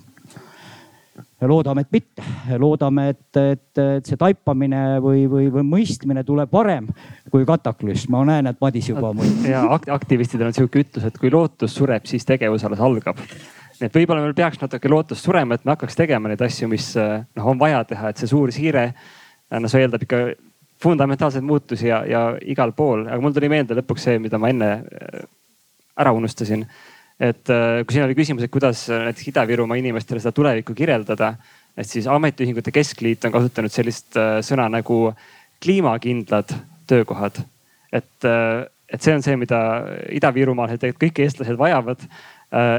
[1.45, 2.25] loodame, et mitte,
[2.59, 6.89] loodame, et, et, et see taipamine või, või, või mõistmine tuleb varem
[7.31, 8.15] kui kataklüsm.
[8.15, 9.13] ma näen, et Madis juba.
[9.49, 13.21] ja aktivistidel on sihuke ütlus, et kui lootus sureb, siis tegevus alles algab
[13.81, 16.93] nii et võib-olla meil peaks natuke lootust surema, et me hakkaks tegema neid asju, mis
[17.01, 20.25] äh, noh, on vaja teha, et see suur siire, äh, no see eeldab ikka
[20.85, 24.71] fundamentaalseid muutusi ja, ja igal pool, aga mul tuli meelde lõpuks see, mida ma enne
[24.75, 25.25] äh,
[26.01, 26.67] ära unustasin.
[27.23, 31.29] et kui siin oli küsimus, et kuidas näiteks Ida-Virumaa inimestele seda tulevikku kirjeldada,
[31.79, 34.97] et siis Ametiühingute Keskliit on kasutanud sellist sõna nagu
[35.63, 36.51] kliimakindlad
[36.91, 37.39] töökohad.
[37.93, 38.27] et,
[38.91, 39.61] et see on see, mida
[40.11, 42.03] Ida-Virumaal tegelikult kõik eestlased vajavad.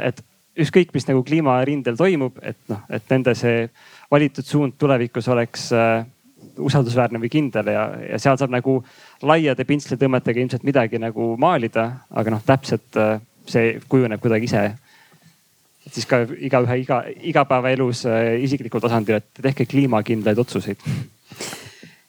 [0.03, 0.19] et
[0.55, 3.65] ükskõik, mis nagu kliimarindel toimub, et noh, et nende see
[4.11, 6.05] valitud suund tulevikus oleks äh,
[6.61, 8.77] usaldusväärne või kindel ja, ja seal saab nagu
[9.25, 13.17] laiade pintslitõmmetega ilmselt midagi nagu maalida, aga noh, täpselt äh,
[13.49, 14.63] see kujuneb kuidagi ise.
[15.85, 17.03] et siis ka igaühe iga,
[17.33, 20.81] igapäevaelus äh, isiklikul tasandil, et tehke kliimakindlaid otsuseid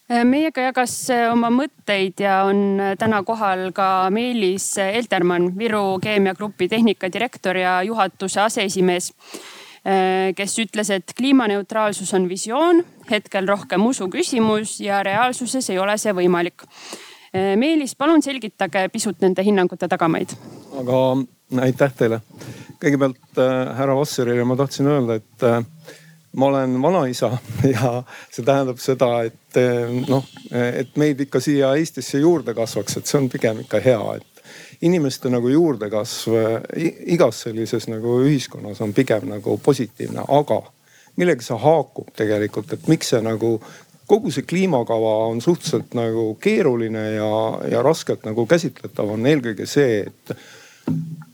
[0.07, 6.69] meiega jagas äh, oma mõtteid ja on äh, täna kohal ka Meelis Eltermann, Viru Keemiagrupi
[6.70, 9.12] tehnikadirektor ja juhatuse aseesimees,
[10.35, 16.11] kes ütles, et kliimaneutraalsus on visioon, hetkel rohkem usu küsimus ja reaalsuses ei ole see
[16.11, 16.65] võimalik.
[17.31, 20.35] Meelis, palun selgitage pisut nende hinnangute tagamaid.
[20.81, 20.99] aga
[21.69, 22.19] aitäh teile.
[22.83, 23.39] kõigepealt
[23.78, 25.47] härra Vassarile ma tahtsin öelda, et
[26.37, 27.33] ma olen vanaisa
[27.75, 33.09] ja see tähendab seda, et eh, noh, et meid ikka siia Eestisse juurde kasvaks, et
[33.09, 34.33] see on pigem ikka hea, et
[34.87, 36.37] inimeste nagu juurdekasv
[37.17, 40.61] igas sellises nagu ühiskonnas on pigem nagu positiivne, aga
[41.17, 43.57] millega see haakub tegelikult, et miks see nagu
[44.07, 47.31] kogu see kliimakava on suhteliselt nagu keeruline ja,
[47.73, 50.37] ja raskelt nagu käsitletav, on eelkõige see, et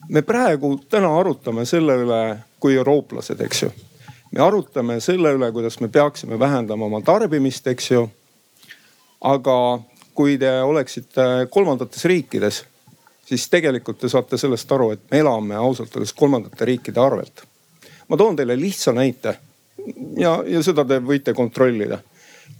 [0.08, 2.22] me praegu täna arutame selle üle
[2.62, 3.72] kui eurooplased, eks ju
[4.32, 8.08] me arutame selle üle, kuidas me peaksime vähendama oma tarbimist, eks ju.
[9.20, 9.56] aga
[10.14, 12.64] kui te oleksite kolmandates riikides,
[13.24, 17.44] siis tegelikult te saate sellest aru, et me elame ausalt öeldes kolmandate riikide arvelt.
[18.08, 19.36] ma toon teile lihtsa näite
[20.16, 21.98] ja, ja seda te võite kontrollida.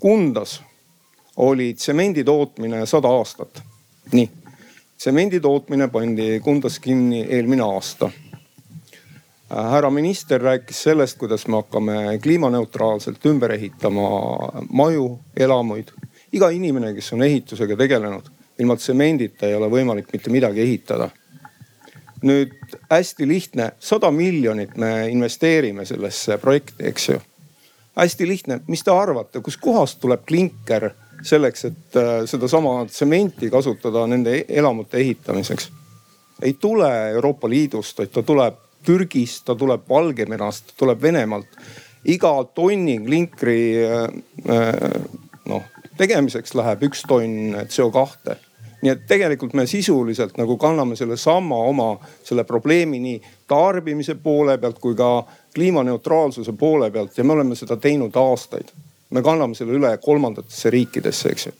[0.00, 0.60] Kundas
[1.36, 3.62] oli tsemendi tootmine sada aastat.
[4.12, 4.28] nii,
[4.98, 8.10] tsemendi tootmine pandi Kundas kinni eelmine aasta
[9.52, 14.08] härra minister rääkis sellest, kuidas me hakkame kliimaneutraalselt ümber ehitama
[14.70, 15.88] maju, elamuid.
[16.32, 21.10] iga inimene, kes on ehitusega tegelenud, ilma tsemendita ei ole võimalik mitte midagi ehitada.
[22.22, 22.52] nüüd
[22.90, 27.20] hästi lihtne, sada miljonit me investeerime sellesse projekti, eks ju.
[27.96, 30.90] hästi lihtne, mis te arvate, kuskohast tuleb klinker
[31.22, 35.70] selleks, et äh, sedasama tsementi kasutada nende elamute ehitamiseks?
[36.42, 38.54] ei tule Euroopa Liidust, vaid ta tuleb
[38.84, 41.60] Türgist, ta tuleb Valgevenest, tuleb Venemaalt.
[42.04, 44.08] iga tonni klinkri äh,
[44.50, 45.02] äh,
[45.46, 45.62] noh
[45.96, 48.34] tegemiseks läheb üks tonn CO2
[48.82, 51.92] nii et tegelikult me sisuliselt nagu kanname sellesama oma
[52.24, 55.10] selle probleemi nii tarbimise poole pealt kui ka
[55.54, 58.72] kliimaneutraalsuse poole pealt ja me oleme seda teinud aastaid.
[59.10, 61.52] me kanname selle üle kolmandatesse riikidesse, eks ju.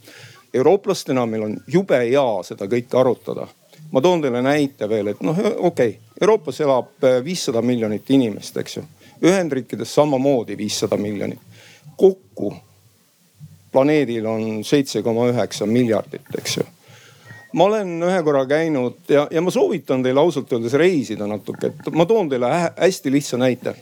[0.54, 3.46] eurooplastena meil on jube hea seda kõike arutada.
[3.92, 8.56] Ma toon teile näite veel, et noh, okei okay Euroopas elab äh, viissada miljonit inimest,
[8.56, 8.82] eks ju.
[9.26, 11.40] Ühendriikides samamoodi viissada miljonit.
[11.96, 12.54] kokku
[13.72, 16.64] planeedil on seitse koma üheksa miljardit, eks ju.
[17.52, 21.90] ma olen ühe korra käinud ja, ja ma soovitan teile ausalt öeldes reisida natuke, et
[21.92, 23.74] ma toon teile hästi lihtsa näite.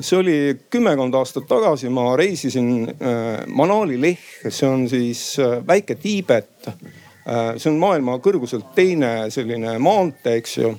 [0.00, 0.36] see oli
[0.70, 6.70] kümmekond aastat tagasi, ma reisisin äh, Manali Leh, see on siis äh, väike Tiibet.
[7.26, 10.76] See on maailma kõrguselt teine selline maantee, eks ju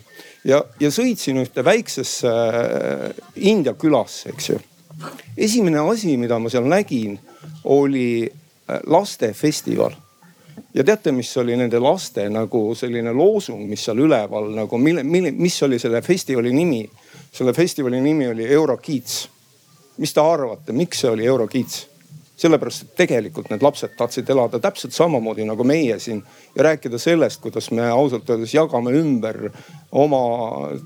[0.48, 4.60] ja, ja sõitsin ühte väiksesse äh, India külasse, eks ju.
[5.38, 7.18] esimene asi, mida ma seal nägin,
[7.64, 9.96] oli äh, lastefestival.
[10.74, 15.32] ja teate, mis oli nende laste nagu selline loosung, mis seal üleval nagu, mille, mille,
[15.32, 16.88] mis oli selle festivali nimi?
[17.32, 19.28] selle festivali nimi oli Eurokids.
[19.98, 21.88] mis te arvate, miks see oli eurokits?
[22.38, 26.22] Sellepärast, et tegelikult need lapsed tahtsid elada täpselt samamoodi nagu meie siin
[26.56, 29.50] ja rääkida sellest, kuidas me ausalt öeldes jagame ümber
[29.92, 30.22] oma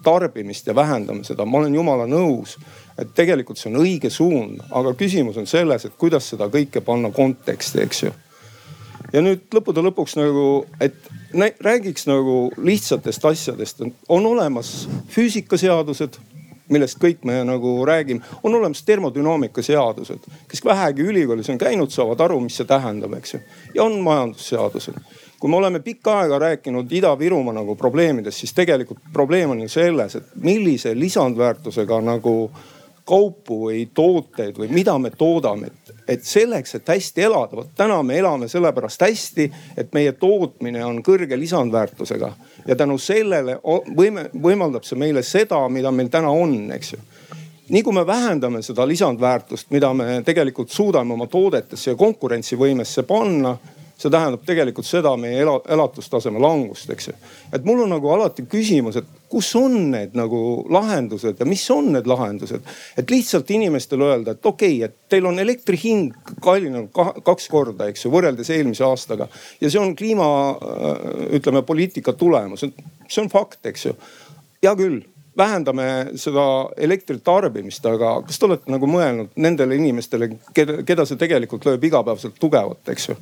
[0.03, 1.45] tarbimist ja vähendame seda.
[1.45, 2.55] ma olen jumala nõus,
[2.97, 7.11] et tegelikult see on õige suund, aga küsimus on selles, et kuidas seda kõike panna
[7.11, 8.13] konteksti, eks ju
[9.11, 10.95] ja nüüd lõppude lõpuks nagu, et
[11.63, 16.19] räägiks nagu lihtsatest asjadest, on olemas füüsikaseadused
[16.71, 20.27] millest kõik me nagu räägime, on olemas termodünaamika seadused.
[20.47, 23.39] kes vähegi ülikoolis on käinud, saavad aru, mis see tähendab, eks ju.
[23.75, 24.99] ja on majandusseadused.
[25.39, 30.15] kui me oleme pikka aega rääkinud Ida-Virumaa nagu probleemidest, siis tegelikult probleem on ju selles,
[30.15, 32.51] et millise lisandväärtusega nagu
[33.05, 37.97] kaupu või tooteid või mida me toodame, et, et selleks, et hästi elada, vot täna
[38.03, 42.31] me elame sellepärast hästi, et meie tootmine on kõrge lisandväärtusega
[42.67, 43.57] ja tänu sellele
[43.97, 47.01] võime, võimaldab see meile seda, mida meil täna on, eks ju
[47.71, 53.55] nii kui me vähendame seda lisandväärtust, mida me tegelikult suudame oma toodetesse ja konkurentsivõimesse panna
[54.01, 57.15] see tähendab tegelikult seda meie ela, elatustaseme langust, eks ju.
[57.53, 60.39] et mul on nagu alati küsimus, et kus on need nagu
[60.71, 62.65] lahendused ja mis on need lahendused.
[62.97, 66.91] et lihtsalt inimestele öelda, et okei okay,, et teil on elektri hind kallinenud
[67.25, 69.27] kaks korda, eks ju, võrreldes eelmise aastaga.
[69.61, 72.65] ja see on kliima, äh, ütleme poliitika tulemus,
[73.07, 73.95] see on fakt, eks ju.
[74.63, 75.01] hea küll
[75.37, 75.85] vähendame
[76.19, 76.43] seda
[76.77, 81.87] elektri tarbimist, aga kas te olete nagu mõelnud nendele inimestele, keda, keda see tegelikult lööb
[81.87, 83.17] igapäevaselt tugevalt, eks ju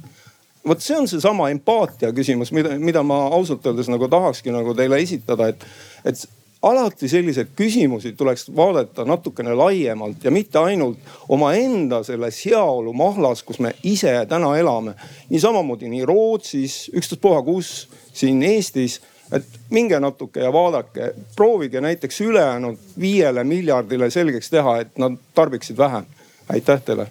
[0.68, 5.00] vot see on seesama empaatia küsimus, mida, mida ma ausalt öeldes nagu tahakski nagu teile
[5.02, 5.66] esitada, et,
[6.06, 6.26] et
[6.62, 10.98] alati selliseid küsimusi tuleks vaadata natukene laiemalt ja mitte ainult
[11.30, 14.94] omaenda selles heaolu mahlas, kus me ise täna elame.
[15.30, 19.00] niisamamoodi nii Rootsis, ükstaspuha kus, siin Eestis
[19.32, 25.78] et minge natuke ja vaadake, proovige näiteks ülejäänud viiele miljardile selgeks teha, et nad tarbiksid
[25.78, 26.06] vähem.
[26.50, 27.08] aitäh teile.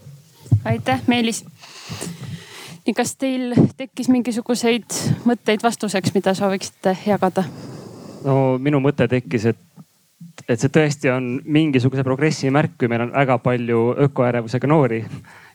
[0.64, 1.44] aitäh, Meelis
[2.88, 4.94] nii, kas teil tekkis mingisuguseid
[5.28, 7.44] mõtteid vastuseks, mida sooviksite jagada?
[8.24, 9.58] no minu mõte tekkis, et,
[10.48, 15.02] et see tõesti on mingisuguse progressi märk, kui meil on väga palju ökoärevusega noori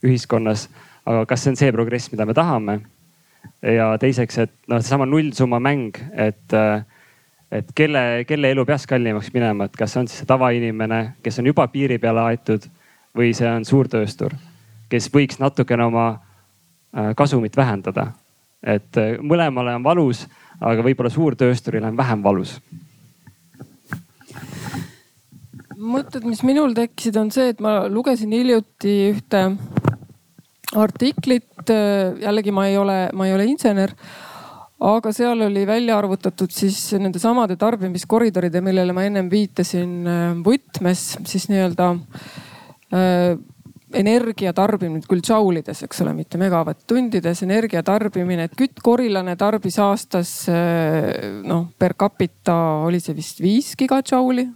[0.06, 0.68] ühiskonnas.
[1.06, 2.80] aga kas see on see progress, mida me tahame?
[3.66, 6.54] ja teiseks, et noh, seesama nullsumma mäng, et,
[7.52, 11.42] et kelle, kelle elu peaks kallimaks minema, et kas see on siis see tavainimene, kes
[11.42, 12.70] on juba piiri peale aetud
[13.18, 14.38] või see on suurtööstur,
[14.94, 16.06] kes võiks natukene oma
[17.16, 18.12] kasumit vähendada.
[18.64, 20.22] et äh, mõlemale on valus,
[20.62, 22.60] aga võib-olla suurtöösturile on vähem valus.
[25.84, 29.42] mõtted, mis minul tekkisid, on see, et ma lugesin hiljuti ühte
[30.76, 31.66] artiklit.
[31.70, 33.92] Äh, jällegi ma ei ole, ma ei ole insener
[34.84, 41.48] aga seal oli välja arvutatud siis nende samade tarbimiskoridoride, millele ma ennem viitasin võtmes siis
[41.52, 41.90] nii-öelda
[43.98, 50.34] energia tarbimine, küll džaulides, eks ole, mitte megavatt-tundides, energia tarbimine, et küttkorilane tarbis aastas
[51.44, 52.58] noh per capita
[52.88, 54.48] oli see vist viis gigadžauli.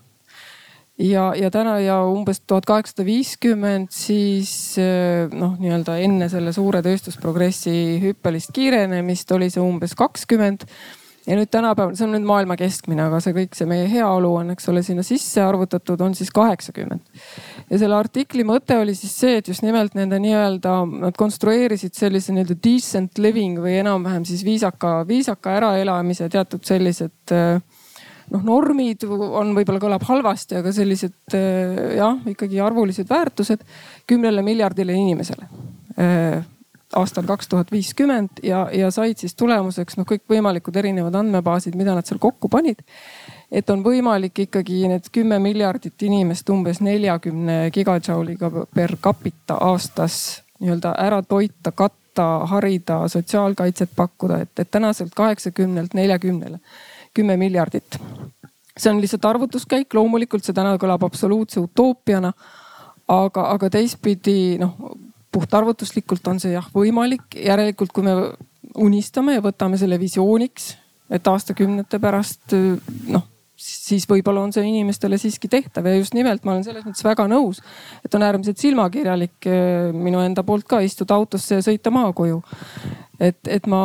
[1.06, 4.78] ja, ja täna ja umbes tuhat kaheksasada viiskümmend siis
[5.34, 10.66] noh, nii-öelda enne selle suure tööstusprogressi hüppelist kiirenemist oli see umbes kakskümmend
[11.28, 14.54] ja nüüd tänapäeval, see on nüüd maailma keskmine, aga see kõik, see meie heaolu on,
[14.56, 17.04] eks ole, sinna sisse arvutatud, on siis kaheksakümmend.
[17.72, 20.76] Ja selle artikli mõte oli siis see, et just nimelt nende nii-öelda,
[21.08, 28.44] nad konstrueerisid sellise nii-öelda decent living või enam-vähem siis viisaka, viisaka äraelamise teatud sellised noh,
[28.44, 31.38] normid on, võib-olla kõlab halvasti, aga sellised
[31.98, 33.66] jah, ikkagi arvulised väärtused
[34.08, 35.50] kümnele miljardile inimesele
[36.96, 42.08] aastal kaks tuhat viiskümmend ja, ja said siis tulemuseks noh, kõikvõimalikud erinevad andmebaasid, mida nad
[42.08, 42.80] seal kokku panid.
[43.52, 50.96] Et on võimalik ikkagi need kümme miljardit inimest umbes neljakümne gigadžauliga per capita aastas nii-öelda
[51.00, 56.60] ära toita, katta, harida, sotsiaalkaitset pakkuda, et, et tänaselt kaheksakümnelt neljakümnele,
[57.14, 58.00] kümme miljardit.
[58.78, 62.34] see on lihtsalt arvutuskäik, loomulikult see täna kõlab absoluutse utoopiana
[63.08, 64.76] aga, aga teistpidi noh,
[65.32, 68.16] puhtarvutuslikult on see jah võimalik, järelikult kui me
[68.78, 70.74] unistame ja võtame selle visiooniks,
[71.14, 72.56] et aastakümnete pärast
[73.08, 73.26] noh,
[73.58, 77.26] siis võib-olla on see inimestele siiski tehtav ja just nimelt ma olen selles mõttes väga
[77.32, 77.64] nõus,
[78.06, 82.42] et on äärmiselt silmakirjalik eh, minu enda poolt ka istuda autosse ja sõita maakoju.
[83.20, 83.82] et, et ma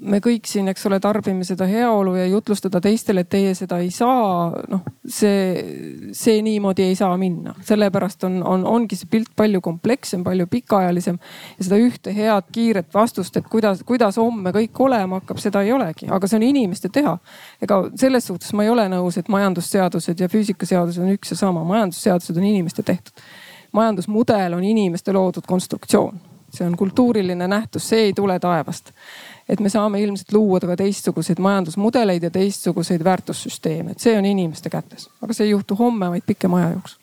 [0.00, 3.90] me kõik siin, eks ole, tarbime seda heaolu ja jutlustada teistele, et teie seda ei
[3.94, 4.50] saa.
[4.70, 10.24] noh, see, see niimoodi ei saa minna, sellepärast on, on, ongi see pilt palju komplekssem,
[10.24, 11.20] palju pikaajalisem.
[11.58, 15.72] ja seda ühte head kiiret vastust, et kuidas, kuidas homme kõik olema hakkab, seda ei
[15.76, 17.18] olegi, aga see on inimeste teha.
[17.62, 21.64] ega selles suhtes ma ei ole nõus, et majandusseadused ja füüsikaseadused on üks ja sama,
[21.64, 23.24] majandusseadused on inimeste tehtud
[23.72, 26.20] majandusmudel on inimeste loodud konstruktsioon.
[26.50, 28.90] see on kultuuriline nähtus, see ei tule taevast.
[29.50, 34.70] Et me saame ilmselt luua ka teistsuguseid majandusmudeleid ja teistsuguseid väärtussüsteeme, et see on inimeste
[34.70, 37.00] kätes, aga see ei juhtu homme, vaid pikema aja jooksul.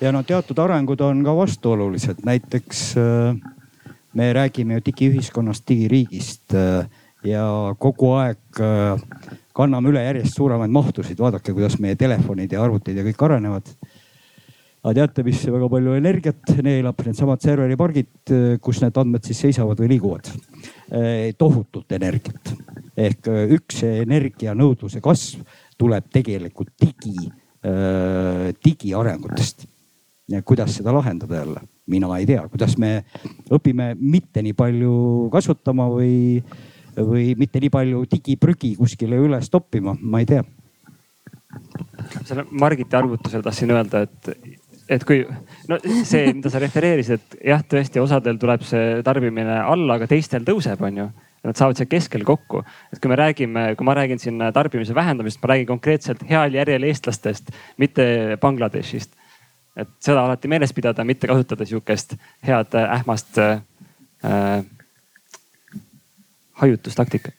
[0.00, 3.54] ja no teatud arengud on ka vastuolulised, näiteks äh,
[4.14, 6.90] me räägime ju digiühiskonnast, digiriigist äh,
[7.24, 7.46] ja
[7.78, 9.00] kogu aeg äh,
[9.54, 13.70] kanname üle järjest suuremaid mahtusid, vaadake, kuidas meie telefonid ja arvutid ja kõik arenevad.
[14.84, 19.94] Aga teate, mis väga palju energiat neelab, needsamad serveripargid, kus need andmed siis seisavad või
[19.94, 20.28] liiguvad.
[20.94, 22.52] Eh, tohutut energiat
[22.94, 25.40] ehk eh, üks energianõudluse kasv
[25.80, 27.30] tuleb tegelikult digi,
[27.64, 29.70] eh, digiarengutest.
[30.44, 33.04] kuidas seda lahendada jälle, mina ei tea, kuidas me
[33.52, 36.40] õpime mitte nii palju kasutama või
[36.96, 40.44] või mitte nii palju digiprügi kuskile üles toppima, ma ei tea.
[42.24, 44.30] selle Margiti arvutusele tahtsin öelda, et,
[44.88, 45.22] et kui
[45.68, 50.44] no see, mida sa refereerisid, et jah, tõesti osadel tuleb see tarbimine alla, aga teistel
[50.46, 51.08] tõuseb, on ju
[51.44, 52.62] nad saavad seal keskel kokku.
[52.92, 56.88] et kui me räägime, kui ma räägin siin tarbimise vähendamist, ma räägin konkreetselt heal järjel
[56.88, 59.12] eestlastest, mitte Bangladeshist.
[59.76, 62.16] et seda alati meeles pidada, mitte kasutada sihukest
[62.46, 64.64] head ähmast äh,
[66.62, 67.34] hajutustaktikat?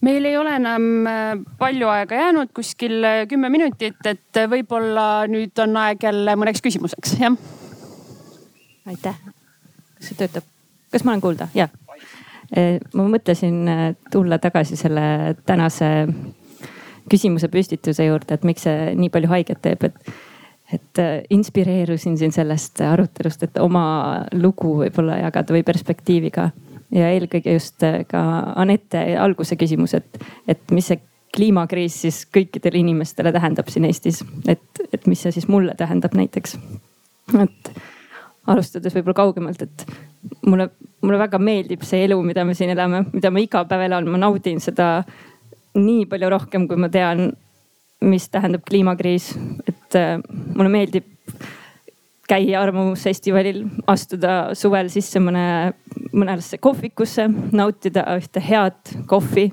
[0.00, 5.26] Meil ei ole enam äh, palju aega jäänud, kuskil äh, kümme minutit, et äh, võib-olla
[5.30, 7.36] nüüd on aeg jälle mõneks küsimuseks, jah.
[8.88, 9.20] aitäh.
[9.98, 10.48] kas see töötab?
[10.92, 11.50] kas ma olen kuulda?
[11.54, 11.70] jah.
[12.94, 13.62] ma mõtlesin
[14.10, 16.08] tulla tagasi selle tänase
[17.10, 20.18] küsimuse püstituse juurde, et miks see nii palju haiget teeb, et
[20.70, 21.00] et
[21.34, 23.82] inspireerusin siin sellest arutelust, et oma
[24.38, 26.44] lugu võib-olla jagada või perspektiivi ka
[26.94, 28.22] ja eelkõige just äh, ka
[28.56, 31.00] Anette alguse küsimus, et, et mis see
[31.34, 36.56] kliimakriis siis kõikidele inimestele tähendab siin Eestis, et, et mis see siis mulle tähendab näiteks.
[37.38, 37.72] et
[38.50, 39.84] alustades võib-olla kaugemalt, et
[40.46, 40.70] mulle,
[41.02, 44.18] mulle väga meeldib see elu, mida me siin elame, mida ma iga päev elan, ma
[44.18, 44.90] naudin seda
[45.78, 47.30] nii palju rohkem, kui ma tean,
[48.02, 49.32] mis tähendab kliimakriis.
[49.68, 50.18] et äh,
[50.56, 51.06] mulle meeldib
[52.30, 55.72] käia Arvamusfestivalil, astuda suvel sisse mõne,
[56.14, 57.26] mõnesse kohvikusse,
[57.56, 59.48] nautida ühte head kohvi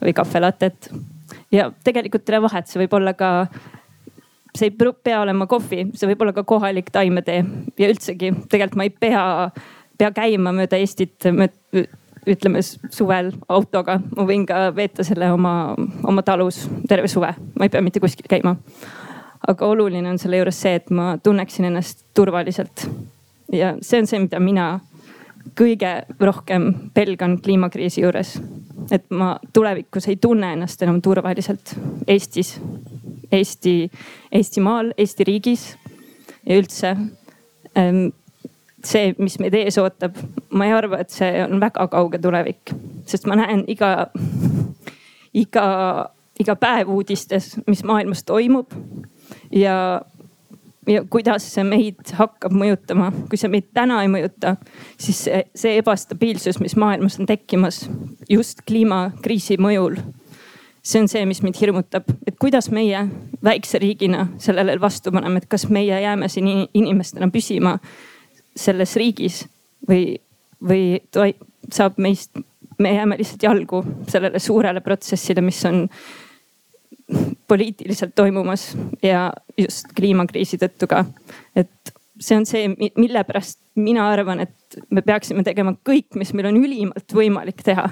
[0.00, 0.90] või kahvelatet.
[1.52, 3.30] ja tegelikult ei ole vahet, see võib olla ka,
[4.56, 7.44] see ei pea olema kohvi, see võib olla ka kohalik taimetee.
[7.78, 9.24] Ja üldsegi tegelikult ma ei pea,
[9.98, 11.28] pea käima mööda Eestit
[12.30, 15.74] ütleme suvel autoga, ma võin ka veeta selle oma,
[16.04, 18.56] oma talus terve suve, ma ei pea mitte kuskil käima
[19.48, 22.86] aga oluline on selle juures see, et ma tunneksin ennast turvaliselt.
[23.52, 24.66] ja see on see, mida mina
[25.58, 28.38] kõige rohkem pelgan kliimakriisi juures.
[28.90, 31.74] et ma tulevikus ei tunne ennast enam turvaliselt
[32.08, 32.60] Eestis,
[33.32, 33.90] Eesti,
[34.32, 35.76] Eestimaal, Eesti riigis
[36.46, 36.96] ja üldse
[37.76, 38.08] ehm,
[38.84, 40.16] see, mis meid ees ootab,
[40.50, 42.72] ma ei arva, et see on väga kauge tulevik,
[43.08, 44.08] sest ma näen iga,
[45.36, 45.66] iga,
[46.40, 48.72] iga päev uudistes, mis maailmas toimub
[49.52, 50.02] ja,
[50.88, 53.10] ja kuidas see meid hakkab mõjutama.
[53.30, 54.56] kui see meid täna ei mõjuta,
[55.00, 57.84] siis see, see ebastabiilsus, mis maailmas on tekkimas
[58.28, 60.00] just kliimakriisi mõjul.
[60.82, 63.04] see on see, mis mind hirmutab, et kuidas meie
[63.44, 67.78] väikse riigina sellele vastu paneme, et kas meie jääme siin inimestena püsima
[68.56, 69.44] selles riigis
[69.88, 70.16] või,
[70.62, 70.98] või
[71.72, 72.32] saab meist,
[72.78, 75.86] me jääme lihtsalt jalgu sellele suurele protsessile, mis on
[77.48, 78.70] poliitiliselt toimumas
[79.02, 81.04] ja just kliimakriisi tõttu ka.
[81.56, 86.50] et see on see, mille pärast mina arvan, et me peaksime tegema kõik, mis meil
[86.50, 87.88] on ülimalt võimalik teha.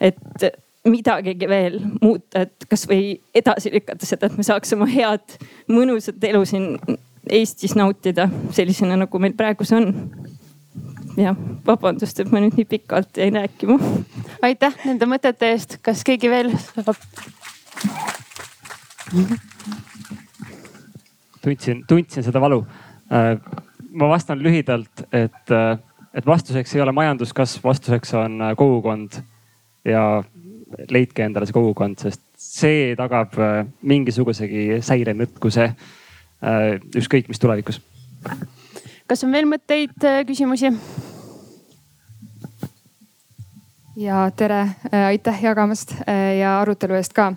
[0.00, 0.48] et
[0.88, 5.38] midagigi veel muuta, et kasvõi edasi lükata seda, et me saaks oma head
[5.68, 6.74] mõnusat elu siin
[7.28, 8.24] Eestis nautida
[8.56, 9.90] sellisena, nagu meil praegu see on
[11.18, 13.76] jah, vabandust, et ma nüüd nii pikalt jäin rääkima.
[14.48, 16.96] aitäh nende mõtete eest, kas keegi veel saab?
[21.42, 22.66] Tundsin, tundsin seda valu.
[23.12, 23.38] Äh,
[23.90, 25.78] ma vastan lühidalt, et, äh,
[26.14, 29.20] et vastuseks ei ole majanduskasv, vastuseks on äh, kogukond
[29.84, 30.22] ja
[30.90, 33.32] leidke endale see kogukond, sest see tagab
[33.88, 35.70] mingisugusegi säilenõtkuse
[37.00, 37.80] ükskõik mis tulevikus.
[39.08, 39.96] kas on veel mõtteid,
[40.28, 40.74] küsimusi?
[43.98, 44.68] Ja tere,
[45.06, 45.94] aitäh jagamast
[46.38, 47.32] ja arutelu eest ka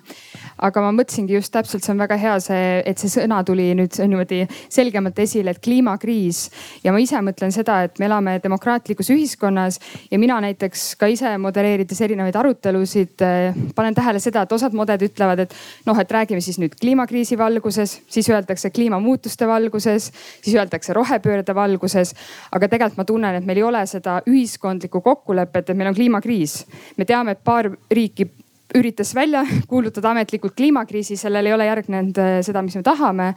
[0.62, 3.98] aga ma mõtlesingi just täpselt, see on väga hea see, et see sõna tuli nüüd
[3.98, 6.42] niimoodi selgemalt esile, et kliimakriis.
[6.84, 9.80] ja ma ise mõtlen seda, et me elame demokraatlikus ühiskonnas
[10.12, 15.08] ja mina näiteks ka ise modereerides erinevaid arutelusid eh, panen tähele seda, et osad moded
[15.10, 15.56] ütlevad, et
[15.88, 20.12] noh, et räägime siis nüüd kliimakriisi valguses, siis öeldakse kliimamuutuste valguses,
[20.42, 22.14] siis öeldakse rohepöörde valguses.
[22.52, 26.51] aga tegelikult ma tunnen, et meil ei ole seda ühiskondlikku kokkulepet, et meil on kliimakriis.
[26.98, 28.30] Me teame, et paar riiki
[28.76, 33.34] üritas välja kuulutada ametlikult kliimakriisi, sellele ei ole järgnenud äh, seda, mis me tahame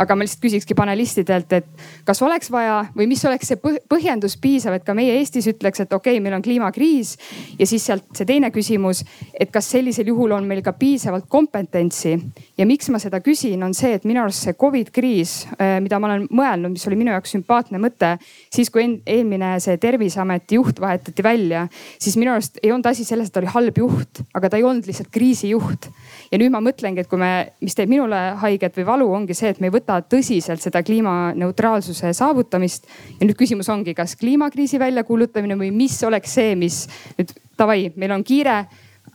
[0.00, 4.78] aga ma lihtsalt küsikski panelistidelt, et kas oleks vaja või mis oleks see põhjendus piisav,
[4.78, 7.16] et ka meie Eestis ütleks, et okei okay,, meil on kliimakriis.
[7.58, 9.04] ja siis sealt see teine küsimus,
[9.34, 12.16] et kas sellisel juhul on meil ka piisavalt kompetentsi.
[12.60, 15.96] Ja miks ma seda küsin, on see, et minu arust see Covid kriis, äh, mida
[16.00, 18.12] ma olen mõelnud, mis oli minu jaoks sümpaatne mõte,
[18.52, 21.64] siis kui eelmine see terviseameti juht vahetati välja,
[22.00, 24.66] siis minu arust ei olnud asi selles, et ta oli halb juht, aga ta ei
[24.68, 25.88] olnud lihtsalt kriisijuht.
[26.30, 27.32] ja nüüd ma mõtlengi, et kui me,
[27.64, 32.12] mis teeb minule haiget või valu, ongi see, et me ei võta tõsiselt seda kliimaneutraalsuse
[32.16, 32.88] saavutamist.
[33.16, 36.84] ja nüüd küsimus ongi, kas kliimakriisi väljakuulutamine või mis oleks see, mis
[37.16, 38.64] nüüd davai, meil on kiire,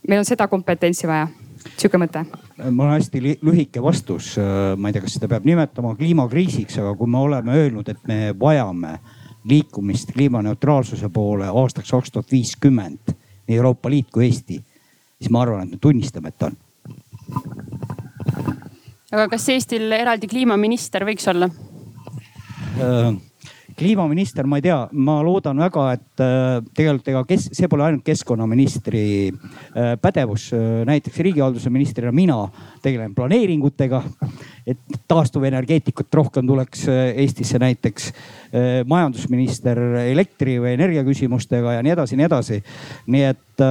[0.08, 1.30] meil on seda kompetentsi vaja
[1.74, 2.26] sihuke mõte?
[2.70, 4.36] mul on hästi lühike vastus.
[4.78, 8.20] ma ei tea, kas seda peab nimetama kliimakriisiks, aga kui me oleme öelnud, et me
[8.40, 9.00] vajame
[9.46, 13.14] liikumist kliimaneutraalsuse poole aastaks kaks tuhat viiskümmend,
[13.48, 14.58] nii Euroopa Liit kui Eesti,
[15.20, 16.58] siis ma arvan, et me tunnistame, et on
[19.16, 21.50] aga kas Eestil eraldi kliimaminister võiks olla?
[23.76, 27.84] Äh, kliimaminister, ma ei tea, ma loodan väga, et äh, tegelikult ega kes, see pole
[27.84, 30.52] ainult keskkonnaministri äh, pädevus.
[30.85, 32.47] näiteks riigihalduse ministrina mina
[32.81, 34.02] tegelen planeeringutega,
[34.68, 38.11] et taastuvenergeetikut rohkem tuleks Eestisse näiteks.
[38.85, 42.61] majandusminister elektri või energia küsimustega ja nii edasi, nii edasi.
[43.07, 43.64] nii et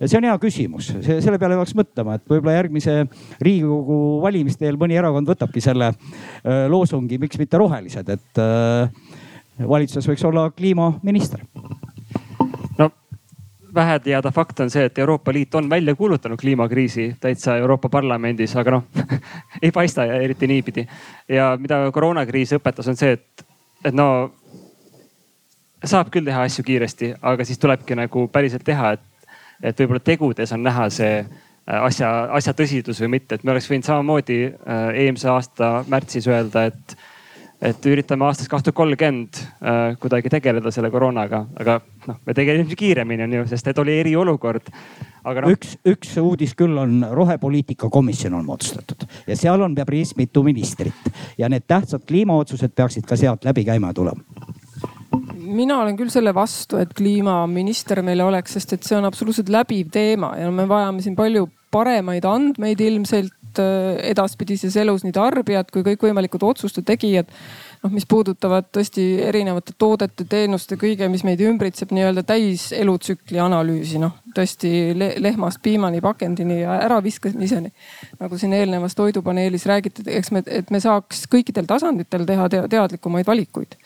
[0.00, 2.96] ja see on hea küsimus, selle peale peaks mõtlema, et võib-olla järgmise
[3.44, 9.05] riigikogu valimiste eel mõni erakond võtabki selle äh, loosungi, miks mitte rohelised, et äh,
[9.60, 11.44] valitsuses võiks olla kliimaminister
[12.78, 12.90] no
[13.74, 18.56] vähe teada fakt on see, et Euroopa Liit on välja kuulutanud kliimakriisi täitsa Euroopa Parlamendis,
[18.56, 18.84] aga noh
[19.62, 20.86] ei paista eriti niipidi.
[21.28, 23.46] ja mida koroonakriis õpetas, on see, et,
[23.84, 24.32] et no
[25.84, 29.12] saab küll teha asju kiiresti, aga siis tulebki nagu päriselt teha, et
[29.62, 33.70] et võib-olla tegudes on näha see äh, asja, asja tõsidus või mitte, et me oleks
[33.70, 36.96] võinud samamoodi äh, eelmise aasta märtsis öelda, et,
[37.62, 42.76] et üritame aastast kaks tuhat kolmkümmend äh, kuidagi tegeleda selle koroonaga, aga noh, me tegelesime
[42.78, 44.68] kiiremini on ju, sest et oli eriolukord.
[45.24, 45.54] aga noh.
[45.56, 51.10] üks, üks uudis küll on, rohepoliitika komisjon on moodustatud ja seal on päris mitu ministrit
[51.38, 54.54] ja need tähtsad kliimaotsused peaksid ka sealt läbi käima ja tulema
[55.46, 59.90] mina olen küll selle vastu, et kliimaminister meil oleks, sest et see on absoluutselt läbiv
[59.94, 65.84] teema ja me vajame siin palju paremaid andmeid ilmselt äh, edaspidises elus, nii tarbijad kui
[65.86, 67.30] kõikvõimalikud otsuste tegijad
[67.82, 74.16] noh, mis puudutavad tõesti erinevate toodete, teenuste, kõige, mis meid ümbritseb, nii-öelda täiselutsükli analüüsi, noh
[74.36, 77.72] tõesti le lehmast piimani, pakendini ja äraviskamiseni.
[78.20, 83.78] nagu siin eelnevas toidupaneelis räägiti, eks me, et me saaks kõikidel tasanditel teha teadlikumaid valikuid.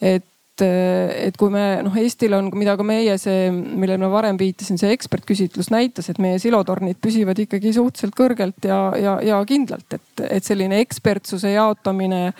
[0.00, 0.26] et
[0.56, 4.78] et, et kui me noh, Eestil on, mida ka meie see, millele ma varem viitasin,
[4.80, 10.24] see ekspertküsitlus näitas, et meie silotornid püsivad ikkagi suhteliselt kõrgelt ja, ja, ja kindlalt, et,
[10.30, 12.30] et selline ekspertsuse jaotamine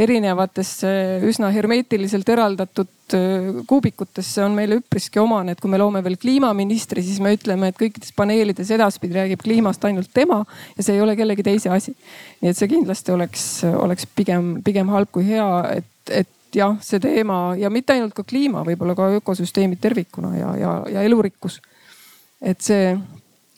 [0.00, 0.90] erinevatesse
[1.28, 7.04] üsna hermeetiliselt eraldatud äh, kuubikutesse on meile üpriski omane, et kui me loome veel kliimaministri,
[7.04, 10.42] siis me ütleme, et kõikides paneelides edaspidi räägib kliimast ainult tema
[10.76, 11.94] ja see ei ole kellegi teise asi.
[12.40, 17.00] nii et see kindlasti oleks, oleks pigem, pigem halb kui hea, et, et jah, see
[17.02, 21.60] teema ja mitte ainult ka kliima, võib-olla ka ökosüsteemid tervikuna ja, ja, ja elurikkus.
[22.40, 22.94] et see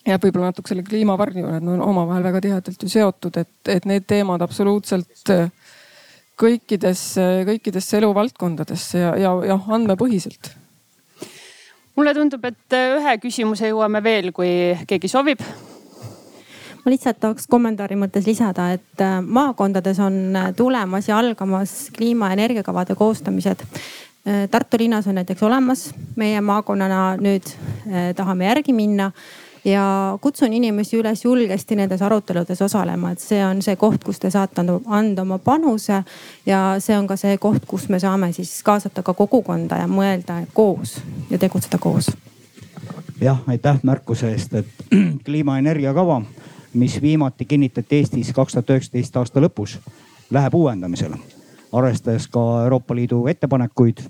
[0.07, 4.07] jääb võib-olla natuke selle kliimavarju, need on omavahel väga tihedalt ju seotud, et, et need
[4.11, 5.31] teemad absoluutselt
[6.43, 10.55] kõikidesse, kõikidesse eluvaldkondadesse ja, ja, ja andmepõhiselt.
[11.97, 14.51] mulle tundub, et ühe küsimuse jõuame veel, kui
[14.89, 15.45] keegi soovib
[16.85, 22.31] ma lihtsalt tahaks kommentaari mõttes lisada, et äh, maakondades on äh, tulemas ja algamas kliima
[22.31, 23.63] ja energiakavade koostamised.
[23.63, 27.55] Äh, Tartu linnas on näiteks olemas, meie maakonnana nüüd
[28.17, 29.11] tahame järgi minna
[29.65, 34.31] ja kutsun inimesi üles julgesti nendes aruteludes osalema, et see on see koht, kus te
[34.31, 36.03] saate anda oma panuse.
[36.47, 40.43] ja see on ka see koht, kus me saame siis kaasata ka kogukonda ja mõelda
[40.53, 40.99] koos
[41.31, 42.11] ja tegutseda koos.
[43.21, 44.67] jah, aitäh märkuse eest, et
[45.27, 46.23] kliimaenergia kava
[46.75, 49.79] mis viimati kinnitati Eestis kaks tuhat üheksateist aasta lõpus,
[50.31, 51.17] läheb uuendamisele.
[51.73, 54.01] arvestades ka Euroopa Liidu ettepanekuid.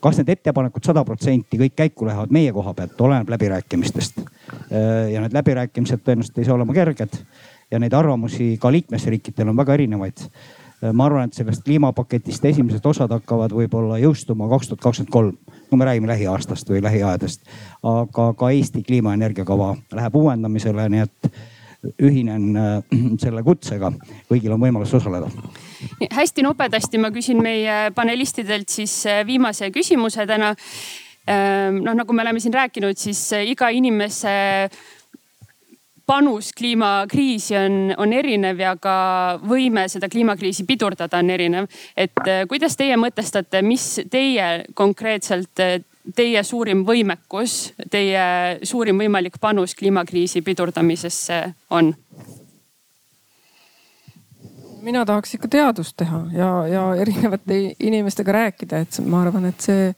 [0.00, 4.20] kas need ettepanekud sada protsenti kõik käiku lähevad meie koha pealt, oleneb läbirääkimistest.
[5.12, 7.18] ja need läbirääkimised tõenäoliselt ei saa olema kerged
[7.72, 10.26] ja neid arvamusi ka liikmesriikidel on väga erinevaid.
[10.92, 15.36] ma arvan, et sellest kliimapaketist esimesed osad hakkavad võib-olla jõustuma kaks tuhat kakskümmend kolm,
[15.72, 17.48] kui me räägime lähiaastast või lähiaegadest.
[17.82, 21.30] aga ka Eesti kliimaenergiakava läheb uuendamisele, nii et
[21.98, 22.44] ühinen
[23.24, 23.92] selle kutsega,
[24.30, 25.30] kõigil on võimalus osaleda.
[26.10, 30.54] hästi nobedasti ma küsin meie panelistidelt siis viimase küsimuse täna
[31.22, 34.32] Ehm, noh, nagu me oleme siin rääkinud, siis iga inimese
[36.06, 38.96] panus kliimakriisi on, on erinev ja ka
[39.48, 41.70] võime seda kliimakriisi pidurdada on erinev.
[41.96, 45.80] et eh, kuidas teie mõtestate, mis teie konkreetselt, eh,
[46.16, 51.94] teie suurim võimekus, teie suurim võimalik panus kliimakriisi pidurdamisesse on?
[54.82, 59.92] mina tahaks ikka teadust teha ja, ja erinevate inimestega rääkida, et ma arvan, et see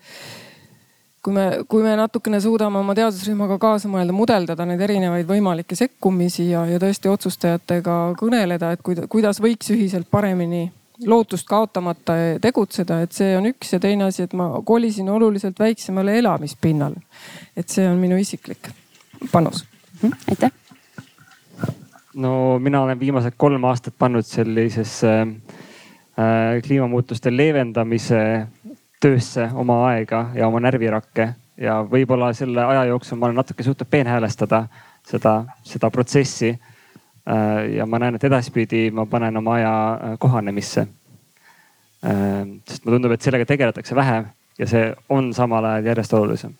[1.25, 6.51] kui me, kui me natukene suudame oma teadusrühmaga kaasa mõelda, mudeldada neid erinevaid võimalikke sekkumisi
[6.51, 10.67] ja, ja tõesti otsustajatega kõneleda, et kuidas võiks ühiselt paremini
[11.07, 16.19] lootust kaotamata tegutseda, et see on üks ja teine asi, et ma kolisin oluliselt väiksemale
[16.21, 17.01] elamispinnale.
[17.57, 18.71] et see on minu isiklik
[19.33, 19.65] panus.
[20.03, 20.53] Mhm, aitäh.
[22.15, 28.47] no mina olen viimased kolm aastat pannud sellisesse äh, kliimamuutuste leevendamise
[29.05, 31.29] töösse oma aega ja oma närvirakke
[31.61, 34.65] ja võib-olla selle aja jooksul ma olen natuke suutnud peenhäälestada
[35.07, 36.55] seda, seda protsessi.
[37.29, 40.87] Äh, ja ma näen, et edaspidi ma panen oma aja äh, kohanemisse.
[42.05, 44.29] Äh, sest mulle tundub, et sellega tegeletakse vähem
[44.59, 46.53] ja see on samal ajal järjest olulisem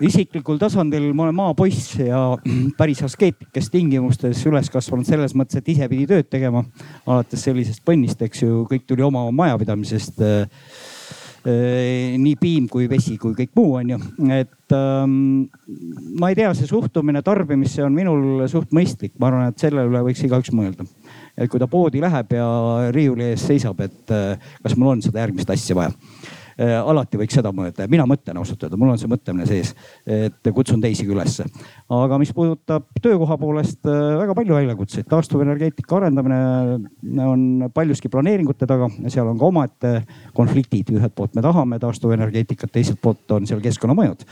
[0.00, 2.20] isiklikul tasandil ma olen maapoiss ja
[2.80, 6.64] päris askeetlikes tingimustes üles kasvanud selles mõttes, et ise pidi tööd tegema.
[7.06, 10.22] alates sellisest põnnist, eks ju, kõik tuli oma majapidamisest.
[11.40, 13.98] nii piim kui vesi kui kõik muu on ju,
[14.36, 15.46] et ähm,
[16.20, 20.02] ma ei tea, see suhtumine tarbimisse on minul suht mõistlik, ma arvan, et selle üle
[20.04, 20.84] võiks igaüks mõelda.
[21.40, 22.46] et kui ta poodi läheb ja
[22.92, 24.12] riiuli ees seisab, et
[24.62, 26.09] kas mul on seda järgmist asja vaja Äh,
[26.60, 29.72] alati võiks seda mõelda ja mina mõtlen ausalt öelda, mul on see mõtlemine sees,
[30.04, 31.46] et kutsun teisigi ülesse.
[31.88, 36.40] aga mis puudutab töökoha poolest, äh, väga palju väljakutseid, taastuvenergeetika arendamine
[37.24, 39.94] on paljuski planeeringute taga seal on ka omaette
[40.34, 40.90] konfliktid.
[40.90, 44.26] ühelt poolt me tahame taastuvenergeetikat, teiselt poolt on seal keskkonnamõjud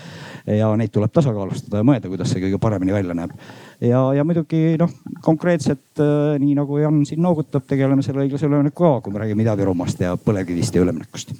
[0.58, 3.32] ja neid tuleb tasakaalustada ja mõelda, kuidas see kõige paremini välja näeb.
[3.80, 4.92] ja, ja muidugi noh,
[5.22, 6.02] konkreetselt
[6.38, 10.14] nii nagu Jan siin noogutab, tegeleme selle õiglase ülemineku kavaga, kui me räägime Ida-Virumaast ja
[10.20, 11.34] põlevkivist ja üleminekust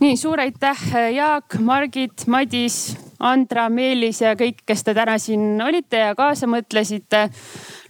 [0.00, 0.80] nii suur aitäh,
[1.14, 7.28] Jaak, Margit, Madis, Andra, Meelis ja kõik, kes te täna siin olite ja kaasa mõtlesite.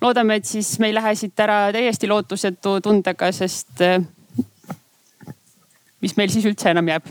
[0.03, 4.01] loodame, et siis me ei lähe siit ära täiesti lootusetu tundega, sest eh,
[6.05, 7.09] mis meil siis üldse enam jääb.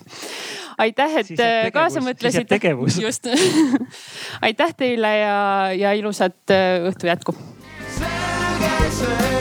[0.77, 2.59] aitäh, et tegevus, kaasa mõtlesite.
[3.01, 3.27] just
[4.47, 5.37] aitäh teile ja,
[5.77, 7.37] ja ilusat eh, õhtu jätku.
[7.97, 9.32] selge see,